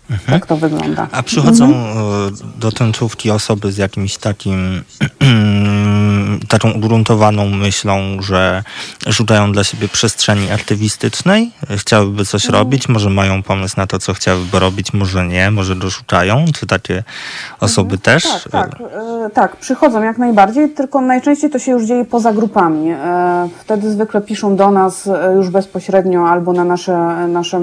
Mhm. 0.09 0.39
Tak 0.39 0.45
to 0.45 0.57
wygląda. 0.57 1.07
A 1.11 1.23
przychodzą 1.23 1.65
mhm. 1.65 1.97
E, 2.27 2.59
do 2.59 2.71
tęczówki 2.71 3.31
osoby 3.31 3.71
z 3.71 3.77
jakimś 3.77 4.17
takim 4.17 4.83
taką 6.49 6.71
ugruntowaną 6.71 7.49
myślą, 7.49 8.21
że 8.21 8.63
szukają 9.09 9.51
dla 9.51 9.63
siebie 9.63 9.87
przestrzeni 9.87 10.51
aktywistycznej, 10.51 11.51
chciałyby 11.77 12.25
coś 12.25 12.45
mhm. 12.45 12.63
robić, 12.63 12.89
może 12.89 13.09
mają 13.09 13.43
pomysł 13.43 13.73
na 13.77 13.87
to, 13.87 13.99
co 13.99 14.13
chciałyby 14.13 14.59
robić, 14.59 14.93
może 14.93 15.27
nie, 15.27 15.51
może 15.51 15.75
doszukają. 15.75 16.45
Czy 16.59 16.67
takie 16.67 17.03
osoby 17.59 17.95
mhm. 17.95 18.01
też? 18.01 18.23
Tak, 18.23 18.51
tak, 18.51 18.81
e, 19.25 19.29
tak, 19.29 19.55
przychodzą 19.55 20.03
jak 20.03 20.17
najbardziej, 20.17 20.69
tylko 20.69 21.01
najczęściej 21.01 21.49
to 21.49 21.59
się 21.59 21.71
już 21.71 21.83
dzieje 21.83 22.05
poza 22.05 22.33
grupami. 22.33 22.89
E, 22.91 23.49
wtedy 23.59 23.91
zwykle 23.91 24.21
piszą 24.21 24.55
do 24.55 24.71
nas 24.71 25.09
już 25.35 25.49
bezpośrednio 25.49 26.29
albo 26.29 26.53
na 26.53 26.63
nasze, 26.63 27.27
nasze 27.27 27.59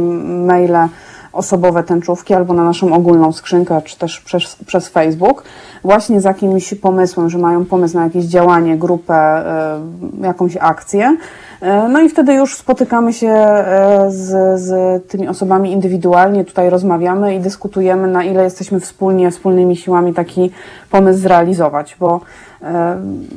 maile 0.46 0.88
osobowe 1.36 1.82
tęczówki 1.82 2.34
albo 2.34 2.54
na 2.54 2.64
naszą 2.64 2.94
ogólną 2.94 3.32
skrzynkę, 3.32 3.82
czy 3.84 3.98
też 3.98 4.20
przez, 4.20 4.56
przez 4.66 4.88
Facebook, 4.88 5.44
właśnie 5.84 6.20
z 6.20 6.24
jakimś 6.24 6.74
pomysłem, 6.74 7.30
że 7.30 7.38
mają 7.38 7.64
pomysł 7.64 7.96
na 7.96 8.04
jakieś 8.04 8.24
działanie, 8.24 8.76
grupę, 8.76 9.44
y, 10.22 10.26
jakąś 10.26 10.56
akcję. 10.56 11.16
Y, 11.62 11.66
no 11.88 12.00
i 12.00 12.08
wtedy 12.08 12.34
już 12.34 12.56
spotykamy 12.56 13.12
się 13.12 13.28
y, 13.28 14.10
z, 14.10 14.60
z 14.60 15.02
tymi 15.08 15.28
osobami 15.28 15.72
indywidualnie, 15.72 16.44
tutaj 16.44 16.70
rozmawiamy 16.70 17.34
i 17.34 17.40
dyskutujemy, 17.40 18.08
na 18.08 18.24
ile 18.24 18.44
jesteśmy 18.44 18.80
wspólnie, 18.80 19.30
wspólnymi 19.30 19.76
siłami 19.76 20.14
taki 20.14 20.50
pomysł 20.90 21.18
zrealizować, 21.18 21.96
bo 22.00 22.20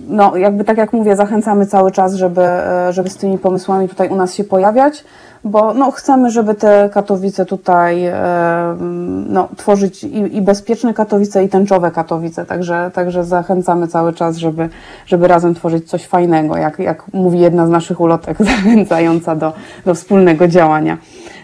no, 0.07 0.37
jakby 0.37 0.63
tak 0.63 0.77
jak 0.77 0.93
mówię, 0.93 1.15
zachęcamy 1.15 1.65
cały 1.65 1.91
czas, 1.91 2.13
żeby, 2.13 2.41
żeby 2.89 3.09
z 3.09 3.17
tymi 3.17 3.37
pomysłami 3.37 3.89
tutaj 3.89 4.09
u 4.09 4.15
nas 4.15 4.33
się 4.33 4.43
pojawiać 4.43 5.03
bo 5.43 5.73
no, 5.73 5.91
chcemy, 5.91 6.31
żeby 6.31 6.55
te 6.55 6.89
Katowice 6.93 7.45
tutaj 7.45 8.11
no, 9.29 9.49
tworzyć 9.57 10.03
i, 10.03 10.35
i 10.37 10.41
bezpieczne 10.41 10.93
Katowice, 10.93 11.43
i 11.43 11.49
tęczowe 11.49 11.91
Katowice, 11.91 12.45
także, 12.45 12.91
także 12.93 13.23
zachęcamy 13.23 13.87
cały 13.87 14.13
czas, 14.13 14.37
żeby, 14.37 14.69
żeby 15.05 15.27
razem 15.27 15.55
tworzyć 15.55 15.89
coś 15.89 16.05
fajnego, 16.05 16.57
jak, 16.57 16.79
jak 16.79 17.13
mówi 17.13 17.39
jedna 17.39 17.67
z 17.67 17.69
naszych 17.69 18.01
ulotek, 18.01 18.37
zachęcająca 18.51 19.35
do, 19.35 19.53
do 19.85 19.95
wspólnego 19.95 20.47
działania. 20.47 20.97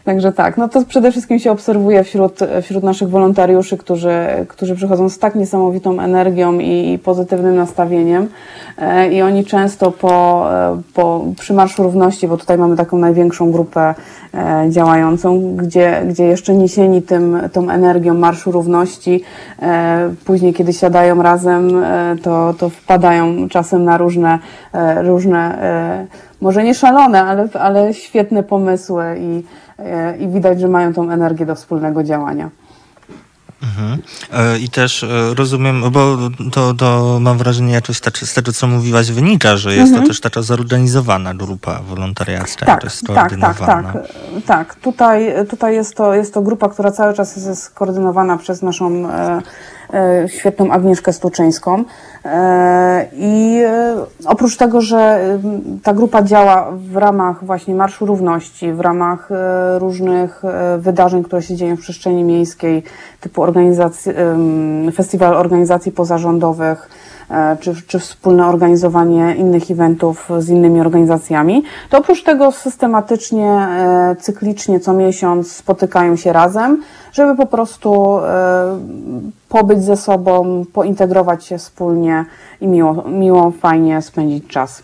Także 0.06 0.32
tak, 0.32 0.58
no 0.58 0.70
to 0.70 0.86
przede 0.86 1.12
wszystkim 1.12 1.40
się 1.40 1.52
obserwuje 1.52 2.04
wśród, 2.04 2.40
wśród 2.62 2.84
naszych 2.84 3.10
wolontariuszy, 3.10 3.78
którzy, 3.78 4.16
którzy 4.48 4.76
przychodzą 4.76 5.10
z 5.10 5.20
tak 5.20 5.36
niesamowitą 5.36 6.00
energią 6.00 6.60
i, 6.60 6.94
i 6.94 7.00
pozytywnym 7.00 7.56
nastawieniem. 7.56 8.28
E, 8.78 9.08
i 9.08 9.22
oni 9.22 9.46
często 9.46 9.92
po, 9.92 10.48
e, 10.54 10.82
po, 10.94 11.26
przy 11.40 11.54
Marszu 11.54 11.84
Równości, 11.84 12.28
bo 12.28 12.38
tutaj 12.38 12.58
mamy 12.58 12.76
taką 12.76 12.98
największą 12.98 13.52
grupę 13.52 13.96
e, 14.34 14.66
działającą, 14.70 15.56
gdzie, 15.56 16.02
gdzie 16.08 16.24
jeszcze 16.24 16.54
niesieni 16.54 17.02
tym, 17.02 17.40
tą 17.54 17.70
energią 17.70 18.14
Marszu 18.14 18.52
Równości, 18.52 19.24
później 20.26 20.54
kiedy 20.54 20.74
siadają 20.74 21.22
razem, 21.22 21.84
to, 22.22 22.54
to 22.54 22.70
wpadają 22.70 23.50
czasem 23.50 23.84
na 23.84 23.98
różne, 23.98 24.40
różne 25.02 25.58
może 26.42 26.64
nie 26.64 26.74
szalone, 26.74 27.24
ale, 27.24 27.48
ale 27.54 27.94
świetne 27.94 28.44
pomysły 28.44 29.16
i, 29.20 29.44
i 30.20 30.28
widać, 30.28 30.60
że 30.60 30.68
mają 30.68 30.94
tą 30.94 31.12
energię 31.12 31.46
do 31.46 31.56
wspólnego 31.56 32.04
działania. 32.04 32.50
Mhm. 33.64 34.02
E, 34.34 34.60
I 34.60 34.70
też 34.70 35.04
e, 35.04 35.08
rozumiem, 35.34 35.92
bo 35.92 36.18
to, 36.52 36.74
to 36.74 37.18
mam 37.22 37.38
wrażenie 37.38 37.74
jakoś 37.74 37.98
z 38.14 38.34
tego, 38.34 38.52
co 38.52 38.68
mówiłaś, 38.68 39.12
wynika, 39.12 39.58
że 39.58 39.76
jest 39.76 39.88
mhm. 39.88 40.02
to 40.02 40.08
też 40.08 40.22
taka 40.22 40.42
zorganizowana 40.42 41.34
grupa 41.34 41.80
wolontariacka, 41.80 42.66
tak, 42.66 42.82
tak, 43.16 43.40
tak, 43.40 43.60
tak, 43.60 43.86
tak. 44.46 44.76
Tutaj, 44.76 45.34
tutaj 45.50 45.76
jest, 45.76 45.96
to, 45.96 46.14
jest 46.14 46.34
to 46.34 46.42
grupa, 46.42 46.70
która 46.70 46.92
cały 46.92 47.14
czas 47.14 47.36
jest 47.36 47.64
skoordynowana 47.64 48.38
przez 48.38 48.62
naszą 48.62 49.10
e, 49.10 49.42
E, 49.85 49.85
świetną 50.28 50.72
Agnieszkę 50.72 51.14
Stuczyńską. 51.14 51.84
E, 52.26 53.06
I 53.14 53.62
e, 53.66 53.96
oprócz 54.26 54.58
tego, 54.58 54.82
że 54.82 55.20
ta 55.84 55.94
grupa 55.94 56.22
działa 56.22 56.72
w 56.72 56.98
ramach 56.98 57.46
właśnie 57.46 57.76
Marszu 57.76 58.06
Równości, 58.06 58.74
w 58.74 58.80
ramach 58.80 59.30
różnych 59.78 60.42
wydarzeń, 60.78 61.24
które 61.24 61.42
się 61.42 61.56
dzieją 61.56 61.76
w 61.76 61.80
przestrzeni 61.80 62.24
miejskiej, 62.24 62.84
typu 63.22 63.42
organizacji, 63.42 64.12
festiwal 64.94 65.34
organizacji 65.34 65.92
pozarządowych, 65.92 66.90
czy, 67.60 67.76
czy 67.88 68.00
wspólne 68.00 68.48
organizowanie 68.48 69.36
innych 69.36 69.72
eventów 69.72 70.30
z 70.40 70.50
innymi 70.50 70.82
organizacjami, 70.82 71.64
to 71.90 71.98
oprócz 71.98 72.24
tego 72.24 72.52
systematycznie, 72.52 73.68
cyklicznie 74.20 74.80
co 74.80 74.94
miesiąc 74.94 75.52
spotykają 75.52 76.16
się 76.16 76.34
razem, 76.34 76.82
żeby 77.16 77.36
po 77.36 77.46
prostu 77.46 78.20
pobyć 79.50 79.84
ze 79.84 79.98
sobą, 79.98 80.66
pointegrować 80.74 81.46
się 81.46 81.58
wspólnie 81.58 82.26
i 82.62 82.68
miło, 82.68 83.04
miło 83.08 83.52
fajnie 83.52 84.02
spędzić 84.02 84.48
czas. 84.48 84.84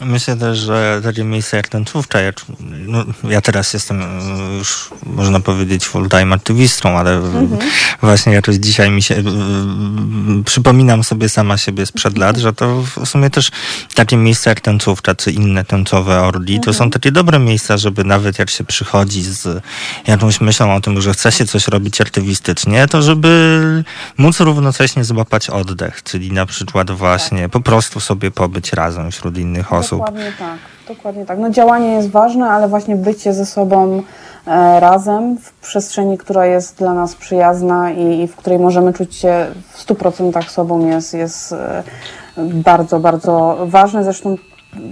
Myślę 0.00 0.36
też, 0.36 0.58
że 0.58 1.00
takie 1.04 1.24
miejsca 1.24 1.56
jak 1.56 1.68
tęczówka, 1.68 2.20
jak, 2.20 2.34
no, 2.60 3.04
ja 3.28 3.40
teraz 3.40 3.74
jestem 3.74 4.02
e, 4.02 4.58
już, 4.58 4.90
można 5.06 5.40
powiedzieć, 5.40 5.88
full-time 5.88 6.34
aktywistą, 6.34 6.98
ale 6.98 7.16
mhm. 7.16 7.70
właśnie 8.00 8.32
jakoś 8.32 8.56
dzisiaj 8.56 8.90
mi 8.90 9.02
się, 9.02 9.22
przypominam 10.44 11.04
sobie 11.04 11.28
sama 11.28 11.58
siebie 11.58 11.86
sprzed 11.86 12.18
lat, 12.18 12.36
że 12.36 12.52
to 12.52 12.82
w 12.82 13.06
sumie 13.06 13.30
też 13.30 13.50
takie 13.94 14.16
miejsca 14.16 14.50
jak 14.50 14.60
tęczówka, 14.60 15.14
czy 15.14 15.32
inne 15.32 15.64
tęczowe 15.64 16.20
orli, 16.20 16.60
to 16.60 16.72
są 16.72 16.84
mhm. 16.84 16.90
takie 16.90 17.12
dobre 17.12 17.38
miejsca, 17.38 17.76
żeby 17.76 18.04
nawet 18.04 18.38
jak 18.38 18.50
się 18.50 18.64
przychodzi 18.64 19.22
z 19.22 19.62
jakąś 20.06 20.40
myślą 20.40 20.74
o 20.74 20.80
tym, 20.80 21.02
że 21.02 21.12
chce 21.12 21.32
się 21.32 21.46
coś 21.46 21.68
robić 21.68 22.00
aktywistycznie, 22.00 22.88
to 22.88 23.02
żeby 23.02 23.84
móc 24.18 24.40
równocześnie 24.40 25.04
złapać 25.04 25.50
oddech, 25.50 26.02
czyli 26.02 26.32
na 26.32 26.46
przykład 26.46 26.90
właśnie 26.90 27.42
tak. 27.42 27.50
po 27.50 27.60
prostu 27.60 28.00
sobie 28.00 28.30
pobyć 28.30 28.72
razem 28.72 29.10
wśród 29.10 29.38
innych 29.38 29.53
osób 29.60 29.84
osób. 29.84 29.98
Dokładnie 29.98 30.32
tak, 30.38 30.58
dokładnie 30.96 31.26
tak. 31.26 31.38
No 31.38 31.50
działanie 31.50 31.92
jest 31.92 32.10
ważne, 32.10 32.50
ale 32.50 32.68
właśnie 32.68 32.96
bycie 32.96 33.32
ze 33.32 33.46
sobą 33.46 34.02
e, 34.46 34.80
razem 34.80 35.38
w 35.38 35.52
przestrzeni, 35.52 36.18
która 36.18 36.46
jest 36.46 36.78
dla 36.78 36.94
nas 36.94 37.14
przyjazna 37.14 37.90
i, 37.90 38.20
i 38.20 38.26
w 38.26 38.36
której 38.36 38.58
możemy 38.58 38.92
czuć 38.92 39.14
się 39.14 39.46
w 39.70 39.86
100% 39.86 40.48
sobą 40.48 40.86
jest, 40.86 41.14
jest 41.14 41.52
e, 41.52 41.82
bardzo, 42.38 43.00
bardzo 43.00 43.58
ważne. 43.66 44.04
Zresztą 44.04 44.36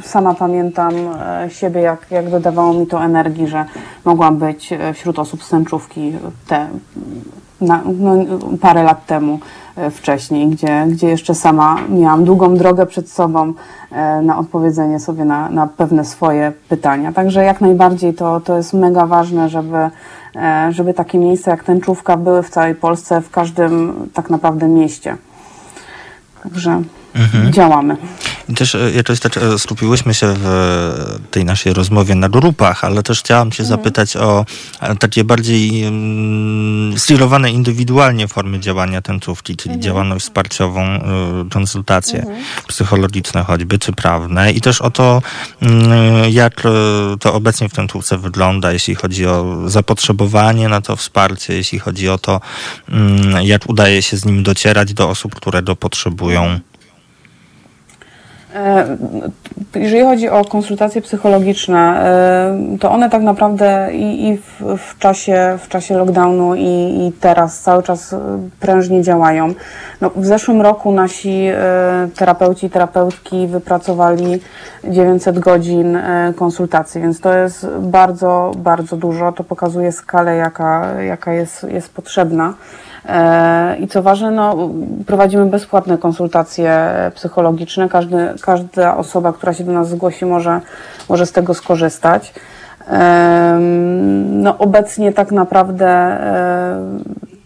sama 0.03 0.35
pamiętam 0.35 0.95
e, 0.95 1.51
siebie, 1.51 1.81
jak, 1.81 2.07
jak 2.11 2.31
dodawało 2.31 2.75
mi 2.75 2.87
to 2.87 3.05
energii, 3.05 3.47
że 3.47 3.65
mogłam 4.05 4.37
być 4.37 4.71
wśród 4.95 5.19
osób 5.19 5.45
z 5.45 5.49
tęczówki 5.49 6.13
te, 6.49 6.69
na, 7.63 7.81
no, 7.99 8.17
parę 8.61 8.83
lat 8.83 9.07
temu. 9.07 9.39
E, 9.77 9.91
wcześniej, 9.91 10.49
gdzie, 10.49 10.87
gdzie 10.89 11.09
jeszcze 11.09 11.35
sama 11.35 11.77
miałam 11.89 12.25
długą 12.25 12.57
drogę 12.57 12.87
przed 12.87 13.11
sobą 13.11 13.53
e, 13.91 14.23
na 14.23 14.39
odpowiedzenie 14.39 15.01
sobie 15.01 15.25
na, 15.25 15.51
na 15.51 15.67
pewne 15.67 16.05
swoje 16.05 16.53
pytania. 16.69 17.13
Także 17.13 17.45
jak 17.45 17.61
najbardziej 17.61 18.15
to, 18.15 18.41
to 18.41 18.57
jest 18.57 18.73
mega 18.73 19.07
ważne, 19.07 19.49
żeby, 19.49 19.91
e, 20.37 20.69
żeby 20.71 20.95
takie 20.95 21.19
miejsca 21.19 21.51
jak 21.51 21.65
tęczówka 21.65 22.17
były 22.17 22.43
w 22.43 22.51
całej 22.51 22.75
Polsce, 22.75 23.21
w 23.21 23.31
każdym 23.31 23.95
tak 24.15 24.31
naprawdę 24.31 24.69
mieście. 24.69 25.17
Także 26.43 26.83
mhm. 27.15 27.53
działamy. 27.53 27.97
I 28.49 28.55
też 28.55 28.77
jakoś 28.95 29.21
tak 29.21 29.39
skupiłyśmy 29.59 30.15
się 30.15 30.35
w 30.37 31.21
tej 31.31 31.45
naszej 31.45 31.73
rozmowie 31.73 32.15
na 32.15 32.29
grupach, 32.29 32.85
ale 32.85 33.03
też 33.03 33.21
chciałam 33.21 33.51
Cię 33.51 33.63
mhm. 33.63 33.79
zapytać 33.79 34.17
o 34.17 34.45
takie 34.99 35.25
bardziej 35.25 35.85
um, 35.85 36.95
stylowane 36.99 37.51
indywidualnie 37.51 38.29
formy 38.29 38.61
działania 38.61 39.03
tęczówki, 39.03 39.57
czyli 39.57 39.75
mhm. 39.75 39.83
działalność 39.83 40.25
wsparciową, 40.25 41.01
konsultacje 41.51 42.21
mhm. 42.21 42.45
psychologiczne 42.69 43.43
choćby, 43.43 43.79
czy 43.79 43.93
prawne 43.93 44.53
i 44.53 44.61
też 44.61 44.81
o 44.81 44.91
to, 44.91 45.23
y, 45.63 46.31
jak 46.31 46.63
to 47.21 47.35
obecnie 47.35 47.69
w 47.69 47.73
tęczówce 47.73 48.19
wygląda, 48.19 48.73
jeśli 48.73 48.95
chodzi 48.95 49.27
o 49.27 49.59
zapotrzebowanie 49.67 50.69
na 50.69 50.81
to 50.81 50.97
wsparcie, 50.97 51.55
jeśli 51.55 51.79
chodzi 51.79 52.09
o 52.09 52.19
to, 52.19 52.41
y, 52.89 52.93
jak 53.45 53.71
udaje 53.71 54.03
się 54.03 54.17
z 54.17 54.25
nim 54.25 54.43
docierać 54.43 54.95
do 54.95 55.09
osób, 55.09 55.35
które 55.35 55.63
go 55.63 55.77
potrzebują. 55.77 56.61
E, 58.55 58.97
jeżeli 59.75 60.03
chodzi 60.05 60.29
o 60.29 60.45
konsultacje 60.45 61.03
psychologiczne, 61.03 61.79
e, 61.79 62.79
to 62.79 62.91
one 62.91 63.11
tak 63.11 63.23
naprawdę 63.23 63.89
i, 63.93 64.29
i 64.29 64.37
w, 64.37 64.63
w, 64.79 64.99
czasie, 64.99 65.59
w 65.61 65.69
czasie 65.69 65.97
lockdownu 65.97 66.55
i, 66.55 66.61
i, 66.61 67.13
teraz 67.21 67.61
cały 67.61 67.83
czas 67.83 68.15
prężnie 68.61 69.03
działają. 69.03 69.55
No, 70.01 70.11
w 70.17 70.27
zeszłym 70.27 70.61
roku 70.61 70.93
nasi 70.93 71.47
e, 71.47 72.09
terapeuci 72.17 72.67
i 72.67 72.71
terapeutki 72.71 73.47
wypracowali 73.47 74.41
900 74.85 75.39
godzin 75.39 75.99
konsultacji, 76.37 77.01
więc 77.01 77.21
to 77.21 77.35
jest 77.35 77.67
bardzo, 77.81 78.53
bardzo 78.57 78.97
dużo. 78.97 79.33
To 79.33 79.45
pokazuje 79.45 79.93
skalę, 79.93 80.37
jaka, 80.37 81.03
jaka 81.03 81.33
jest, 81.33 81.67
jest 81.69 81.95
potrzebna. 81.95 82.55
E, 83.09 83.77
I 83.77 83.89
co 83.89 84.03
ważne, 84.03 84.31
no, 84.31 84.69
prowadzimy 85.07 85.47
bezpłatne 85.47 85.99
konsultacje 85.99 86.89
psychologiczne. 87.15 87.89
Każdy, 87.89 88.35
każda 88.43 88.97
osoba, 88.97 89.33
która 89.33 89.53
się 89.53 89.65
do 89.65 89.73
nas 89.73 89.89
zgłosi, 89.89 90.27
może, 90.27 90.61
może 91.09 91.27
z 91.27 91.33
tego 91.33 91.55
skorzystać. 91.55 92.35
No, 94.29 94.59
obecnie 94.59 95.13
tak 95.13 95.33
naprawdę 95.33 95.89
e, 95.89 96.77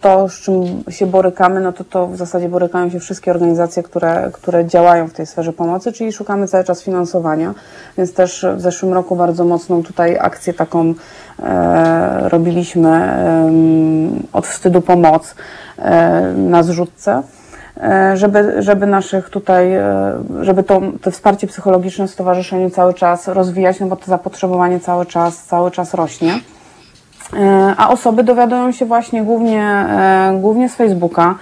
to, 0.07 0.29
z 0.29 0.41
czym 0.41 0.85
się 0.89 1.07
borykamy, 1.07 1.61
no 1.61 1.73
to 1.73 1.85
to 1.85 2.07
w 2.07 2.17
zasadzie 2.17 2.49
borykają 2.49 2.91
się 2.91 3.01
wszystkie 3.01 3.31
organizacje, 3.31 3.83
które, 3.83 4.31
które 4.33 4.67
działają 4.67 5.09
w 5.09 5.13
tej 5.13 5.27
sferze 5.27 5.53
pomocy, 5.53 5.93
czyli 5.93 6.13
szukamy 6.13 6.49
cały 6.49 6.65
czas 6.65 6.83
finansowania, 6.83 7.55
więc 7.99 8.15
też 8.15 8.47
w 8.57 8.61
zeszłym 8.61 8.93
roku 8.93 9.17
bardzo 9.17 9.45
mocną 9.45 9.83
tutaj 9.83 10.19
akcję 10.21 10.55
taką 10.55 10.95
e, 11.43 12.29
robiliśmy 12.29 12.89
e, 12.89 13.51
od 14.33 14.47
wstydu 14.47 14.81
pomoc 14.81 15.35
e, 15.79 16.21
na 16.37 16.63
zrzutce 16.63 17.23
e, 17.77 18.17
żeby, 18.17 18.63
żeby 18.63 18.87
naszych 18.87 19.31
tutaj, 19.31 19.75
e, 19.75 20.13
żeby 20.41 20.63
to, 20.63 20.83
to 21.03 21.11
wsparcie 21.11 21.47
psychologiczne 21.47 22.09
w 22.09 22.11
stowarzyszeniu 22.11 22.71
cały 22.71 22.95
czas 22.95 23.29
rozwijać, 23.29 23.81
no 23.81 23.87
bo 23.87 23.97
to 23.97 24.07
zapotrzebowanie 24.07 24.81
cały 24.81 25.07
czas, 25.07 25.45
cały 25.45 25.71
czas 25.71 25.95
rośnie. 25.95 26.41
E, 27.35 27.75
a 27.77 27.89
osoby 27.89 28.25
dowiadują 28.25 28.73
się 28.73 28.87
właśnie 28.87 29.23
głównie, 29.23 29.63
e, 29.63 30.39
głównie 30.41 30.69
z 30.69 30.75
Facebooka, 30.75 31.35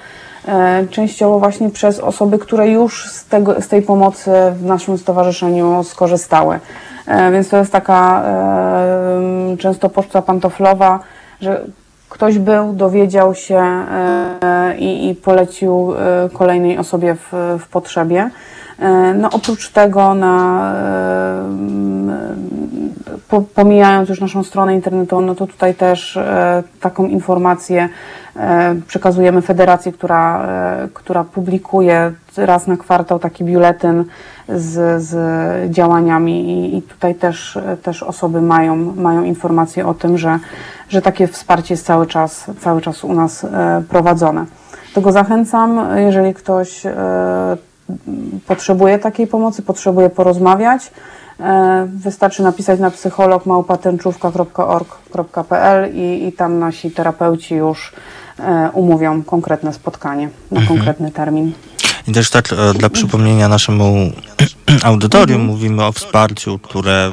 e, 0.49 0.87
częściowo 0.91 1.39
właśnie 1.39 1.70
przez 1.70 2.01
osoby, 2.01 2.39
które 2.39 2.68
już 2.68 3.09
z, 3.11 3.24
tego, 3.24 3.61
z 3.61 3.68
tej 3.68 3.82
pomocy 3.82 4.30
w 4.53 4.64
naszym 4.64 4.99
stowarzyszeniu 4.99 5.85
skorzystały. 5.85 6.61
Więc 7.32 7.49
to 7.49 7.57
jest 7.57 7.72
taka 7.72 8.22
często 9.59 9.89
poczta 9.89 10.22
pantoflowa, 10.22 11.01
że 11.41 11.64
ktoś 12.09 12.39
był, 12.39 12.72
dowiedział 12.72 13.35
się 13.35 13.87
i, 14.78 15.09
i 15.09 15.14
polecił 15.14 15.95
kolejnej 16.32 16.78
osobie 16.78 17.14
w, 17.14 17.59
w 17.61 17.68
potrzebie. 17.68 18.30
No 19.14 19.31
oprócz 19.33 19.70
tego 19.70 20.14
na 20.14 20.72
po, 23.29 23.41
pomijając 23.41 24.09
już 24.09 24.20
naszą 24.20 24.45
stronę 24.45 24.75
internetową, 24.75 25.22
no 25.22 25.35
to 25.35 25.47
tutaj 25.47 25.75
też 25.75 26.16
e, 26.16 26.62
taką 26.81 27.07
informację 27.07 27.89
e, 28.37 28.75
przekazujemy 28.87 29.43
federacji, 29.43 29.93
która, 29.93 30.47
e, 30.47 30.89
która 30.95 31.25
publikuje 31.25 32.12
raz 32.37 32.66
na 32.66 32.77
kwartał 32.77 33.18
taki 33.18 33.45
biuletyn 33.45 34.05
z, 34.49 35.03
z 35.03 35.14
działaniami 35.72 36.51
i, 36.51 36.77
i 36.77 36.83
tutaj 36.83 37.14
też, 37.14 37.59
też 37.83 38.03
osoby 38.03 38.43
mają, 38.43 38.77
mają 38.77 39.25
informacje 39.25 39.87
o 39.87 39.95
tym, 39.95 40.18
że, 40.18 40.39
że 40.89 41.03
takie 41.03 41.27
wsparcie 41.27 41.75
jest 41.75 41.87
cały 41.87 42.07
czas, 42.07 42.51
cały 42.61 42.81
czas 42.81 43.05
u 43.05 43.12
nas 43.12 43.45
e, 43.45 43.83
prowadzone. 43.89 44.45
Tego 44.95 45.12
zachęcam, 45.12 45.81
jeżeli 45.97 46.35
ktoś 46.35 46.87
e, 46.87 46.93
potrzebuje 48.47 48.99
takiej 48.99 49.26
pomocy, 49.26 49.62
potrzebuje 49.62 50.11
porozmawiać, 50.11 50.82
e, 51.41 51.89
wystarczy 51.95 52.43
napisać 52.43 52.80
na 52.80 52.91
psycholog 52.91 53.47
małpatęczówka.org.pl 53.47 55.95
i, 55.95 56.26
i 56.28 56.32
tam 56.32 56.59
nasi 56.59 56.91
terapeuci 56.91 57.55
już 57.55 57.93
e, 58.39 58.70
umówią 58.72 59.22
konkretne 59.22 59.72
spotkanie 59.72 60.28
na 60.51 60.61
mhm. 60.61 60.78
konkretny 60.78 61.11
termin. 61.11 61.53
I 62.09 62.12
też 62.12 62.30
tak 62.30 62.53
e, 62.53 62.74
dla 62.74 62.91
przypomnienia 62.91 63.49
naszemu 63.49 64.12
audytorium 64.82 65.41
mhm. 65.41 65.57
mówimy 65.57 65.85
o 65.85 65.93
wsparciu, 65.93 66.59
które 66.59 67.12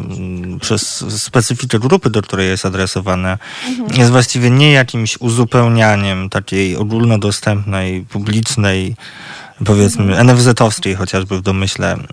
przez 0.62 1.06
specyfikę 1.24 1.80
grupy, 1.80 2.10
do 2.10 2.22
której 2.22 2.50
jest 2.50 2.66
adresowane, 2.66 3.38
mhm. 3.70 4.00
jest 4.00 4.12
właściwie 4.12 4.50
nie 4.50 4.72
jakimś 4.72 5.22
uzupełnianiem 5.22 6.30
takiej 6.30 6.78
ogólnodostępnej, 6.78 8.02
publicznej 8.02 8.96
powiedzmy 9.66 10.24
NFZ-owskiej 10.24 10.96
chociażby 10.96 11.38
w 11.38 11.42
domyśle 11.42 11.94
mm, 11.94 12.08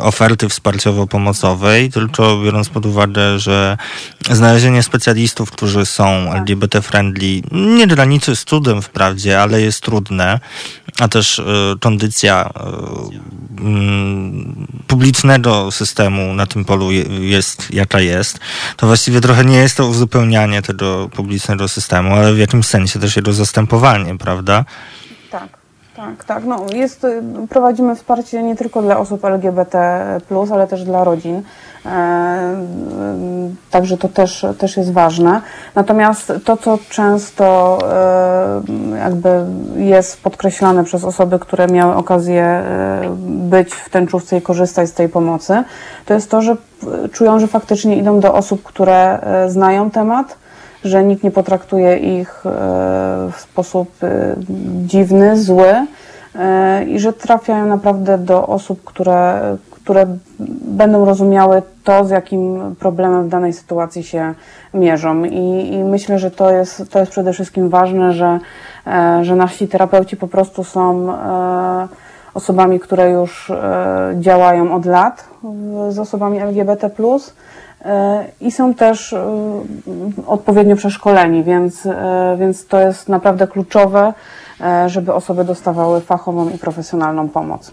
oferty 0.00 0.48
wsparciowo-pomocowej, 0.48 1.92
tylko 1.92 2.38
biorąc 2.44 2.68
pod 2.68 2.86
uwagę, 2.86 3.38
że 3.38 3.78
znalezienie 4.30 4.82
specjalistów, 4.82 5.50
którzy 5.50 5.86
są 5.86 6.32
LGBT-friendly 6.32 7.42
nie 7.52 7.86
graniczy 7.86 8.36
z 8.36 8.44
cudem 8.44 8.82
wprawdzie, 8.82 9.42
ale 9.42 9.60
jest 9.60 9.80
trudne, 9.80 10.40
a 11.00 11.08
też 11.08 11.38
y, 11.38 11.44
kondycja 11.80 12.50
y, 12.50 13.14
y, 13.14 14.86
publicznego 14.86 15.70
systemu 15.70 16.34
na 16.34 16.46
tym 16.46 16.64
polu 16.64 16.90
jest 17.20 17.74
jaka 17.74 18.00
jest, 18.00 18.38
to 18.76 18.86
właściwie 18.86 19.20
trochę 19.20 19.44
nie 19.44 19.56
jest 19.56 19.76
to 19.76 19.86
uzupełnianie 19.86 20.62
tego 20.62 21.08
publicznego 21.08 21.68
systemu, 21.68 22.14
ale 22.14 22.34
w 22.34 22.38
jakimś 22.38 22.66
sensie 22.66 23.00
też 23.00 23.16
jego 23.16 23.32
zastępowanie, 23.32 24.18
prawda? 24.18 24.64
Tak. 26.00 26.24
Tak. 26.24 26.44
No, 26.44 26.66
jest, 26.74 27.06
prowadzimy 27.48 27.96
wsparcie 27.96 28.42
nie 28.42 28.56
tylko 28.56 28.82
dla 28.82 28.98
osób 28.98 29.24
LGBT, 29.24 30.04
ale 30.52 30.66
też 30.66 30.84
dla 30.84 31.04
rodzin. 31.04 31.42
E, 31.86 32.56
także 33.70 33.98
to 33.98 34.08
też, 34.08 34.46
też 34.58 34.76
jest 34.76 34.92
ważne. 34.92 35.40
Natomiast 35.74 36.32
to, 36.44 36.56
co 36.56 36.78
często 36.90 37.78
e, 37.82 38.98
jakby 38.98 39.44
jest 39.76 40.22
podkreślane 40.22 40.84
przez 40.84 41.04
osoby, 41.04 41.38
które 41.38 41.66
miały 41.66 41.94
okazję 41.94 42.42
e, 42.42 43.16
być 43.26 43.74
w 43.74 43.90
tęczówce 43.90 44.38
i 44.38 44.42
korzystać 44.42 44.88
z 44.88 44.92
tej 44.92 45.08
pomocy, 45.08 45.64
to 46.06 46.14
jest 46.14 46.30
to, 46.30 46.42
że 46.42 46.56
czują, 47.12 47.38
że 47.38 47.46
faktycznie 47.46 47.96
idą 47.96 48.20
do 48.20 48.34
osób, 48.34 48.62
które 48.62 49.20
e, 49.20 49.50
znają 49.50 49.90
temat, 49.90 50.36
że 50.84 51.04
nikt 51.04 51.24
nie 51.24 51.30
potraktuje 51.30 51.96
ich 51.96 52.46
e, 52.46 52.50
w 53.32 53.40
sposób 53.40 53.90
e, 54.02 54.36
dziwny, 54.86 55.42
zły 55.42 55.86
e, 56.34 56.84
i 56.84 56.98
że 56.98 57.12
trafiają 57.12 57.66
naprawdę 57.66 58.18
do 58.18 58.46
osób, 58.46 58.84
które, 58.84 59.40
które 59.70 60.06
będą 60.64 61.04
rozumiały 61.04 61.62
to, 61.84 62.04
z 62.04 62.10
jakim 62.10 62.74
problemem 62.78 63.24
w 63.24 63.28
danej 63.28 63.52
sytuacji 63.52 64.02
się 64.02 64.34
mierzą. 64.74 65.24
I, 65.24 65.72
i 65.72 65.84
myślę, 65.84 66.18
że 66.18 66.30
to 66.30 66.50
jest, 66.50 66.90
to 66.90 66.98
jest 66.98 67.10
przede 67.12 67.32
wszystkim 67.32 67.68
ważne, 67.68 68.12
że, 68.12 68.40
że 69.22 69.36
nasi 69.36 69.68
terapeuci 69.68 70.16
po 70.16 70.28
prostu 70.28 70.64
są 70.64 71.14
osobami, 72.34 72.80
które 72.80 73.10
już 73.10 73.52
działają 74.20 74.74
od 74.74 74.86
lat 74.86 75.24
z 75.88 75.98
osobami 75.98 76.38
LGBT 76.38 76.90
i 78.40 78.50
są 78.50 78.74
też 78.74 79.12
e, 79.12 79.26
odpowiednio 80.26 80.76
przeszkoleni, 80.76 81.44
więc, 81.44 81.86
e, 81.86 82.36
więc 82.38 82.66
to 82.66 82.80
jest 82.80 83.08
naprawdę 83.08 83.46
kluczowe, 83.46 84.12
e, 84.60 84.88
żeby 84.88 85.14
osoby 85.14 85.44
dostawały 85.44 86.00
fachową 86.00 86.50
i 86.50 86.58
profesjonalną 86.58 87.28
pomoc. 87.28 87.72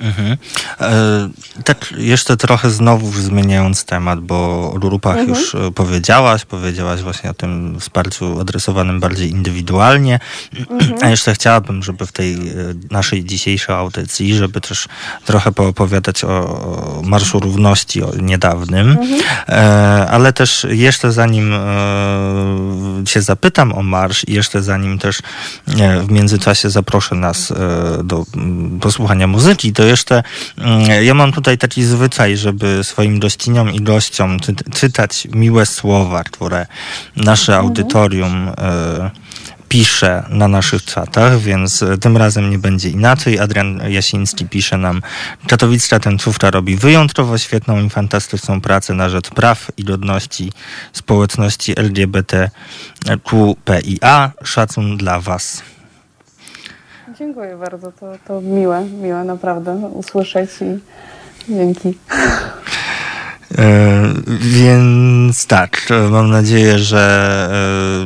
Mhm. 0.00 0.36
E, 0.80 1.28
tak 1.64 1.94
jeszcze 1.96 2.36
trochę 2.36 2.70
znowu 2.70 3.12
zmieniając 3.12 3.84
temat, 3.84 4.20
bo 4.20 4.70
o 4.72 4.78
grupach 4.78 5.16
mhm. 5.16 5.38
już 5.38 5.54
e, 5.54 5.70
powiedziałaś, 5.74 6.44
powiedziałaś 6.44 7.00
właśnie 7.00 7.30
o 7.30 7.34
tym 7.34 7.80
wsparciu 7.80 8.40
adresowanym 8.40 9.00
bardziej 9.00 9.30
indywidualnie, 9.30 10.18
mhm. 10.70 10.94
a 11.02 11.08
jeszcze 11.08 11.34
chciałabym, 11.34 11.82
żeby 11.82 12.06
w 12.06 12.12
tej 12.12 12.34
e, 12.34 12.40
naszej 12.90 13.24
dzisiejszej 13.24 13.74
audycji, 13.74 14.34
żeby 14.34 14.60
też 14.60 14.88
trochę 15.24 15.52
poopowiadać 15.52 16.24
o 16.24 17.02
Marszu 17.04 17.40
Równości 17.40 18.02
o 18.02 18.12
niedawnym, 18.16 18.90
mhm. 18.90 19.20
e, 19.48 20.10
ale 20.10 20.32
też 20.32 20.66
jeszcze 20.70 21.12
zanim 21.12 21.52
e, 21.52 21.58
się 23.06 23.22
zapytam 23.22 23.72
o 23.72 23.82
marsz 23.82 24.28
i 24.28 24.32
jeszcze 24.32 24.62
zanim 24.62 24.98
też 24.98 25.22
w 26.06 26.10
międzyczasie 26.10 26.70
zaproszę 26.70 27.14
nas 27.14 27.52
do 28.04 28.24
posłuchania 28.80 29.26
muzyki, 29.26 29.71
to 29.72 29.84
jeszcze 29.84 30.22
mm, 30.58 31.04
ja 31.04 31.14
mam 31.14 31.32
tutaj 31.32 31.58
taki 31.58 31.84
zwyczaj, 31.84 32.36
żeby 32.36 32.84
swoim 32.84 33.20
gościniom 33.20 33.70
i 33.70 33.80
gościom 33.80 34.40
czy, 34.40 34.54
czytać 34.74 35.28
miłe 35.34 35.66
słowa, 35.66 36.24
które 36.24 36.66
nasze 37.16 37.52
mhm. 37.52 37.66
audytorium 37.66 38.48
y, 38.48 38.52
pisze 39.72 40.24
na 40.28 40.48
naszych 40.48 40.84
czatach, 40.84 41.38
więc 41.40 41.84
tym 42.00 42.16
razem 42.16 42.50
nie 42.50 42.58
będzie 42.58 42.88
inaczej. 42.88 43.38
Adrian 43.38 43.80
Jasiński 43.88 44.46
pisze 44.46 44.78
nam, 44.78 45.02
Katowicka 45.48 46.00
tęczówka 46.00 46.50
robi 46.50 46.76
wyjątkowo 46.76 47.38
świetną 47.38 47.84
i 47.84 47.90
fantastyczną 47.90 48.60
pracę 48.60 48.94
na 48.94 49.08
rzecz 49.08 49.30
praw 49.30 49.70
i 49.76 49.84
godności 49.84 50.52
społeczności 50.92 51.74
LGBTQPIA. 51.76 52.52
Szacun 54.44 54.96
dla 54.96 55.20
Was. 55.20 55.62
Dziękuję 57.22 57.56
bardzo, 57.56 57.92
to, 57.92 58.12
to 58.26 58.40
miłe, 58.40 58.84
miłe 58.84 59.24
naprawdę 59.24 59.74
usłyszeć 59.74 60.50
i 60.60 60.78
dzięki. 61.54 61.98
E, 63.58 64.14
więc 64.40 65.46
tak, 65.46 65.88
mam 66.10 66.30
nadzieję, 66.30 66.78
że 66.78 67.48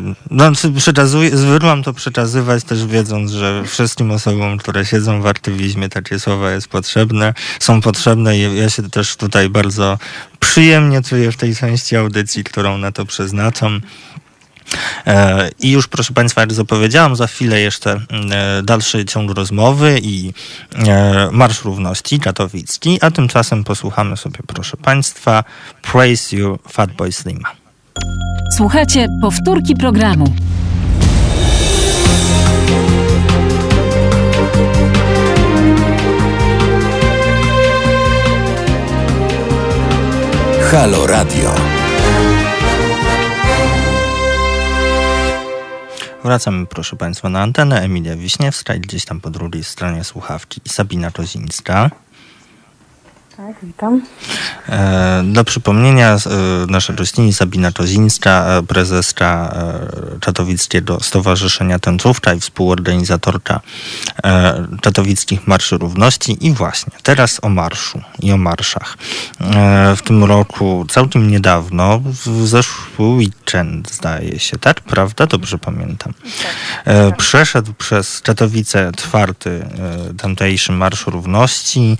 e, 0.09 0.15
no, 0.31 0.45
zwykłam 1.33 1.83
to 1.83 1.93
przekazywać 1.93 2.65
też 2.65 2.87
wiedząc, 2.87 3.31
że 3.31 3.63
wszystkim 3.67 4.11
osobom, 4.11 4.59
które 4.59 4.85
siedzą 4.85 5.23
w 5.23 5.27
aktywizmie, 5.27 5.89
takie 5.89 6.19
słowa 6.19 6.51
jest 6.51 6.69
potrzebne, 6.69 7.35
są 7.61 7.81
potrzebne 7.81 8.39
i 8.39 8.57
ja 8.57 8.71
się 8.71 8.91
też 8.91 9.17
tutaj 9.17 9.49
bardzo 9.49 9.99
przyjemnie 10.41 11.03
czuję 11.03 11.33
w 11.33 11.37
tej 11.37 11.57
części 11.57 11.97
audycji, 11.97 12.45
którą 12.45 12.79
na 12.79 12.93
to 12.93 13.07
przeznaczam. 13.07 13.81
E, 15.07 15.51
I 15.61 15.71
już, 15.71 15.89
proszę 15.89 16.15
Państwa, 16.15 16.41
jak 16.41 16.53
zapowiedziałam, 16.53 17.17
za 17.17 17.27
chwilę 17.27 17.61
jeszcze 17.61 18.01
e, 18.31 18.63
dalszy 18.63 19.05
ciąg 19.05 19.31
rozmowy 19.31 19.99
i 20.03 20.33
e, 20.75 21.29
Marsz 21.33 21.65
Równości 21.65 22.21
katowicki, 22.21 22.99
a 23.01 23.11
tymczasem 23.11 23.65
posłuchamy 23.65 24.17
sobie, 24.17 24.39
proszę 24.47 24.77
Państwa, 24.77 25.45
Praise 25.83 26.37
You 26.37 26.59
Fatboy 26.69 27.13
Slim. 27.13 27.43
Słuchajcie 28.57 29.07
powtórki 29.23 29.75
programu. 29.75 30.35
Halo 40.71 41.07
Radio. 41.07 41.66
Wracamy, 46.27 46.67
proszę 46.67 46.97
Państwa, 46.97 47.29
na 47.29 47.43
antenę. 47.43 47.83
Emilia 47.83 48.17
Wiśniewska 48.17 48.75
i 48.75 48.81
gdzieś 48.81 49.05
tam 49.05 49.21
po 49.21 49.31
drugiej 49.31 49.65
stronie 49.65 50.05
słuchawki 50.05 50.61
Sabina 50.69 51.11
Kozińska. 51.11 51.91
Tak, 53.37 53.57
witam. 53.63 54.03
E, 54.69 55.23
dla 55.33 55.45
przypomnienia, 55.45 56.15
e, 56.15 56.19
nasza 56.69 56.93
gościni 56.93 57.33
Sabina 57.33 57.73
Kozińska, 57.73 58.47
e, 58.47 58.63
prezeska 58.63 59.57
Katowickiego 60.21 61.01
Stowarzyszenia 61.01 61.79
Tęczówka 61.79 62.35
i 62.35 62.41
współorganizatorka 62.41 63.61
Katowickich 64.83 65.47
Marszy 65.47 65.79
Równości. 65.79 66.47
I 66.47 66.53
właśnie, 66.53 66.93
teraz 67.03 67.39
o 67.43 67.49
marszu 67.49 68.01
i 68.23 68.33
o 68.33 68.37
marszach. 68.37 68.99
W 69.97 70.03
tym 70.05 70.25
roku, 70.25 70.87
całkiem 70.89 71.31
niedawno, 71.31 72.01
w 72.01 72.47
zeszły 72.47 73.07
weekend, 73.07 73.93
zdaje 73.93 74.39
się, 74.39 74.59
tak? 74.59 74.81
Prawda? 74.81 75.27
Dobrze 75.27 75.59
pamiętam. 75.59 76.13
Tak. 76.85 77.17
Przeszedł 77.17 77.73
przez 77.73 78.23
Czatowice 78.23 78.93
czwarty 78.97 79.67
tamtejszy 80.19 80.73
Marsz 80.73 81.07
Równości, 81.07 81.99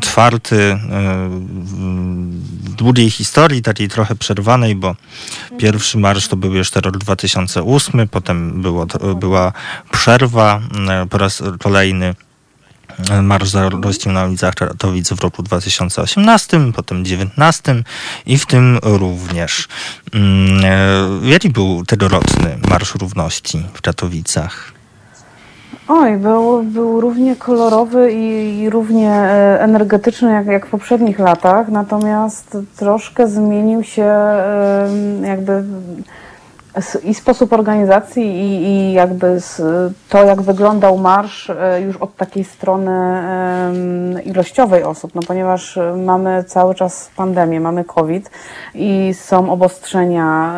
czwarty 0.00 0.78
w 1.48 2.74
długiej 2.74 3.10
historii, 3.10 3.62
takiej 3.62 3.88
trochę 3.88 4.14
przerwanej, 4.14 4.74
bo 4.74 4.96
pierwszy 5.58 5.98
marsz 5.98 6.28
to 6.28 6.36
był 6.36 6.54
jeszcze 6.54 6.80
rok 6.80 6.98
2008, 6.98 8.08
potem 8.08 8.62
było, 8.62 8.86
była 9.16 9.52
przerwa 9.90 10.60
po 11.10 11.18
raz 11.18 11.42
kolejny 11.60 12.14
Marsz 13.22 13.48
za 13.48 13.68
Rością 13.68 14.12
na 14.12 14.24
ulicach 14.24 14.54
Czaratowic 14.54 15.12
w 15.12 15.20
roku 15.20 15.42
2018, 15.42 16.72
potem 16.72 17.02
2019 17.02 17.84
i 18.26 18.38
w 18.38 18.46
tym 18.46 18.78
również. 18.82 19.68
Mm, 20.12 20.64
e, 20.64 21.28
jaki 21.30 21.50
był 21.50 21.84
tegoroczny 21.84 22.58
Marsz 22.68 22.94
Równości 22.94 23.62
w 23.74 23.82
Katowicach? 23.82 24.73
Oj, 25.88 26.16
był, 26.16 26.62
był 26.62 27.00
równie 27.00 27.36
kolorowy 27.36 28.12
i, 28.12 28.58
i 28.60 28.70
równie 28.70 29.10
e, 29.10 29.60
energetyczny 29.60 30.32
jak, 30.32 30.46
jak 30.46 30.66
w 30.66 30.70
poprzednich 30.70 31.18
latach, 31.18 31.68
natomiast 31.68 32.58
troszkę 32.76 33.28
zmienił 33.28 33.82
się 33.82 34.14
jakby 35.22 35.64
i 37.04 37.14
sposób 37.14 37.52
organizacji 37.52 38.24
i, 38.24 38.64
i 38.64 38.92
jakby 38.92 39.38
to, 40.08 40.24
jak 40.24 40.42
wyglądał 40.42 40.98
marsz 40.98 41.50
e, 41.50 41.80
już 41.80 41.96
od 41.96 42.16
takiej 42.16 42.44
strony 42.44 42.92
ilościowej 44.24 44.82
osób, 44.82 45.14
no 45.14 45.22
ponieważ 45.26 45.78
mamy 45.96 46.44
cały 46.44 46.74
czas 46.74 47.10
pandemię, 47.16 47.60
mamy 47.60 47.84
COVID 47.84 48.30
i 48.74 49.14
są 49.14 49.52
obostrzenia 49.52 50.54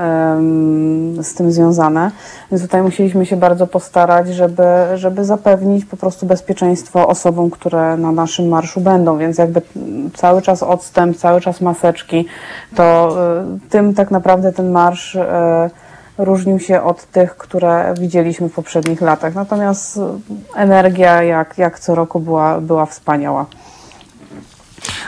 z 1.22 1.34
tym 1.34 1.52
związane, 1.52 2.10
więc 2.50 2.62
tutaj 2.62 2.82
musieliśmy 2.82 3.26
się 3.26 3.36
bardzo 3.36 3.66
postarać, 3.66 4.28
żeby, 4.28 4.64
żeby 4.94 5.24
zapewnić 5.24 5.84
po 5.84 5.96
prostu 5.96 6.26
bezpieczeństwo 6.26 7.08
osobom, 7.08 7.50
które 7.50 7.96
na 7.96 8.12
naszym 8.12 8.48
marszu 8.48 8.80
będą, 8.80 9.18
więc 9.18 9.38
jakby 9.38 9.62
cały 10.14 10.42
czas 10.42 10.62
odstęp, 10.62 11.16
cały 11.16 11.40
czas 11.40 11.60
maseczki, 11.60 12.26
to 12.74 13.16
e, 13.40 13.68
tym 13.70 13.94
tak 13.94 14.10
naprawdę 14.10 14.52
ten 14.52 14.70
marsz 14.70 15.16
e, 15.16 15.70
różnił 16.18 16.58
się 16.58 16.82
od 16.82 17.04
tych, 17.04 17.36
które 17.36 17.94
widzieliśmy 18.00 18.48
w 18.48 18.54
poprzednich 18.54 19.00
latach. 19.00 19.34
Natomiast 19.34 20.00
energia, 20.56 21.22
jak, 21.22 21.58
jak 21.58 21.80
co 21.80 21.94
roku, 21.94 22.20
była, 22.20 22.60
była 22.60 22.86
wspaniała. 22.86 23.46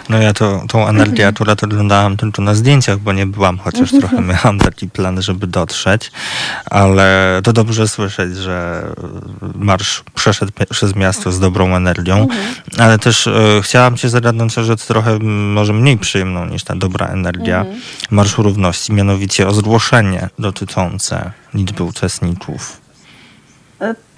No 0.08 0.18
ja 0.18 0.32
to, 0.32 0.62
tą 0.68 0.88
energię 0.88 1.26
akurat 1.26 1.64
oglądałam 1.64 2.16
tylko 2.16 2.42
na 2.42 2.54
zdjęciach, 2.54 2.98
bo 2.98 3.12
nie 3.12 3.26
byłam, 3.26 3.58
chociaż 3.58 3.92
mhm. 3.92 4.00
trochę 4.00 4.20
miałam 4.22 4.58
taki 4.58 4.88
plan, 4.90 5.22
żeby 5.22 5.46
dotrzeć, 5.46 6.12
ale 6.70 7.40
to 7.44 7.52
dobrze 7.52 7.88
słyszeć, 7.88 8.36
że 8.36 8.86
marsz 9.54 10.02
przeszedł 10.14 10.52
przez 10.70 10.94
miasto 10.94 11.32
z 11.32 11.40
dobrą 11.40 11.76
energią, 11.76 12.16
mhm. 12.16 12.40
ale 12.78 12.98
też 12.98 13.26
e, 13.26 13.32
chciałam 13.62 13.96
cię 13.96 14.08
zagadnąć 14.08 14.58
o 14.58 14.64
rzecz 14.64 14.84
trochę 14.84 15.18
może 15.18 15.72
mniej 15.72 15.98
przyjemną 15.98 16.46
niż 16.46 16.64
ta 16.64 16.74
dobra 16.74 17.06
energia 17.06 17.60
mhm. 17.60 17.80
Marszu 18.10 18.42
Równości, 18.42 18.92
mianowicie 18.92 19.48
o 19.48 19.54
zgłoszenie 19.54 20.28
dotyczące 20.38 21.32
liczby 21.54 21.82
uczestników. 21.82 22.80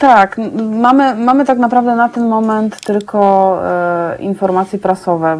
Tak, 0.00 0.36
mamy, 0.70 1.14
mamy 1.14 1.44
tak 1.44 1.58
naprawdę 1.58 1.96
na 1.96 2.08
ten 2.08 2.28
moment 2.28 2.80
tylko 2.80 3.58
e, 3.64 4.16
informacje 4.18 4.78
prasowe, 4.78 5.38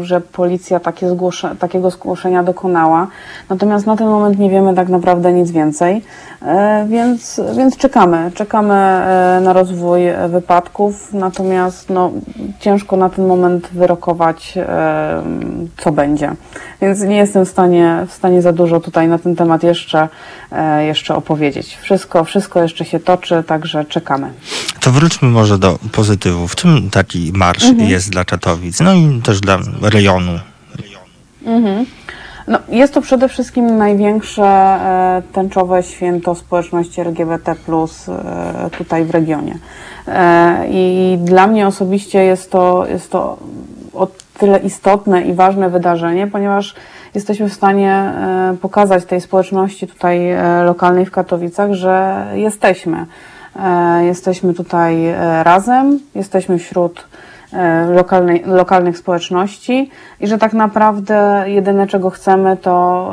że 0.00 0.20
policja 0.20 0.80
takie 0.80 1.08
zgłosze, 1.08 1.56
takiego 1.58 1.90
zgłoszenia 1.90 2.42
dokonała. 2.42 3.06
Natomiast 3.48 3.86
na 3.86 3.96
ten 3.96 4.06
moment 4.06 4.38
nie 4.38 4.50
wiemy 4.50 4.74
tak 4.74 4.88
naprawdę 4.88 5.32
nic 5.32 5.50
więcej, 5.50 6.04
e, 6.42 6.86
więc, 6.88 7.40
więc 7.56 7.76
czekamy. 7.76 8.30
Czekamy 8.34 8.74
e, 8.74 9.40
na 9.44 9.52
rozwój 9.52 10.00
wypadków, 10.28 11.12
natomiast 11.12 11.90
no, 11.90 12.10
ciężko 12.60 12.96
na 12.96 13.08
ten 13.08 13.26
moment 13.26 13.68
wyrokować, 13.72 14.54
e, 14.56 15.22
co 15.76 15.92
będzie. 15.92 16.32
Więc 16.80 17.02
nie 17.02 17.16
jestem 17.16 17.44
w 17.44 17.48
stanie, 17.48 18.04
w 18.08 18.12
stanie 18.12 18.42
za 18.42 18.52
dużo 18.52 18.80
tutaj 18.80 19.08
na 19.08 19.18
ten 19.18 19.36
temat 19.36 19.62
jeszcze, 19.62 20.08
e, 20.52 20.84
jeszcze 20.84 21.14
opowiedzieć. 21.14 21.76
Wszystko, 21.76 22.24
wszystko 22.24 22.62
jeszcze 22.62 22.84
się 22.84 23.00
toczy, 23.00 23.42
także 23.46 23.84
czekamy. 23.88 24.32
To 24.80 24.90
wróćmy 24.90 25.28
może 25.28 25.58
do 25.58 25.78
pozytywów. 25.92 26.56
Czym 26.56 26.90
taki 26.90 27.32
marsz 27.34 27.64
mhm. 27.64 27.90
jest 27.90 28.10
dla 28.10 28.24
Katowic? 28.24 28.80
No 28.80 28.94
i 28.94 29.20
też 29.24 29.40
dla 29.40 29.58
rejonu. 29.82 30.32
Mhm. 31.46 31.86
No, 32.48 32.58
jest 32.68 32.94
to 32.94 33.00
przede 33.00 33.28
wszystkim 33.28 33.76
największe 33.76 34.44
e, 34.44 35.22
tęczowe 35.32 35.82
święto 35.82 36.34
społeczności 36.34 37.00
LGBT 37.00 37.54
e, 38.08 38.70
tutaj 38.78 39.04
w 39.04 39.10
regionie. 39.10 39.58
E, 40.08 40.66
I 40.70 41.18
dla 41.20 41.46
mnie 41.46 41.66
osobiście 41.66 42.24
jest 42.24 42.50
to, 42.50 42.86
jest 42.86 43.10
to 43.10 43.38
o 43.94 44.08
tyle 44.38 44.58
istotne 44.58 45.22
i 45.22 45.34
ważne 45.34 45.70
wydarzenie, 45.70 46.26
ponieważ 46.26 46.74
jesteśmy 47.14 47.48
w 47.48 47.54
stanie 47.54 47.92
e, 47.92 48.56
pokazać 48.62 49.04
tej 49.04 49.20
społeczności 49.20 49.86
tutaj 49.86 50.30
e, 50.30 50.62
lokalnej 50.62 51.06
w 51.06 51.10
Katowicach, 51.10 51.72
że 51.72 52.26
jesteśmy. 52.34 53.06
E, 53.58 54.04
jesteśmy 54.04 54.54
tutaj 54.54 55.06
e, 55.06 55.44
razem, 55.44 55.98
jesteśmy 56.14 56.58
wśród 56.58 57.04
e, 57.52 57.86
lokalnej, 57.86 58.42
lokalnych 58.46 58.98
społeczności 58.98 59.90
i 60.20 60.26
że 60.26 60.38
tak 60.38 60.52
naprawdę 60.52 61.44
jedyne 61.46 61.86
czego 61.86 62.10
chcemy 62.10 62.56
to 62.56 63.10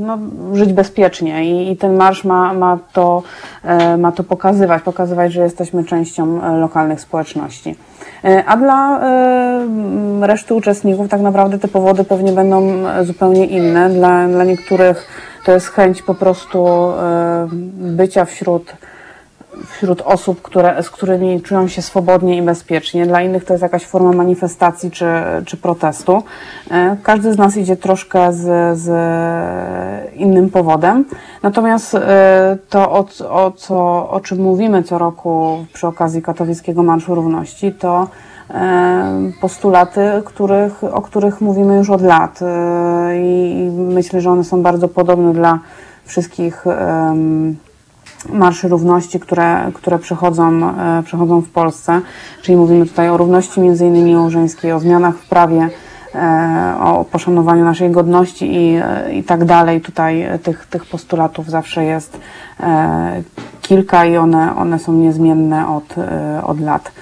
no, 0.00 0.18
żyć 0.52 0.72
bezpiecznie 0.72 1.44
I, 1.44 1.72
i 1.72 1.76
ten 1.76 1.96
marsz 1.96 2.24
ma, 2.24 2.54
ma, 2.54 2.78
to, 2.92 3.22
ma 3.98 4.12
to 4.12 4.24
pokazywać, 4.24 4.82
pokazywać, 4.82 5.32
że 5.32 5.42
jesteśmy 5.42 5.84
częścią 5.84 6.40
lokalnych 6.60 7.00
społeczności. 7.00 7.74
A 8.46 8.56
dla 8.56 9.00
reszty 10.20 10.54
uczestników 10.54 11.08
tak 11.08 11.20
naprawdę 11.20 11.58
te 11.58 11.68
powody 11.68 12.04
pewnie 12.04 12.32
będą 12.32 12.62
zupełnie 13.02 13.46
inne. 13.46 13.90
Dla, 13.90 14.28
dla 14.28 14.44
niektórych 14.44 15.06
to 15.44 15.52
jest 15.52 15.68
chęć 15.68 16.02
po 16.02 16.14
prostu 16.14 16.66
bycia 17.76 18.24
wśród 18.24 18.74
wśród 19.66 20.00
osób, 20.00 20.42
które, 20.42 20.82
z 20.82 20.90
którymi 20.90 21.42
czują 21.42 21.68
się 21.68 21.82
swobodnie 21.82 22.36
i 22.36 22.42
bezpiecznie. 22.42 23.06
Dla 23.06 23.22
innych 23.22 23.44
to 23.44 23.52
jest 23.54 23.62
jakaś 23.62 23.84
forma 23.84 24.12
manifestacji 24.12 24.90
czy, 24.90 25.06
czy 25.46 25.56
protestu. 25.56 26.22
E, 26.70 26.96
każdy 27.02 27.32
z 27.32 27.38
nas 27.38 27.56
idzie 27.56 27.76
troszkę 27.76 28.32
z, 28.32 28.78
z 28.78 28.90
innym 30.14 30.50
powodem. 30.50 31.04
Natomiast 31.42 31.94
e, 31.94 32.58
to, 32.68 32.92
o, 32.92 33.06
o, 33.30 33.50
co, 33.50 34.10
o 34.10 34.20
czym 34.20 34.38
mówimy 34.38 34.82
co 34.82 34.98
roku 34.98 35.64
przy 35.72 35.86
okazji 35.86 36.22
Katowickiego 36.22 36.82
Marszu 36.82 37.14
Równości, 37.14 37.72
to 37.72 38.08
e, 38.50 39.30
postulaty, 39.40 40.00
których, 40.24 40.84
o 40.84 41.02
których 41.02 41.40
mówimy 41.40 41.76
już 41.76 41.90
od 41.90 42.02
lat. 42.02 42.40
I 43.14 43.70
myślę, 43.72 44.20
że 44.20 44.30
one 44.30 44.44
są 44.44 44.62
bardzo 44.62 44.88
podobne 44.88 45.32
dla 45.32 45.58
wszystkich 46.04 46.64
marszy 48.28 48.68
równości, 48.68 49.20
które, 49.20 49.70
które 49.74 49.98
przechodzą, 49.98 50.74
e, 50.78 51.02
przechodzą 51.02 51.40
w 51.40 51.50
Polsce, 51.50 52.00
czyli 52.42 52.58
mówimy 52.58 52.86
tutaj 52.86 53.10
o 53.10 53.16
równości 53.16 53.60
między 53.60 53.86
innymi 53.86 54.14
małżeńskiej, 54.14 54.72
o 54.72 54.80
zmianach 54.80 55.16
w 55.16 55.28
prawie, 55.28 55.68
e, 56.14 56.74
o 56.80 57.04
poszanowaniu 57.04 57.64
naszej 57.64 57.90
godności 57.90 58.54
i, 58.54 58.76
e, 58.76 59.12
i 59.12 59.24
tak 59.24 59.44
dalej. 59.44 59.80
Tutaj 59.80 60.28
tych, 60.42 60.66
tych 60.66 60.86
postulatów 60.86 61.50
zawsze 61.50 61.84
jest 61.84 62.20
kilka 63.62 64.04
i 64.04 64.16
one, 64.16 64.56
one 64.56 64.78
są 64.78 64.92
niezmienne 64.92 65.68
od, 65.68 65.94
od 66.42 66.60
lat. 66.60 66.92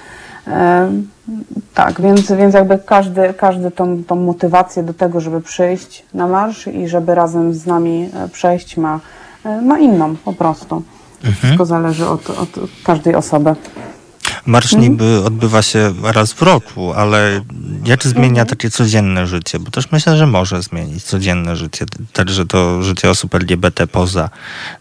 Tak, 1.73 2.01
więc, 2.01 2.31
więc 2.31 2.53
jakby 2.53 2.79
każdy, 2.85 3.33
każdy 3.33 3.71
tą, 3.71 4.03
tą 4.03 4.15
motywację 4.15 4.83
do 4.83 4.93
tego, 4.93 5.19
żeby 5.19 5.41
przyjść 5.41 6.05
na 6.13 6.27
marsz 6.27 6.67
i 6.67 6.87
żeby 6.87 7.15
razem 7.15 7.53
z 7.53 7.65
nami 7.65 8.09
przejść 8.31 8.77
ma, 8.77 8.99
ma 9.61 9.79
inną 9.79 10.15
po 10.25 10.33
prostu. 10.33 10.83
Mhm. 11.23 11.35
Wszystko 11.35 11.65
zależy 11.65 12.07
od, 12.07 12.29
od, 12.29 12.49
każdej 12.83 13.15
osoby. 13.15 13.55
Marsz 14.45 14.73
mhm. 14.73 14.91
niby 14.91 15.23
odbywa 15.25 15.61
się 15.61 15.93
raz 16.03 16.33
w 16.33 16.41
roku, 16.41 16.93
ale 16.93 17.41
jak 17.85 18.03
zmienia 18.03 18.29
mhm. 18.29 18.47
takie 18.47 18.69
codzienne 18.69 19.27
życie? 19.27 19.59
Bo 19.59 19.71
też 19.71 19.91
myślę, 19.91 20.17
że 20.17 20.27
może 20.27 20.61
zmienić 20.61 21.03
codzienne 21.03 21.55
życie. 21.55 21.85
Także 22.13 22.45
to 22.45 22.83
życie 22.83 23.09
osób 23.09 23.35
LGBT 23.35 23.87
poza 23.87 24.29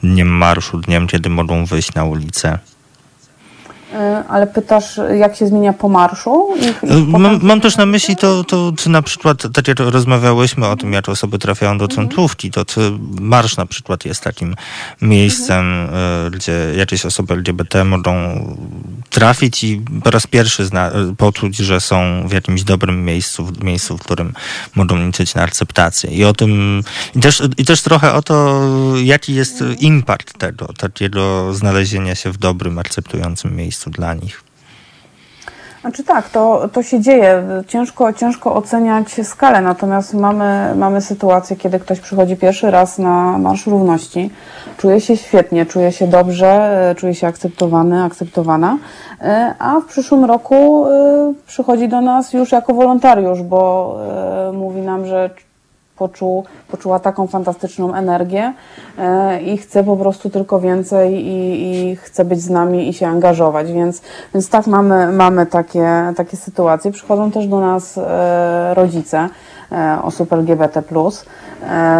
dniem 0.03 0.29
marszu, 0.29 0.79
dniem, 0.79 1.07
kiedy 1.07 1.29
mogą 1.29 1.65
wyjść 1.65 1.95
na 1.95 2.05
ulicę. 2.05 2.59
E, 3.93 4.25
ale 4.29 4.47
pytasz, 4.47 5.01
jak 5.19 5.37
się 5.37 5.47
zmienia 5.47 5.73
po 5.73 5.89
marszu? 5.89 6.49
I 6.83 6.89
mam, 7.07 7.39
mam, 7.43 7.61
też 7.61 7.77
na 7.77 7.87
myśli 7.87 8.17
to, 8.17 8.45
to, 8.45 8.73
czy 8.79 8.91
na 8.91 9.03
przykład, 9.03 9.43
tak 9.55 9.69
jak 9.69 9.79
rozmawiałyśmy 9.81 10.67
o 10.67 10.77
tym, 10.77 10.93
jak 10.93 11.09
osoby 11.09 11.39
trafiają 11.39 11.79
do 11.79 11.89
centrówki, 11.89 12.51
to 12.51 12.65
czy 12.65 12.93
marsz 13.21 13.57
na 13.57 13.67
przykład 13.67 14.05
jest 14.05 14.21
takim 14.21 14.55
miejscem, 15.03 15.67
mhm. 15.67 16.31
gdzie 16.31 16.53
jakieś 16.77 17.07
osoby 17.07 17.35
LGBT 17.35 17.85
mogą 17.85 18.15
trafić 19.11 19.65
i 19.65 19.83
po 20.05 20.11
raz 20.11 20.27
pierwszy 20.27 20.65
zna, 20.65 20.91
poczuć, 21.19 21.57
że 21.57 21.81
są 21.81 22.29
w 22.29 22.33
jakimś 22.33 22.63
dobrym 22.63 23.05
miejscu, 23.05 23.45
w 23.45 23.65
miejscu, 23.65 23.99
w 23.99 24.03
którym 24.03 24.33
mogą 24.75 25.07
liczyć 25.07 25.35
na 25.35 25.43
akceptację. 25.43 26.11
I 26.11 26.25
o 26.25 26.33
tym, 26.33 26.83
i 27.17 27.21
też, 27.21 27.43
i 27.57 27.65
też 27.65 27.83
trochę 27.83 28.13
o 28.13 28.23
to, 28.23 28.63
jaki 29.03 29.35
jest 29.35 29.65
impact 29.81 30.39
tego, 30.39 30.73
takiego 30.79 31.55
znalezienia 31.55 32.15
się 32.15 32.33
w 32.33 32.39
dobrym, 32.39 32.79
akceptującym 32.79 33.57
miejscu 33.57 33.78
dla 33.87 34.15
nich. 34.15 34.49
Znaczy 35.81 36.05
tak, 36.05 36.29
to, 36.29 36.69
to 36.73 36.83
się 36.83 37.01
dzieje. 37.01 37.43
Ciężko, 37.67 38.13
ciężko 38.13 38.55
oceniać 38.55 39.27
skalę, 39.27 39.61
natomiast 39.61 40.15
mamy, 40.15 40.75
mamy 40.77 41.01
sytuację, 41.01 41.57
kiedy 41.57 41.79
ktoś 41.81 42.01
przychodzi 42.01 42.37
pierwszy 42.37 42.71
raz 42.71 42.99
na 42.99 43.39
Marsz 43.39 43.67
Równości, 43.67 44.31
czuje 44.77 45.01
się 45.01 45.17
świetnie, 45.17 45.67
czuje 45.67 45.93
się 45.93 46.07
dobrze, 46.07 46.95
czuje 46.99 47.15
się 47.15 47.27
akceptowany, 47.27 48.03
akceptowana, 48.03 48.79
e, 49.21 49.55
a 49.59 49.81
w 49.81 49.85
przyszłym 49.85 50.25
roku 50.25 50.87
e, 50.87 51.35
przychodzi 51.47 51.89
do 51.89 52.01
nas 52.01 52.33
już 52.33 52.53
jako 52.53 52.75
wolontariusz, 52.75 53.43
bo 53.43 53.95
e, 54.49 54.53
mówi 54.53 54.81
nam, 54.81 55.07
że 55.07 55.31
poczuł, 55.99 56.45
poczuła 56.69 56.99
taką 56.99 57.27
fantastyczną 57.27 57.95
energię 57.95 58.53
e, 58.99 59.43
i 59.43 59.57
chce 59.59 59.85
po 59.85 59.97
prostu 59.97 60.31
tylko 60.31 60.61
więcej 60.61 61.27
i, 61.27 61.63
i 61.91 61.97
chce 61.97 62.25
być 62.25 62.41
z 62.41 62.51
nami 62.51 62.89
i 62.89 62.93
się 62.93 63.07
angażować. 63.07 63.73
Więc, 63.73 64.03
więc 64.35 64.49
tak 64.49 64.67
mamy, 64.67 65.13
mamy 65.13 65.47
takie, 65.47 66.13
takie 66.17 66.37
sytuacje. 66.37 66.93
Przychodzą 66.93 67.31
też 67.31 67.47
do 67.47 67.61
nas 67.61 67.99
e, 67.99 68.75
rodzice 68.75 69.29
e, 69.73 69.99
osób 70.03 70.33
LGBT 70.33 70.83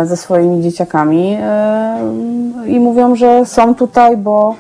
ze 0.05 0.17
swoimi 0.17 0.63
dzieciakami 0.63 1.39
i 2.67 2.81
mówią, 2.81 3.17
że 3.17 3.47
są 3.47 3.75
tutaj, 3.75 4.17
bo 4.17 4.55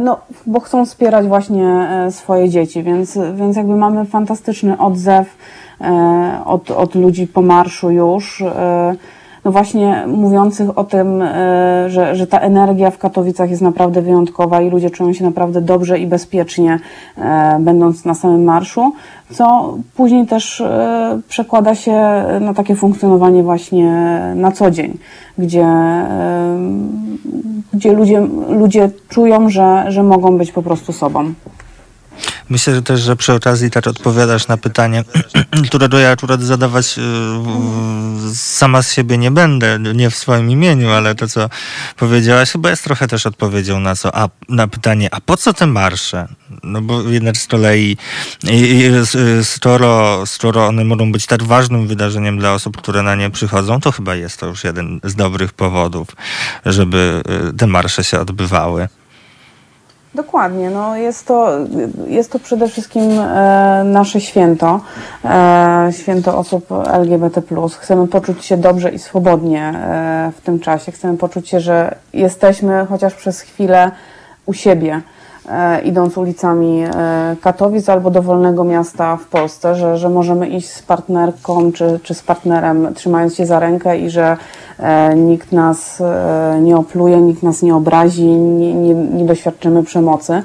no, 0.00 0.18
bo 0.46 0.60
chcą 0.60 0.86
wspierać 0.86 1.26
właśnie 1.26 1.88
swoje 2.10 2.48
dzieci, 2.48 2.82
więc, 2.82 3.18
więc 3.34 3.56
jakby 3.56 3.76
mamy 3.76 4.04
fantastyczny 4.04 4.78
odzew 4.78 5.26
od, 6.44 6.70
od 6.70 6.94
ludzi 6.94 7.26
po 7.26 7.42
marszu 7.42 7.90
już, 7.90 8.42
e, 8.42 8.94
no 9.44 9.52
właśnie 9.52 10.04
mówiących 10.06 10.78
o 10.78 10.84
tym, 10.84 11.22
e, 11.22 11.90
że, 11.90 12.16
że 12.16 12.26
ta 12.26 12.38
energia 12.38 12.90
w 12.90 12.98
Katowicach 12.98 13.50
jest 13.50 13.62
naprawdę 13.62 14.02
wyjątkowa 14.02 14.60
i 14.60 14.70
ludzie 14.70 14.90
czują 14.90 15.12
się 15.12 15.24
naprawdę 15.24 15.60
dobrze 15.60 15.98
i 15.98 16.06
bezpiecznie, 16.06 16.78
będąc 17.60 18.04
na 18.04 18.14
samym 18.14 18.44
marszu, 18.44 18.92
co 19.30 19.74
później 19.96 20.26
też 20.26 20.62
przekłada 21.28 21.74
się 21.74 22.24
na 22.40 22.54
takie 22.54 22.74
funkcjonowanie 22.74 23.42
właśnie 23.42 24.20
na 24.34 24.52
co 24.52 24.70
dzień, 24.70 24.98
gdzie, 25.38 25.66
gdzie 27.72 27.92
ludzie, 27.92 28.26
ludzie 28.48 28.90
czują, 29.08 29.48
że, 29.48 29.84
że 29.88 30.02
mogą 30.02 30.38
być 30.38 30.52
po 30.52 30.62
prostu 30.62 30.92
sobą. 30.92 31.32
Myślę 32.48 32.74
że 32.74 32.82
też, 32.82 33.00
że 33.00 33.16
przy 33.16 33.32
okazji 33.32 33.70
tak 33.70 33.86
odpowiadasz 33.86 34.48
na 34.48 34.56
pytanie, 34.56 35.04
którego 35.68 35.98
ja 35.98 36.10
akurat 36.10 36.42
zadawać 36.42 36.98
y, 36.98 38.34
sama 38.34 38.82
z 38.82 38.92
siebie 38.92 39.18
nie 39.18 39.30
będę, 39.30 39.78
nie 39.94 40.10
w 40.10 40.16
swoim 40.16 40.50
imieniu, 40.50 40.90
ale 40.90 41.14
to, 41.14 41.28
co 41.28 41.50
powiedziałaś, 41.96 42.50
chyba 42.50 42.70
jest 42.70 42.84
trochę 42.84 43.08
też 43.08 43.26
odpowiedzią 43.26 43.80
na 43.80 43.96
co, 43.96 44.16
a 44.16 44.28
na 44.48 44.68
pytanie, 44.68 45.08
a 45.14 45.20
po 45.20 45.36
co 45.36 45.52
te 45.52 45.66
marsze? 45.66 46.28
No 46.62 46.82
bo 46.82 47.02
jednak 47.02 47.36
z 47.36 47.46
kolei 47.46 47.96
skoro, 49.42 50.22
skoro 50.26 50.66
one 50.66 50.84
mogą 50.84 51.12
być 51.12 51.26
tak 51.26 51.42
ważnym 51.42 51.86
wydarzeniem 51.86 52.38
dla 52.38 52.52
osób, 52.52 52.76
które 52.76 53.02
na 53.02 53.14
nie 53.14 53.30
przychodzą, 53.30 53.80
to 53.80 53.92
chyba 53.92 54.14
jest 54.14 54.40
to 54.40 54.46
już 54.46 54.64
jeden 54.64 55.00
z 55.04 55.14
dobrych 55.14 55.52
powodów, 55.52 56.08
żeby 56.66 57.22
y, 57.50 57.56
te 57.56 57.66
marsze 57.66 58.04
się 58.04 58.20
odbywały. 58.20 58.88
Dokładnie, 60.16 60.70
no 60.70 60.96
jest, 60.96 61.26
to, 61.26 61.50
jest 62.06 62.32
to 62.32 62.38
przede 62.38 62.68
wszystkim 62.68 63.02
e, 63.20 63.82
nasze 63.84 64.20
święto, 64.20 64.80
e, 65.24 65.88
święto 65.92 66.38
osób 66.38 66.66
LGBT. 66.92 67.42
Chcemy 67.78 68.08
poczuć 68.08 68.44
się 68.44 68.56
dobrze 68.56 68.90
i 68.90 68.98
swobodnie 68.98 69.62
e, 69.62 70.32
w 70.36 70.40
tym 70.40 70.60
czasie. 70.60 70.92
Chcemy 70.92 71.18
poczuć 71.18 71.48
się, 71.48 71.60
że 71.60 71.94
jesteśmy 72.12 72.86
chociaż 72.88 73.14
przez 73.14 73.40
chwilę 73.40 73.90
u 74.46 74.52
siebie. 74.52 75.02
E, 75.48 75.80
idąc 75.80 76.18
ulicami 76.18 76.84
e, 76.84 77.36
Katowic 77.40 77.88
albo 77.88 78.10
dowolnego 78.10 78.64
miasta 78.64 79.16
w 79.16 79.24
Polsce, 79.24 79.74
że, 79.74 79.98
że 79.98 80.08
możemy 80.08 80.48
iść 80.48 80.68
z 80.68 80.82
partnerką 80.82 81.72
czy, 81.72 82.00
czy 82.02 82.14
z 82.14 82.22
partnerem, 82.22 82.94
trzymając 82.94 83.34
się 83.34 83.46
za 83.46 83.58
rękę 83.58 83.98
i 83.98 84.10
że 84.10 84.36
e, 84.78 85.14
nikt 85.14 85.52
nas 85.52 86.02
nie 86.60 86.76
opluje, 86.76 87.20
nikt 87.20 87.42
nas 87.42 87.62
nie 87.62 87.74
obrazi, 87.74 88.26
nie, 88.26 88.74
nie, 88.74 88.94
nie 88.94 89.24
doświadczymy 89.24 89.82
przemocy, 89.82 90.42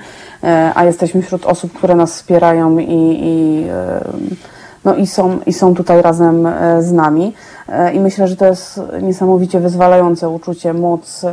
a 0.76 0.84
jesteśmy 0.84 1.22
wśród 1.22 1.46
osób, 1.46 1.74
które 1.74 1.96
nas 1.96 2.14
wspierają 2.14 2.78
i, 2.78 3.20
i 3.22 3.66
no 4.86 4.96
i 4.96 5.08
są, 5.08 5.40
i 5.46 5.54
są 5.54 5.76
tutaj 5.76 6.02
razem 6.02 6.48
z 6.80 6.92
nami. 6.92 7.34
I 7.94 8.00
myślę, 8.00 8.28
że 8.28 8.36
to 8.36 8.46
jest 8.46 8.82
niesamowicie 9.02 9.60
wyzwalające 9.60 10.30
uczucie 10.30 10.74
móc, 10.74 11.26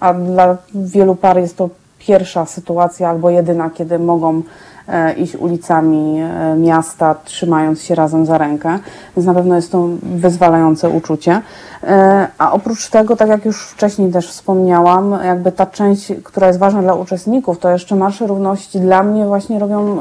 a 0.00 0.14
dla 0.14 0.56
wielu 0.74 1.14
par 1.14 1.38
jest 1.38 1.56
to 1.56 1.68
pierwsza 2.06 2.46
sytuacja 2.46 3.08
albo 3.08 3.30
jedyna, 3.30 3.70
kiedy 3.70 3.98
mogą 3.98 4.42
e, 4.88 5.12
iść 5.12 5.36
ulicami 5.36 6.20
e, 6.20 6.56
miasta, 6.56 7.14
trzymając 7.24 7.82
się 7.82 7.94
razem 7.94 8.26
za 8.26 8.38
rękę, 8.38 8.78
więc 9.16 9.26
na 9.26 9.34
pewno 9.34 9.56
jest 9.56 9.72
to 9.72 9.88
wyzwalające 10.02 10.88
uczucie. 10.88 11.42
E, 11.84 12.28
a 12.38 12.52
oprócz 12.52 12.88
tego, 12.88 13.16
tak 13.16 13.28
jak 13.28 13.44
już 13.44 13.62
wcześniej 13.62 14.12
też 14.12 14.30
wspomniałam, 14.30 15.18
jakby 15.24 15.52
ta 15.52 15.66
część, 15.66 16.12
która 16.24 16.46
jest 16.46 16.58
ważna 16.58 16.82
dla 16.82 16.94
uczestników, 16.94 17.58
to 17.58 17.70
jeszcze 17.70 17.96
Marsze 17.96 18.26
Równości 18.26 18.80
dla 18.80 19.02
mnie 19.02 19.24
właśnie 19.24 19.58
robią 19.58 19.96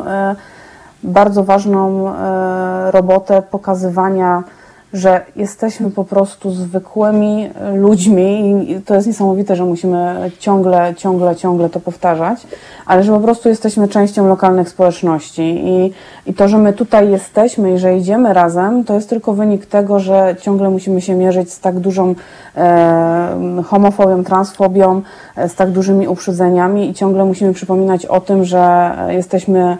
bardzo 1.04 1.44
ważną 1.44 2.14
robotę 2.92 3.42
pokazywania 3.42 4.44
że 4.94 5.22
jesteśmy 5.36 5.92
po 5.92 6.04
prostu 6.04 6.52
zwykłymi 6.52 7.50
ludźmi 7.74 8.66
i 8.72 8.82
to 8.82 8.96
jest 8.96 9.08
niesamowite, 9.08 9.56
że 9.56 9.66
musimy 9.66 10.32
ciągle, 10.40 10.94
ciągle, 10.98 11.36
ciągle 11.36 11.70
to 11.70 11.80
powtarzać, 11.80 12.48
ale 12.86 13.04
że 13.04 13.12
po 13.12 13.20
prostu 13.20 13.50
jesteśmy 13.50 13.88
częścią 13.88 14.28
lokalnych 14.28 14.70
społeczności. 14.70 15.42
I, 15.42 15.94
i 16.26 16.34
to, 16.34 16.48
że 16.48 16.58
my 16.58 16.74
tutaj 16.74 17.10
jesteśmy 17.10 17.74
i 17.74 17.78
że 17.78 17.98
idziemy 17.98 18.34
razem, 18.34 18.84
to 18.84 18.94
jest 18.94 19.10
tylko 19.10 19.34
wynik 19.34 19.66
tego, 19.66 20.00
że 20.00 20.36
ciągle 20.42 20.70
musimy 20.70 21.02
się 21.02 21.16
mierzyć 21.16 21.54
z 21.54 21.60
tak 21.60 21.80
dużą 21.80 22.16
e, 22.58 23.64
homofobią, 23.66 24.24
transfobią, 24.24 25.02
e, 25.36 25.50
z 25.50 25.56
tak 25.56 25.72
dużymi 25.72 26.08
uprzedzeniami 26.08 26.90
i 26.90 26.94
ciągle 26.94 27.26
musimy 27.26 27.54
przypominać 27.54 28.06
o 28.06 28.22
tym, 28.22 28.46
że 28.46 28.92
jesteśmy 29.10 29.78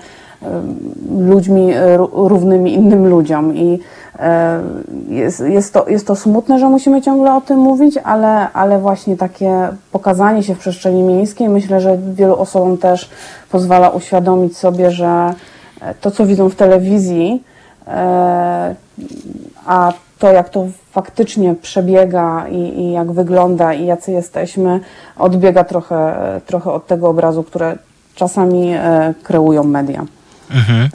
ludźmi 1.20 1.74
równymi 2.14 2.74
innym 2.74 3.08
ludziom 3.08 3.56
i 3.56 3.80
E, 4.20 4.62
jest, 5.10 5.40
jest, 5.40 5.74
to, 5.74 5.90
jest 5.90 6.08
to 6.08 6.16
smutne, 6.16 6.60
że 6.60 6.70
musimy 6.70 7.02
ciągle 7.02 7.36
o 7.36 7.42
tym 7.42 7.60
mówić, 7.60 7.98
ale, 8.04 8.52
ale 8.54 8.80
właśnie 8.80 9.18
takie 9.18 9.70
pokazanie 9.92 10.44
się 10.44 10.56
w 10.56 10.60
przestrzeni 10.60 11.04
miejskiej 11.04 11.50
myślę, 11.50 11.82
że 11.82 11.98
wielu 12.14 12.36
osobom 12.36 12.78
też 12.78 13.10
pozwala 13.52 13.90
uświadomić 13.90 14.58
sobie, 14.58 14.92
że 14.92 15.34
to, 16.02 16.12
co 16.12 16.26
widzą 16.26 16.50
w 16.50 16.56
telewizji, 16.56 17.44
e, 17.88 18.76
a 19.66 19.94
to, 20.20 20.32
jak 20.32 20.50
to 20.50 20.68
faktycznie 20.92 21.56
przebiega 21.56 22.48
i, 22.48 22.58
i 22.58 22.92
jak 22.92 23.12
wygląda 23.12 23.74
i 23.74 23.86
jacy 23.86 24.12
jesteśmy, 24.12 24.80
odbiega 25.18 25.64
trochę, 25.64 26.16
trochę 26.46 26.72
od 26.72 26.88
tego 26.88 27.10
obrazu, 27.10 27.44
które 27.44 27.78
czasami 28.16 28.72
e, 28.74 29.14
kreują 29.24 29.64
media. 29.64 30.06
Mhm. 30.50 30.90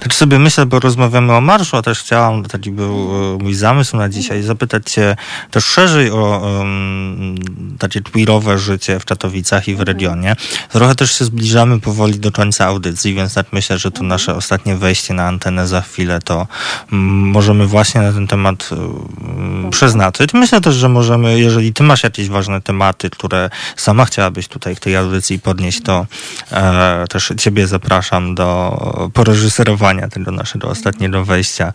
Tak 0.00 0.14
sobie 0.14 0.38
myślę, 0.38 0.66
bo 0.66 0.80
rozmawiamy 0.80 1.32
o 1.32 1.40
marszu, 1.40 1.76
a 1.76 1.82
też 1.82 2.00
chciałam, 2.00 2.44
taki 2.44 2.70
był 2.70 3.10
e, 3.34 3.38
mój 3.42 3.54
zamysł 3.54 3.96
na 3.96 4.08
dzisiaj, 4.08 4.42
zapytać 4.42 4.90
cię 4.92 5.16
też 5.50 5.64
szerzej 5.64 6.10
o 6.10 6.42
um, 6.58 7.34
takie 7.78 8.00
queerowe 8.00 8.58
życie 8.58 9.00
w 9.00 9.04
Katowicach 9.04 9.68
i 9.68 9.74
w 9.74 9.80
regionie. 9.80 10.36
Trochę 10.72 10.94
też 10.94 11.18
się 11.18 11.24
zbliżamy 11.24 11.80
powoli 11.80 12.18
do 12.18 12.32
końca 12.32 12.66
audycji, 12.66 13.14
więc 13.14 13.34
tak 13.34 13.46
myślę, 13.52 13.78
że 13.78 13.90
to 13.90 14.02
nasze 14.02 14.34
ostatnie 14.34 14.76
wejście 14.76 15.14
na 15.14 15.26
antenę 15.26 15.66
za 15.66 15.80
chwilę, 15.80 16.20
to 16.24 16.46
możemy 16.90 17.66
właśnie 17.66 18.00
na 18.00 18.12
ten 18.12 18.26
temat 18.26 18.70
um, 18.72 19.70
przeznaczyć. 19.70 20.34
Myślę 20.34 20.60
też, 20.60 20.74
że 20.74 20.88
możemy, 20.88 21.40
jeżeli 21.40 21.72
ty 21.72 21.82
masz 21.82 22.02
jakieś 22.02 22.28
ważne 22.28 22.60
tematy, 22.60 23.10
które 23.10 23.50
sama 23.76 24.04
chciałabyś 24.04 24.48
tutaj 24.48 24.74
w 24.74 24.80
tej 24.80 24.96
audycji 24.96 25.38
podnieść, 25.38 25.82
to 25.82 26.06
e, 26.52 27.04
też 27.08 27.32
ciebie 27.38 27.66
zapraszam 27.66 28.34
do 28.34 29.10
poreżyserowania 29.14 29.79
tego 30.08 30.30
naszego 30.30 30.68
ostatniego 30.68 31.24
wejścia 31.24 31.72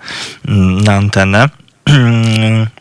mm, 0.47 0.82
na 0.82 0.95
antenę. 0.95 1.49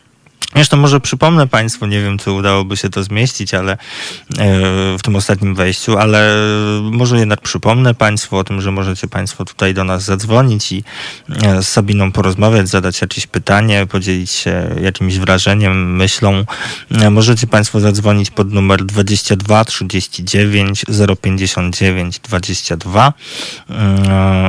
Zresztą 0.55 0.77
może 0.77 0.99
przypomnę 0.99 1.47
Państwu, 1.47 1.85
nie 1.85 2.01
wiem, 2.01 2.17
czy 2.17 2.31
udałoby 2.31 2.77
się 2.77 2.89
to 2.89 3.03
zmieścić, 3.03 3.53
ale 3.53 3.71
e, 3.71 3.77
w 4.97 4.99
tym 5.03 5.15
ostatnim 5.15 5.55
wejściu, 5.55 5.97
ale 5.97 6.35
może 6.81 7.17
jednak 7.19 7.41
przypomnę 7.41 7.93
Państwu 7.93 8.37
o 8.37 8.43
tym, 8.43 8.61
że 8.61 8.71
możecie 8.71 9.07
Państwo 9.07 9.45
tutaj 9.45 9.73
do 9.73 9.83
nas 9.83 10.03
zadzwonić 10.03 10.71
i 10.71 10.83
e, 11.43 11.63
z 11.63 11.67
Sabiną 11.67 12.11
porozmawiać, 12.11 12.67
zadać 12.69 13.01
jakieś 13.01 13.27
pytanie, 13.27 13.85
podzielić 13.85 14.31
się 14.31 14.75
jakimś 14.81 15.17
wrażeniem, 15.17 15.95
myślą. 15.95 16.43
E, 16.91 17.09
możecie 17.09 17.47
Państwo 17.47 17.79
zadzwonić 17.79 18.31
pod 18.31 18.51
numer 18.51 18.85
22 18.85 19.65
39 19.65 20.85
059 21.21 22.19
22. 22.19 23.13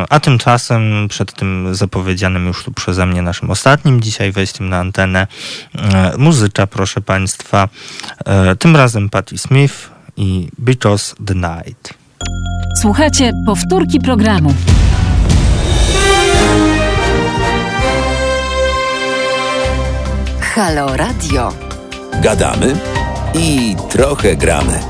A 0.08 0.20
tymczasem 0.20 1.08
przed 1.08 1.32
tym 1.32 1.74
zapowiedzianym 1.74 2.46
już 2.46 2.64
tu 2.64 2.72
przeze 2.72 3.06
mnie 3.06 3.22
naszym 3.22 3.50
ostatnim 3.50 4.00
dzisiaj 4.02 4.32
wejściem 4.32 4.68
na 4.68 4.78
antenę 4.78 5.26
Muzyka, 6.18 6.66
proszę 6.66 7.00
Państwa. 7.00 7.68
E, 8.26 8.56
tym 8.56 8.76
razem 8.76 9.08
Patti 9.08 9.38
Smith 9.38 9.74
i 10.16 10.48
Because 10.58 11.14
the 11.26 11.34
Night. 11.34 11.94
Słuchajcie 12.80 13.32
powtórki 13.46 14.00
programu. 14.00 14.54
Halo 20.40 20.96
Radio. 20.96 21.52
Gadamy 22.22 22.76
i 23.34 23.76
trochę 23.90 24.36
gramy. 24.36 24.80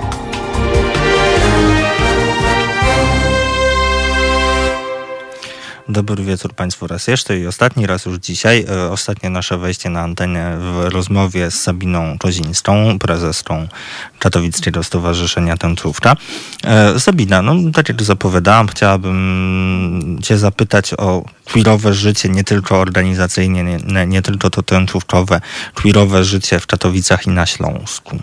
Dobry 5.88 6.24
wieczór 6.24 6.54
Państwu 6.54 6.86
raz 6.86 7.06
jeszcze 7.06 7.38
i 7.38 7.46
ostatni 7.46 7.86
raz 7.86 8.04
już 8.04 8.18
dzisiaj. 8.18 8.66
E, 8.70 8.90
ostatnie 8.90 9.30
nasze 9.30 9.58
wejście 9.58 9.90
na 9.90 10.00
antenę 10.00 10.58
w 10.58 10.88
rozmowie 10.88 11.50
z 11.50 11.62
Sabiną 11.62 12.18
Kozińską, 12.18 12.98
prezeską 12.98 13.68
Katowickiego 14.18 14.84
Stowarzyszenia 14.84 15.56
Tęczówka. 15.56 16.16
E, 16.64 17.00
Sabina, 17.00 17.42
no 17.42 17.54
tak 17.74 17.88
jak 17.88 18.02
zapowiadałam, 18.02 18.68
chciałabym 18.68 20.18
Cię 20.22 20.38
zapytać 20.38 20.94
o 20.94 21.24
queerowe 21.52 21.94
życie, 21.94 22.28
nie 22.28 22.44
tylko 22.44 22.80
organizacyjnie, 22.80 23.64
nie, 23.64 24.06
nie 24.06 24.22
tylko 24.22 24.50
to 24.50 24.62
tęczówkowe, 24.62 25.40
queerowe 25.74 26.24
życie 26.24 26.60
w 26.60 26.66
Katowicach 26.66 27.26
i 27.26 27.30
na 27.30 27.46
Śląsku. 27.46 28.18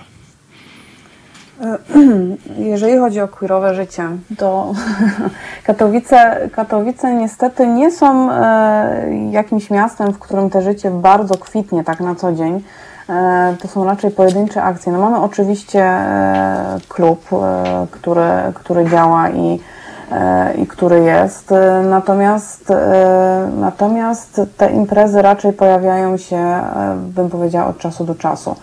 Jeżeli 2.58 2.98
chodzi 2.98 3.22
o 3.22 3.28
queerowe 3.28 3.76
życie, 3.76 4.04
to 4.38 4.74
Katowice, 5.68 6.50
Katowice 6.52 7.14
niestety 7.14 7.68
nie 7.68 7.92
są 7.92 8.32
e, 8.32 9.16
jakimś 9.32 9.70
miastem, 9.70 10.14
w 10.14 10.20
którym 10.20 10.50
to 10.50 10.62
życie 10.62 10.92
bardzo 10.92 11.38
kwitnie 11.38 11.84
tak 11.84 12.00
na 12.00 12.16
co 12.16 12.34
dzień. 12.34 12.64
E, 13.10 13.56
to 13.62 13.68
są 13.68 13.86
raczej 13.86 14.12
pojedyncze 14.12 14.64
akcje. 14.64 14.92
No 14.92 15.00
mamy 15.00 15.18
oczywiście 15.18 15.84
e, 15.84 16.78
klub, 16.88 17.30
który, 17.92 18.28
który 18.54 18.90
działa 18.90 19.30
i, 19.30 19.60
i 20.58 20.68
który 20.68 21.04
jest, 21.04 21.54
natomiast, 21.90 22.74
natomiast 23.58 24.42
te 24.58 24.72
imprezy 24.72 25.22
raczej 25.22 25.54
pojawiają 25.54 26.18
się, 26.18 26.62
bym 26.98 27.30
powiedziała, 27.30 27.68
od 27.68 27.78
czasu 27.78 28.06
do 28.06 28.16
czasu. 28.16 28.56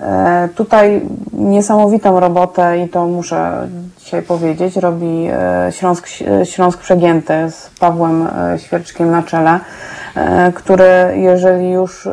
E, 0.00 0.48
tutaj 0.54 1.00
niesamowitą 1.32 2.20
robotę 2.20 2.78
i 2.78 2.88
to 2.88 3.06
muszę 3.06 3.68
dzisiaj 3.98 4.22
powiedzieć, 4.22 4.76
robi 4.76 5.28
e, 5.30 5.72
Śląsk, 5.72 6.08
Śląsk 6.44 6.78
Przegięty 6.78 7.34
z 7.50 7.70
Pawłem 7.80 8.26
e, 8.26 8.58
Świerczkiem 8.58 9.10
na 9.10 9.22
czele, 9.22 9.60
który 10.54 10.84
jeżeli 11.14 11.70
już 11.70 12.08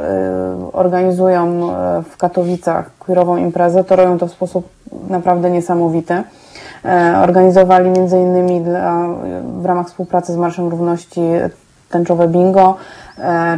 organizują 0.73 1.69
w 2.09 2.17
Katowicach 2.17 2.89
queerową 2.99 3.37
imprezę, 3.37 3.83
to 3.83 3.95
robią 3.95 4.17
to 4.17 4.27
w 4.27 4.31
sposób 4.31 4.69
naprawdę 5.09 5.51
niesamowity. 5.51 6.23
Organizowali 7.21 7.89
między 7.89 8.17
innymi 8.17 8.61
dla, 8.61 9.07
w 9.61 9.65
ramach 9.65 9.87
współpracy 9.87 10.33
z 10.33 10.37
Marszem 10.37 10.67
Równości 10.67 11.21
tęczowe 11.89 12.27
bingo, 12.27 12.75
E, 12.75 13.04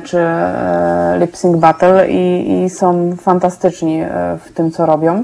czy 0.03 0.19
e, 0.19 1.17
Lip 1.19 1.37
Sync 1.37 1.57
Battle 1.57 2.09
i, 2.09 2.53
i 2.63 2.69
są 2.69 3.15
fantastyczni 3.15 4.01
e, 4.01 4.09
w 4.45 4.51
tym, 4.51 4.71
co 4.71 4.85
robią. 4.85 5.23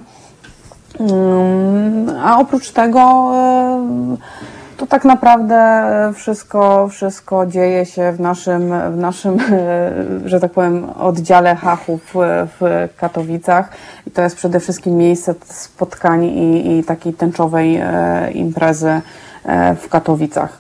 Mm, 1.00 2.10
a 2.24 2.40
oprócz 2.40 2.72
tego 2.72 3.32
to 4.78 4.88
tak 4.88 5.06
naprawdę 5.06 5.84
wszystko, 6.16 6.88
wszystko 6.88 7.46
dzieje 7.46 7.86
się 7.86 8.12
w 8.12 8.20
naszym, 8.20 8.74
w 8.92 8.98
naszym, 8.98 9.38
że 10.26 10.40
tak 10.40 10.52
powiem, 10.52 10.90
oddziale 10.90 11.56
hachów 11.56 12.14
w 12.60 12.90
Katowicach. 12.98 13.70
I 14.08 14.12
to 14.12 14.22
jest 14.22 14.36
przede 14.36 14.60
wszystkim 14.60 14.98
miejsce 14.98 15.36
spotkań 15.46 16.24
i, 16.24 16.78
i 16.80 16.84
takiej 16.84 17.14
tęczowej 17.14 17.82
imprezy 18.34 19.02
w 19.82 19.90
Katowicach. 19.90 20.58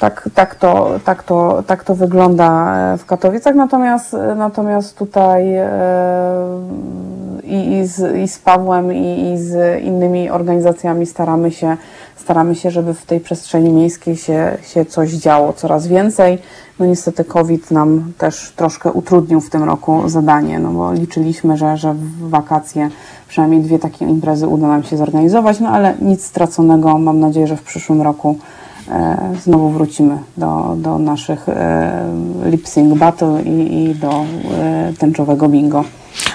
Tak, 0.00 0.30
tak, 0.34 0.54
to, 0.54 1.00
tak, 1.04 1.22
to, 1.22 1.62
tak 1.66 1.84
to 1.84 1.94
wygląda 1.94 2.76
e, 2.94 2.98
w 2.98 3.06
Katowicach, 3.06 3.54
natomiast, 3.54 4.14
e, 4.14 4.34
natomiast 4.34 4.98
tutaj 4.98 5.54
e, 5.54 5.68
i, 7.44 7.78
i, 7.78 7.86
z, 7.86 8.16
i 8.16 8.28
z 8.28 8.38
Pawłem, 8.38 8.92
i, 8.92 9.32
i 9.32 9.38
z 9.38 9.82
innymi 9.82 10.30
organizacjami 10.30 11.06
staramy 11.06 11.50
się, 11.50 11.76
staramy 12.16 12.54
się, 12.54 12.70
żeby 12.70 12.94
w 12.94 13.06
tej 13.06 13.20
przestrzeni 13.20 13.72
miejskiej 13.72 14.16
się, 14.16 14.56
się 14.62 14.84
coś 14.84 15.10
działo 15.10 15.52
coraz 15.52 15.86
więcej. 15.86 16.38
No 16.78 16.86
niestety 16.86 17.24
COVID 17.24 17.70
nam 17.70 18.12
też 18.18 18.52
troszkę 18.56 18.92
utrudnił 18.92 19.40
w 19.40 19.50
tym 19.50 19.64
roku 19.64 20.08
zadanie, 20.08 20.58
no 20.58 20.70
bo 20.70 20.92
liczyliśmy, 20.92 21.56
że, 21.56 21.76
że 21.76 21.94
w 21.94 22.30
wakacje 22.30 22.90
przynajmniej 23.28 23.60
dwie 23.62 23.78
takie 23.78 24.04
imprezy 24.04 24.48
uda 24.48 24.66
nam 24.66 24.82
się 24.82 24.96
zorganizować, 24.96 25.60
no 25.60 25.68
ale 25.68 25.94
nic 26.02 26.24
straconego. 26.24 26.98
Mam 26.98 27.20
nadzieję, 27.20 27.46
że 27.46 27.56
w 27.56 27.62
przyszłym 27.62 28.02
roku 28.02 28.38
znowu 29.42 29.70
wrócimy 29.70 30.18
do, 30.36 30.74
do 30.76 30.98
naszych 30.98 31.48
e, 31.48 32.04
lip 32.44 32.68
sync 32.68 32.98
battle 32.98 33.42
i, 33.42 33.84
i 33.84 33.94
do 33.94 34.24
e, 34.54 34.92
tęczowego 34.98 35.48
bingo. 35.48 35.84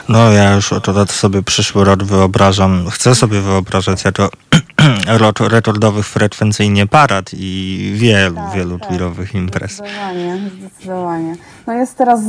No 0.09 0.31
ja 0.31 0.53
już 0.53 0.73
akurat 0.73 1.11
sobie 1.11 1.41
przyszły 1.41 1.83
rok 1.83 2.03
wyobrażam, 2.03 2.89
chcę 2.89 3.15
sobie 3.15 3.41
wyobrażać 3.41 4.05
jako 4.05 4.29
rekordowych 5.49 6.05
frekwencyjnie 6.05 6.87
parad 6.87 7.31
i 7.33 7.91
wielu, 7.95 8.35
tak, 8.35 8.55
wielu 8.55 8.79
tak, 8.79 8.89
queerowych 8.89 9.35
imprez. 9.35 9.71
Zdecydowanie, 9.71 10.39
zdecydowanie. 10.59 11.35
No 11.67 11.73
jest 11.73 11.97
teraz 11.97 12.19
y, 12.21 12.25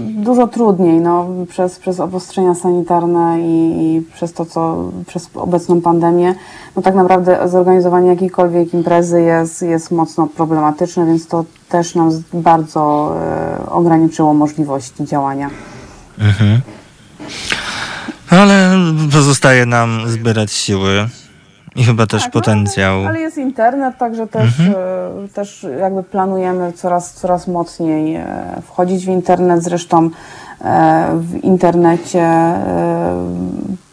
dużo 0.00 0.48
trudniej 0.48 1.00
no, 1.00 1.28
przez, 1.48 1.78
przez 1.78 2.00
obostrzenia 2.00 2.54
sanitarne 2.54 3.40
i, 3.40 3.96
i, 3.96 4.02
przez 4.14 4.32
to, 4.32 4.46
co 4.46 4.90
przez 5.06 5.30
obecną 5.34 5.80
pandemię. 5.80 6.34
No 6.76 6.82
tak 6.82 6.94
naprawdę 6.94 7.48
zorganizowanie 7.48 8.08
jakiejkolwiek 8.08 8.74
imprezy 8.74 9.22
jest, 9.22 9.62
jest 9.62 9.90
mocno 9.90 10.26
problematyczne, 10.26 11.06
więc 11.06 11.26
to 11.26 11.44
też 11.68 11.94
nam 11.94 12.10
bardzo 12.32 13.14
y, 13.66 13.70
ograniczyło 13.70 14.34
możliwości 14.34 15.04
działania. 15.04 15.50
Mhm. 16.18 16.60
Ale 18.30 18.76
pozostaje 19.12 19.66
nam 19.66 20.08
zbierać 20.08 20.52
siły 20.52 21.08
i 21.78 21.84
chyba 21.84 22.06
też 22.06 22.22
tak, 22.22 22.34
no, 22.34 22.40
potencjał. 22.40 22.98
ale, 22.98 23.08
ale, 23.08 23.20
jest 23.20 23.38
internet, 23.38 23.98
także 23.98 24.26
też, 24.26 24.60
mhm. 24.60 24.74
E, 25.24 25.28
też 25.28 25.66
jakby 25.80 26.02
planujemy 26.02 26.72
coraz, 26.72 27.12
coraz 27.12 27.48
mocniej 27.48 28.16
e, 28.16 28.26
wchodzić 28.66 29.06
w 29.06 29.08
internet. 29.08 29.62
Zresztą 29.62 30.10
e, 30.60 31.08
w 31.14 31.44
internecie 31.44 32.28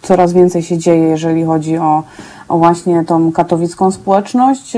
coraz 0.01 0.33
więcej 0.33 0.63
się 0.63 0.77
dzieje, 0.77 1.03
jeżeli 1.07 1.45
chodzi 1.45 1.77
o, 1.77 2.03
o 2.47 2.57
właśnie 2.57 3.03
tą 3.03 3.31
katowicką 3.31 3.91
społeczność, 3.91 4.77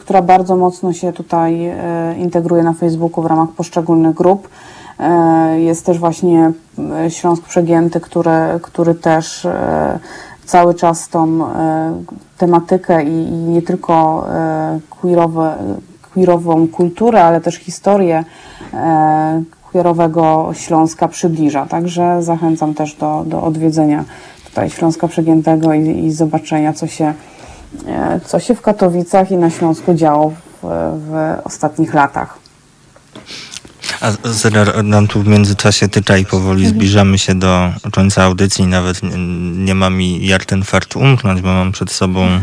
która 0.00 0.22
bardzo 0.22 0.56
mocno 0.56 0.92
się 0.92 1.12
tutaj 1.12 1.72
integruje 2.18 2.62
na 2.62 2.72
Facebooku 2.72 3.22
w 3.22 3.26
ramach 3.26 3.48
poszczególnych 3.48 4.14
grup. 4.14 4.48
Jest 5.56 5.86
też 5.86 5.98
właśnie 5.98 6.52
Śląsk 7.08 7.42
Przegięty, 7.42 8.00
który, 8.00 8.30
który 8.62 8.94
też 8.94 9.46
cały 10.46 10.74
czas 10.74 11.08
tą 11.08 11.46
e, 11.46 12.02
tematykę 12.38 13.04
i, 13.04 13.28
i 13.28 13.32
nie 13.32 13.62
tylko 13.62 14.26
e, 14.30 14.80
queerowe, 14.90 15.56
queerową 16.14 16.68
kulturę, 16.68 17.24
ale 17.24 17.40
też 17.40 17.56
historię 17.56 18.24
e, 18.74 19.42
queerowego 19.72 20.50
Śląska 20.54 21.08
przybliża. 21.08 21.66
Także 21.66 22.22
zachęcam 22.22 22.74
też 22.74 22.94
do, 22.94 23.24
do 23.26 23.42
odwiedzenia 23.42 24.04
tutaj 24.44 24.70
Śląska 24.70 25.08
Przegiętego 25.08 25.74
i, 25.74 26.04
i 26.04 26.12
zobaczenia, 26.12 26.72
co 26.72 26.86
się, 26.86 27.14
co 28.24 28.40
się 28.40 28.54
w 28.54 28.60
Katowicach 28.60 29.30
i 29.30 29.36
na 29.36 29.50
Śląsku 29.50 29.94
działo 29.94 30.30
w, 30.30 30.66
w 31.08 31.38
ostatnich 31.44 31.94
latach. 31.94 32.38
A 34.02 34.82
nam 34.82 35.08
tu 35.08 35.22
w 35.22 35.26
międzyczasie 35.26 35.88
tyka 35.88 36.16
i 36.16 36.24
powoli 36.24 36.64
mhm. 36.64 36.74
zbliżamy 36.74 37.18
się 37.18 37.34
do 37.34 37.72
końca 37.92 38.22
audycji. 38.24 38.66
Nawet 38.66 39.02
nie, 39.02 39.18
nie 39.64 39.74
ma 39.74 39.90
mi 39.90 40.26
jak 40.26 40.44
ten 40.44 40.64
fart 40.64 40.96
umknąć, 40.96 41.40
bo 41.40 41.48
mam 41.48 41.72
przed 41.72 41.92
sobą 41.92 42.42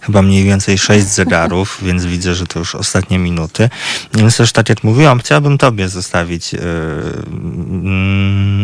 chyba 0.00 0.22
mniej 0.22 0.44
więcej 0.44 0.78
sześć 0.78 1.06
zegarów, 1.06 1.78
więc 1.86 2.04
widzę, 2.04 2.34
że 2.34 2.46
to 2.46 2.58
już 2.58 2.74
ostatnie 2.74 3.18
minuty. 3.18 3.70
Więc 4.14 4.36
też 4.36 4.52
tak 4.52 4.68
jak 4.68 4.84
mówiłam, 4.84 5.18
chciałabym 5.18 5.58
Tobie 5.58 5.88
zostawić 5.88 6.52
yy, 6.52 6.60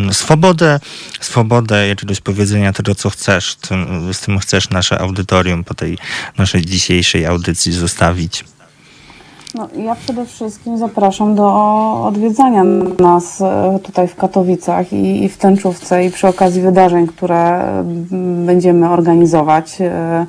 yy, 0.06 0.14
swobodę, 0.14 0.80
swobodę 1.20 1.88
jakiegoś 1.88 2.20
powiedzenia 2.20 2.72
tego, 2.72 2.94
co 2.94 3.10
chcesz. 3.10 3.54
Tym, 3.54 4.14
z 4.14 4.20
tym 4.20 4.38
chcesz 4.38 4.70
nasze 4.70 4.98
audytorium 4.98 5.64
po 5.64 5.74
tej 5.74 5.98
naszej 6.38 6.64
dzisiejszej 6.64 7.26
audycji 7.26 7.72
zostawić. 7.72 8.44
No, 9.54 9.68
ja 9.76 9.94
przede 9.94 10.26
wszystkim 10.26 10.78
zapraszam 10.78 11.34
do 11.34 11.54
odwiedzania 12.04 12.64
nas 12.98 13.40
e, 13.40 13.78
tutaj 13.82 14.08
w 14.08 14.16
Katowicach 14.16 14.92
i, 14.92 15.24
i 15.24 15.28
w 15.28 15.36
Tęczówce 15.36 16.04
i 16.04 16.10
przy 16.10 16.28
okazji 16.28 16.62
wydarzeń, 16.62 17.06
które 17.06 17.72
będziemy 18.46 18.90
organizować. 18.90 19.80
E, 19.80 20.26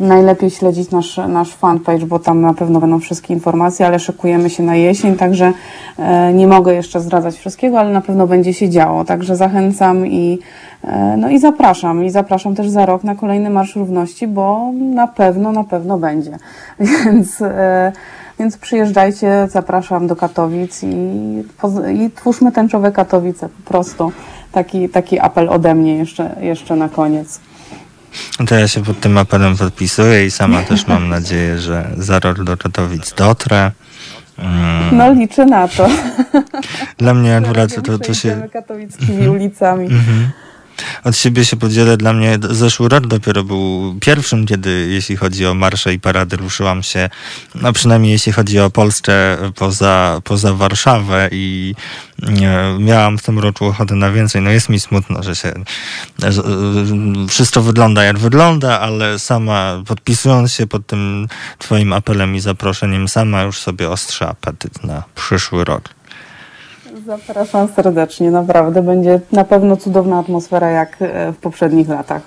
najlepiej 0.00 0.50
śledzić 0.50 0.90
nasz, 0.90 1.20
nasz 1.28 1.54
fanpage, 1.54 2.06
bo 2.06 2.18
tam 2.18 2.40
na 2.40 2.54
pewno 2.54 2.80
będą 2.80 3.00
wszystkie 3.00 3.34
informacje, 3.34 3.86
ale 3.86 3.98
szykujemy 3.98 4.50
się 4.50 4.62
na 4.62 4.76
jesień, 4.76 5.16
także 5.16 5.52
e, 5.98 6.32
nie 6.32 6.46
mogę 6.46 6.74
jeszcze 6.74 7.00
zdradzać 7.00 7.36
wszystkiego, 7.36 7.80
ale 7.80 7.92
na 7.92 8.00
pewno 8.00 8.26
będzie 8.26 8.54
się 8.54 8.70
działo. 8.70 9.04
Także 9.04 9.36
zachęcam 9.36 10.06
i, 10.06 10.38
no 11.18 11.30
i 11.30 11.38
zapraszam. 11.38 12.04
I 12.04 12.10
zapraszam 12.10 12.54
też 12.54 12.68
za 12.68 12.86
rok 12.86 13.04
na 13.04 13.14
kolejny 13.14 13.50
Marsz 13.50 13.76
Równości, 13.76 14.26
bo 14.26 14.72
na 14.94 15.06
pewno, 15.06 15.52
na 15.52 15.64
pewno 15.64 15.98
będzie. 15.98 16.38
Więc, 17.04 17.42
e, 17.42 17.92
więc 18.38 18.56
przyjeżdżajcie, 18.56 19.48
zapraszam 19.50 20.06
do 20.06 20.16
Katowic 20.16 20.82
i, 20.82 20.86
i 21.94 22.10
twórzmy 22.10 22.52
tęczowe 22.52 22.92
Katowice 22.92 23.48
po 23.48 23.68
prostu. 23.68 24.12
Taki, 24.52 24.88
taki 24.88 25.20
apel 25.20 25.48
ode 25.48 25.74
mnie 25.74 25.96
jeszcze, 25.96 26.36
jeszcze 26.40 26.76
na 26.76 26.88
koniec. 26.88 27.40
To 28.48 28.54
ja 28.54 28.68
się 28.68 28.84
pod 28.84 29.00
tym 29.00 29.18
apelem 29.18 29.56
podpisuję 29.56 30.26
i 30.26 30.30
sama 30.30 30.62
też 30.62 30.86
mam 30.86 31.08
nadzieję, 31.18 31.58
że 31.58 31.88
za 31.96 32.18
rok 32.18 32.44
do 32.44 32.56
Katowic 32.56 33.14
dotrę. 33.14 33.70
Mm. 34.38 34.96
No 34.96 35.12
liczę 35.12 35.46
na 35.46 35.68
to. 35.68 35.88
Dla 36.98 37.14
mnie 37.14 37.36
akurat 37.36 37.74
to, 37.82 37.98
to 37.98 38.14
się... 38.14 38.48
katowickimi 38.52 39.28
ulicami. 39.28 39.84
Mhm 39.84 40.30
od 41.04 41.16
siebie 41.16 41.44
się 41.44 41.56
podzielę. 41.56 41.96
Dla 41.96 42.12
mnie 42.12 42.38
zeszły 42.50 42.88
rok 42.88 43.06
dopiero 43.06 43.44
był 43.44 43.96
pierwszym, 44.00 44.46
kiedy 44.46 44.88
jeśli 44.90 45.16
chodzi 45.16 45.46
o 45.46 45.54
marsze 45.54 45.94
i 45.94 46.00
parady 46.00 46.36
ruszyłam 46.36 46.82
się, 46.82 47.10
no 47.54 47.72
przynajmniej 47.72 48.12
jeśli 48.12 48.32
chodzi 48.32 48.60
o 48.60 48.70
Polskę 48.70 49.14
poza, 49.54 50.20
poza 50.24 50.54
Warszawę 50.54 51.28
i 51.32 51.74
e, 52.22 52.76
miałam 52.78 53.18
w 53.18 53.22
tym 53.22 53.38
roku 53.38 53.66
ochotę 53.66 53.94
na 53.94 54.10
więcej. 54.10 54.42
No 54.42 54.50
jest 54.50 54.68
mi 54.68 54.80
smutno, 54.80 55.22
że 55.22 55.36
się 55.36 55.52
że, 56.18 56.42
e, 56.42 56.44
wszystko 57.28 57.62
wygląda 57.62 58.04
jak 58.04 58.18
wygląda, 58.18 58.80
ale 58.80 59.18
sama 59.18 59.82
podpisując 59.86 60.52
się 60.52 60.66
pod 60.66 60.86
tym 60.86 61.28
twoim 61.58 61.92
apelem 61.92 62.36
i 62.36 62.40
zaproszeniem, 62.40 63.08
sama 63.08 63.42
już 63.42 63.58
sobie 63.58 63.90
ostrza 63.90 64.28
apetyt 64.28 64.84
na 64.84 65.02
przyszły 65.14 65.64
rok. 65.64 65.97
Zapraszam 67.08 67.68
serdecznie, 67.76 68.30
naprawdę. 68.30 68.82
Będzie 68.82 69.20
na 69.32 69.44
pewno 69.44 69.76
cudowna 69.76 70.18
atmosfera 70.18 70.70
jak 70.70 70.96
e, 71.00 71.32
w 71.32 71.36
poprzednich 71.36 71.88
latach. 71.88 72.22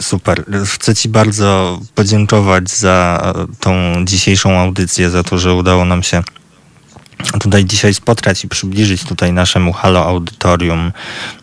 Super. 0.00 0.44
Chcę 0.66 0.94
Ci 0.94 1.08
bardzo 1.08 1.78
podziękować 1.94 2.70
za 2.70 3.22
tą 3.60 3.72
dzisiejszą 4.04 4.58
audycję, 4.58 5.10
za 5.10 5.22
to, 5.22 5.38
że 5.38 5.54
udało 5.54 5.84
nam 5.84 6.02
się 6.02 6.22
tutaj 7.40 7.64
dzisiaj 7.64 7.94
spotkać 7.94 8.44
i 8.44 8.48
przybliżyć 8.48 9.04
tutaj 9.04 9.32
naszemu 9.32 9.72
Halo 9.72 10.06
Audytorium 10.06 10.92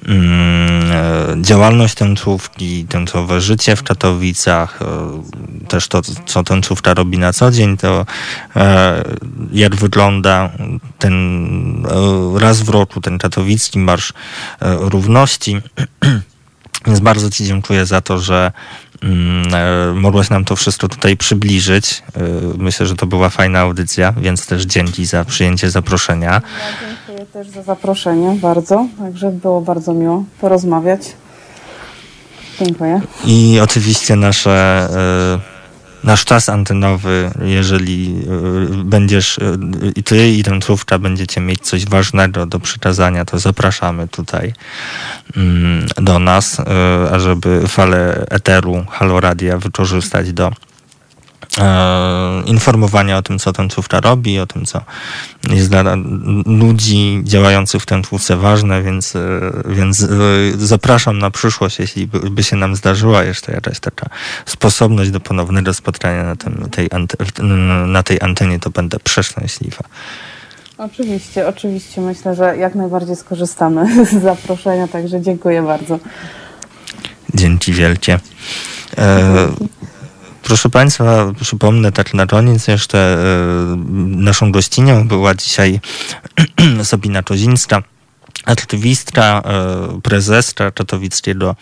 mm, 0.06 0.92
e, 0.92 1.42
działalność 1.42 1.96
tęczówki, 1.96 2.86
tęczowe 2.86 3.42
życie 3.42 3.76
w 3.76 3.84
Katowicach, 3.84 4.80
e, 4.82 5.68
też 5.68 5.88
to, 5.88 6.02
co 6.26 6.44
tęczówka 6.44 6.94
robi 6.94 7.18
na 7.18 7.34
co 7.34 7.52
dzień, 7.52 7.78
to 7.78 8.06
e, 8.56 9.04
jak 9.54 9.76
wygląda 9.76 10.50
ten 11.00 11.86
raz 12.36 12.62
w 12.62 12.70
roku, 12.70 13.02
ten 13.02 13.18
katowicki 13.18 13.80
Marsz 13.80 14.14
Równości. 14.62 15.62
Więc 16.88 17.00
bardzo 17.00 17.30
Ci 17.30 17.46
dziękuję 17.46 17.86
za 17.86 18.02
to, 18.02 18.20
że 18.20 18.52
Mm, 19.04 19.54
e, 19.54 19.94
mogłaś 19.94 20.30
nam 20.30 20.46
to 20.46 20.56
wszystko 20.56 20.88
tutaj 20.88 21.18
przybliżyć. 21.18 22.04
E, 22.16 22.22
myślę, 22.58 22.86
że 22.86 22.96
to 22.96 23.06
była 23.06 23.30
fajna 23.30 23.60
audycja, 23.60 24.12
więc 24.12 24.46
też 24.46 24.64
dzięki 24.64 25.06
za 25.06 25.26
przyjęcie 25.26 25.70
zaproszenia. 25.70 26.32
Ja 26.32 26.42
dziękuję 26.88 27.26
też 27.26 27.50
za 27.50 27.64
zaproszenie 27.64 28.38
bardzo, 28.42 28.88
także 29.00 29.32
było 29.32 29.62
bardzo 29.62 29.94
miło 29.94 30.24
porozmawiać. 30.42 31.02
Dziękuję. 32.60 33.02
I 33.26 33.60
oczywiście 33.64 34.16
nasze 34.16 34.52
e, 35.42 35.51
nasz 36.04 36.26
czas 36.26 36.50
antenowy, 36.50 37.32
jeżeli 37.42 38.16
y, 38.82 38.84
będziesz 38.84 39.38
y, 39.38 39.58
i 39.96 40.04
ty 40.04 40.30
i 40.30 40.44
tęczówka 40.44 41.00
będziecie 41.00 41.42
mieć 41.42 41.62
coś 41.62 41.86
ważnego 41.86 42.46
do 42.46 42.60
przekazania, 42.60 43.26
to 43.26 43.40
zapraszamy 43.40 44.08
tutaj 44.08 44.54
mm, 45.38 45.86
do 45.98 46.20
nas, 46.20 46.60
y, 46.60 46.64
ażeby 47.12 47.68
falę 47.68 48.26
eteru 48.30 48.86
Halo 48.90 49.20
Radia 49.20 49.58
wykorzystać 49.58 50.34
do 50.34 50.48
e, 50.48 50.71
informowania 52.46 53.18
o 53.18 53.22
tym, 53.22 53.40
co 53.40 53.54
tęczówka 53.54 54.00
robi, 54.00 54.40
o 54.40 54.48
tym, 54.48 54.66
co 54.66 54.82
jest 55.50 55.70
dla 55.70 55.84
ludzi 56.46 57.22
działających 57.24 57.82
w 57.82 57.86
tęczówce 57.86 58.38
ważne, 58.38 58.84
więc, 58.84 59.16
e, 59.16 59.20
więc 59.66 60.04
e, 60.04 60.08
zapraszam 60.58 61.20
na 61.20 61.32
przyszłość, 61.32 61.80
jeśli 61.80 62.08
by, 62.08 62.30
by 62.30 62.44
się 62.44 62.56
nam 62.56 62.76
zdarzyła 62.76 63.24
jeszcze 63.24 63.52
jakaś 63.52 63.80
taka 63.80 64.10
sposobność 64.46 65.12
do 65.12 65.20
ponownego 65.20 65.74
spotkania 65.74 66.24
na, 66.24 66.36
tym, 66.36 66.70
tej, 66.72 66.90
na 67.88 68.04
tej 68.04 68.22
antenie, 68.22 68.60
to 68.60 68.70
będę 68.70 69.00
przeszczęśliwa. 69.00 69.84
Oczywiście, 70.78 71.48
oczywiście. 71.48 72.02
Myślę, 72.02 72.36
że 72.36 72.58
jak 72.58 72.76
najbardziej 72.76 73.16
skorzystamy 73.16 74.06
z 74.06 74.22
zaproszenia, 74.22 74.88
także 74.88 75.22
dziękuję 75.22 75.62
bardzo. 75.62 76.00
Dzięki 77.34 77.74
wielkie. 77.74 78.20
E, 78.98 79.48
Proszę 80.52 80.70
Państwa, 80.70 81.34
przypomnę 81.42 81.92
tak 81.92 82.14
na 82.14 82.28
koniec 82.28 82.68
jeszcze 82.68 82.98
e, 82.98 83.18
naszą 84.08 84.52
gościnią 84.52 85.08
była 85.08 85.36
dzisiaj 85.36 85.80
Sabina 86.84 87.24
Kozińska, 87.24 87.84
aktywistka, 88.46 89.42
e, 89.46 90.02
prezeska 90.02 90.72
Katowickiego 90.72 91.56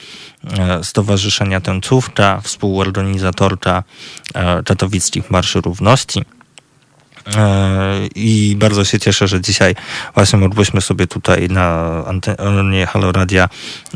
e, 0.59 0.83
Stowarzyszenia 0.83 1.61
Tęcówka, 1.61 2.41
współorganizatorka 2.43 3.83
Katowickich 4.65 5.31
Marszy 5.31 5.61
Równości. 5.61 6.25
E, 7.37 8.07
I 8.15 8.55
bardzo 8.59 8.85
się 8.85 8.99
cieszę, 8.99 9.27
że 9.27 9.41
dzisiaj 9.41 9.75
właśnie 10.15 10.39
mogliśmy 10.39 10.81
sobie 10.81 11.07
tutaj 11.07 11.47
na 11.49 11.89
antenie 12.07 12.85
Halo 12.85 13.11
Radia 13.11 13.49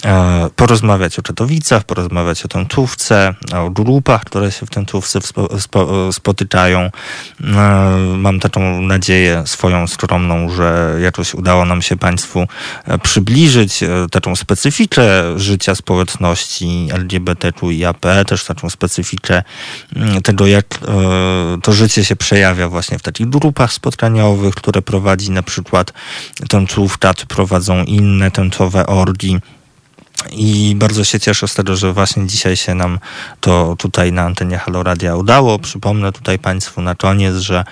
e, 0.06 0.50
porozmawiać 0.56 1.20
o 1.20 1.22
Katowicach, 1.22 1.84
porozmawiać 1.84 2.46
o 2.46 2.48
tęczówce, 2.48 3.34
o 3.56 3.70
grupach, 3.70 4.24
które 4.24 4.52
się 4.52 4.66
w 4.66 4.70
tęczówce 4.70 5.20
spotykają. 6.12 6.80
E, 6.80 6.92
mam 8.18 8.40
taką 8.40 8.82
nadzieję 8.82 9.44
swoją 9.46 9.88
skromną, 9.88 10.50
że 10.50 10.98
jakoś 11.02 11.34
udało 11.34 11.66
nam 11.66 11.82
się 11.82 11.98
Państwu 11.98 12.48
przybliżyć 13.04 13.80
taką 14.12 14.36
specyfikę 14.36 15.04
życia 15.40 15.76
społeczności 15.76 16.88
LGBTQIAP, 16.92 18.06
też 18.28 18.46
taką 18.46 18.70
specyfikę 18.70 19.44
tego, 20.24 20.48
jak 20.48 20.66
to 21.64 21.74
życie 21.74 22.06
się 22.06 22.16
przejawia 22.16 22.70
właśnie 22.70 23.00
w 23.00 23.02
takich 23.02 23.23
takich 23.24 23.42
grupach 23.42 23.74
spotkaniowych, 23.74 24.56
które 24.56 24.82
prowadzi 24.82 25.32
na 25.32 25.44
przykład 25.44 25.94
tęczówka, 26.50 27.14
czy 27.14 27.26
prowadzą 27.26 27.84
inne 27.84 28.32
tęczowe 28.32 28.86
orgi. 28.88 29.40
I 30.32 30.76
bardzo 30.76 31.04
się 31.04 31.20
cieszę 31.20 31.48
z 31.48 31.54
tego, 31.54 31.76
że 31.76 31.94
właśnie 31.94 32.28
dzisiaj 32.28 32.56
się 32.58 32.76
nam 32.76 33.00
to 33.40 33.76
tutaj 33.80 34.12
na 34.12 34.22
antenie 34.22 34.58
Halo 34.58 34.84
Radia 34.84 35.16
udało. 35.16 35.60
Przypomnę 35.60 36.12
tutaj 36.12 36.40
Państwu 36.40 36.82
na 36.82 36.96
koniec, 36.96 37.36
że 37.36 37.64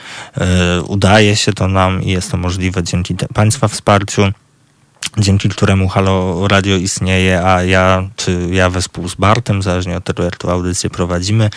y, 0.77 0.83
udaje 0.83 1.35
się 1.35 1.53
to 1.53 1.67
nam 1.67 2.03
i 2.03 2.11
jest 2.11 2.31
to 2.31 2.37
możliwe 2.37 2.83
dzięki 2.83 3.15
Państwa 3.33 3.67
wsparciu 3.67 4.31
dzięki 5.17 5.49
któremu 5.49 5.87
Halo 5.87 6.47
Radio 6.47 6.75
istnieje, 6.75 7.45
a 7.45 7.63
ja, 7.63 8.09
czy 8.15 8.47
ja 8.51 8.69
wespół 8.69 9.09
z 9.09 9.15
Bartem, 9.15 9.61
zależnie 9.61 9.97
od 9.97 10.03
tego, 10.03 10.23
jak 10.23 10.37
tę 10.37 10.51
audycję 10.51 10.89
prowadzimy, 10.89 11.49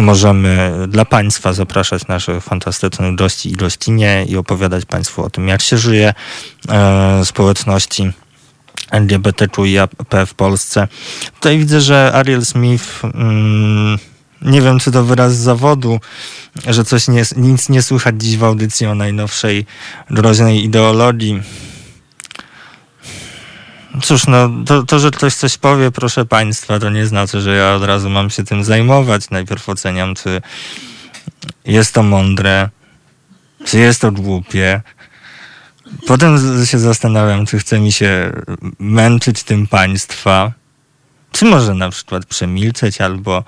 możemy 0.00 0.72
dla 0.88 1.04
Państwa 1.04 1.52
zapraszać 1.52 2.06
naszych 2.06 2.44
fantastycznych 2.44 3.14
gości 3.14 3.50
i 3.50 3.52
gościnie 3.52 4.26
i 4.28 4.36
opowiadać 4.36 4.84
Państwu 4.84 5.24
o 5.24 5.30
tym, 5.30 5.48
jak 5.48 5.62
się 5.62 5.78
żyje 5.78 6.14
e, 6.68 7.24
społeczności 7.24 8.12
LGBTQIAP 8.90 9.90
w 10.26 10.34
Polsce. 10.34 10.88
Tutaj 11.34 11.58
widzę, 11.58 11.80
że 11.80 12.12
Ariel 12.14 12.44
Smith... 12.44 13.04
Mm, 13.04 13.98
nie 14.42 14.62
wiem, 14.62 14.78
czy 14.78 14.90
to 14.92 15.04
wyraz 15.04 15.36
zawodu, 15.36 16.00
że 16.68 16.84
coś 16.84 17.08
nie, 17.08 17.22
nic 17.36 17.68
nie 17.68 17.82
słychać 17.82 18.14
dziś 18.18 18.36
w 18.36 18.44
audycji 18.44 18.86
o 18.86 18.94
najnowszej 18.94 19.66
groźnej 20.10 20.64
ideologii 20.64 21.42
Cóż, 24.02 24.26
no 24.26 24.50
to, 24.66 24.82
to, 24.82 24.98
że 24.98 25.10
ktoś 25.10 25.34
coś 25.34 25.58
powie, 25.58 25.90
proszę 25.90 26.24
Państwa, 26.24 26.78
to 26.78 26.90
nie 26.90 27.06
znaczy, 27.06 27.40
że 27.40 27.56
ja 27.56 27.74
od 27.74 27.84
razu 27.84 28.10
mam 28.10 28.30
się 28.30 28.44
tym 28.44 28.64
zajmować. 28.64 29.30
Najpierw 29.30 29.68
oceniam, 29.68 30.14
czy 30.14 30.42
jest 31.64 31.94
to 31.94 32.02
mądre, 32.02 32.68
czy 33.64 33.78
jest 33.78 34.00
to 34.00 34.12
głupie. 34.12 34.80
Potem 36.06 36.38
się 36.66 36.78
zastanawiam, 36.78 37.46
czy 37.46 37.58
chce 37.58 37.80
mi 37.80 37.92
się 37.92 38.32
męczyć 38.78 39.42
tym 39.42 39.66
państwa, 39.66 40.52
czy 41.32 41.44
może 41.44 41.74
na 41.74 41.90
przykład 41.90 42.26
przemilczeć 42.26 43.00
albo 43.00 43.44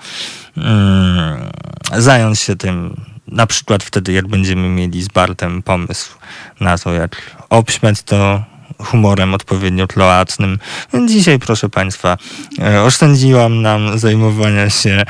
mm, 0.57 1.49
zająć 1.97 2.39
się 2.39 2.55
tym 2.55 2.95
na 3.27 3.47
przykład 3.47 3.83
wtedy, 3.83 4.13
jak 4.13 4.27
będziemy 4.27 4.69
mieli 4.69 5.03
z 5.03 5.07
Bartem 5.07 5.63
pomysł 5.63 6.17
na 6.59 6.77
to, 6.77 6.93
jak 6.93 7.35
obśmiać 7.49 8.03
to 8.03 8.43
humorem 8.77 9.33
odpowiednio 9.33 9.87
tloacznym. 9.87 10.59
Więc 10.93 11.11
dzisiaj, 11.11 11.39
proszę 11.39 11.69
Państwa, 11.69 12.17
e, 12.59 12.81
oszczędziłam 12.81 13.61
nam 13.61 13.99
zajmowania 13.99 14.69
się 14.69 15.03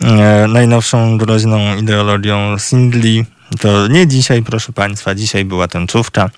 e, 0.00 0.46
najnowszą 0.48 1.18
groźną 1.18 1.76
ideologią 1.76 2.58
singli. 2.58 3.24
To 3.60 3.88
nie 3.88 4.06
dzisiaj, 4.06 4.42
proszę 4.42 4.72
Państwa, 4.72 5.14
dzisiaj 5.14 5.44
była 5.44 5.68
tęczówka. 5.68 6.30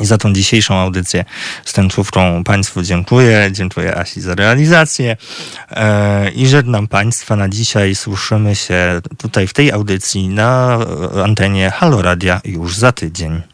I 0.00 0.06
za 0.06 0.18
tą 0.18 0.32
dzisiejszą 0.32 0.74
audycję 0.74 1.24
z 1.64 1.72
tęczówką 1.72 2.44
Państwu 2.44 2.82
dziękuję. 2.82 3.48
Dziękuję 3.52 3.96
Asi 3.96 4.20
za 4.20 4.34
realizację. 4.34 5.16
E, 5.70 6.30
I 6.30 6.46
żegnam 6.46 6.88
Państwa 6.88 7.36
na 7.36 7.48
dzisiaj. 7.48 7.94
Słyszymy 7.94 8.56
się 8.56 9.00
tutaj 9.18 9.46
w 9.46 9.52
tej 9.52 9.72
audycji 9.72 10.28
na 10.28 10.78
antenie 11.24 11.70
Halo 11.70 12.02
Radia 12.02 12.40
już 12.44 12.76
za 12.76 12.92
tydzień. 12.92 13.51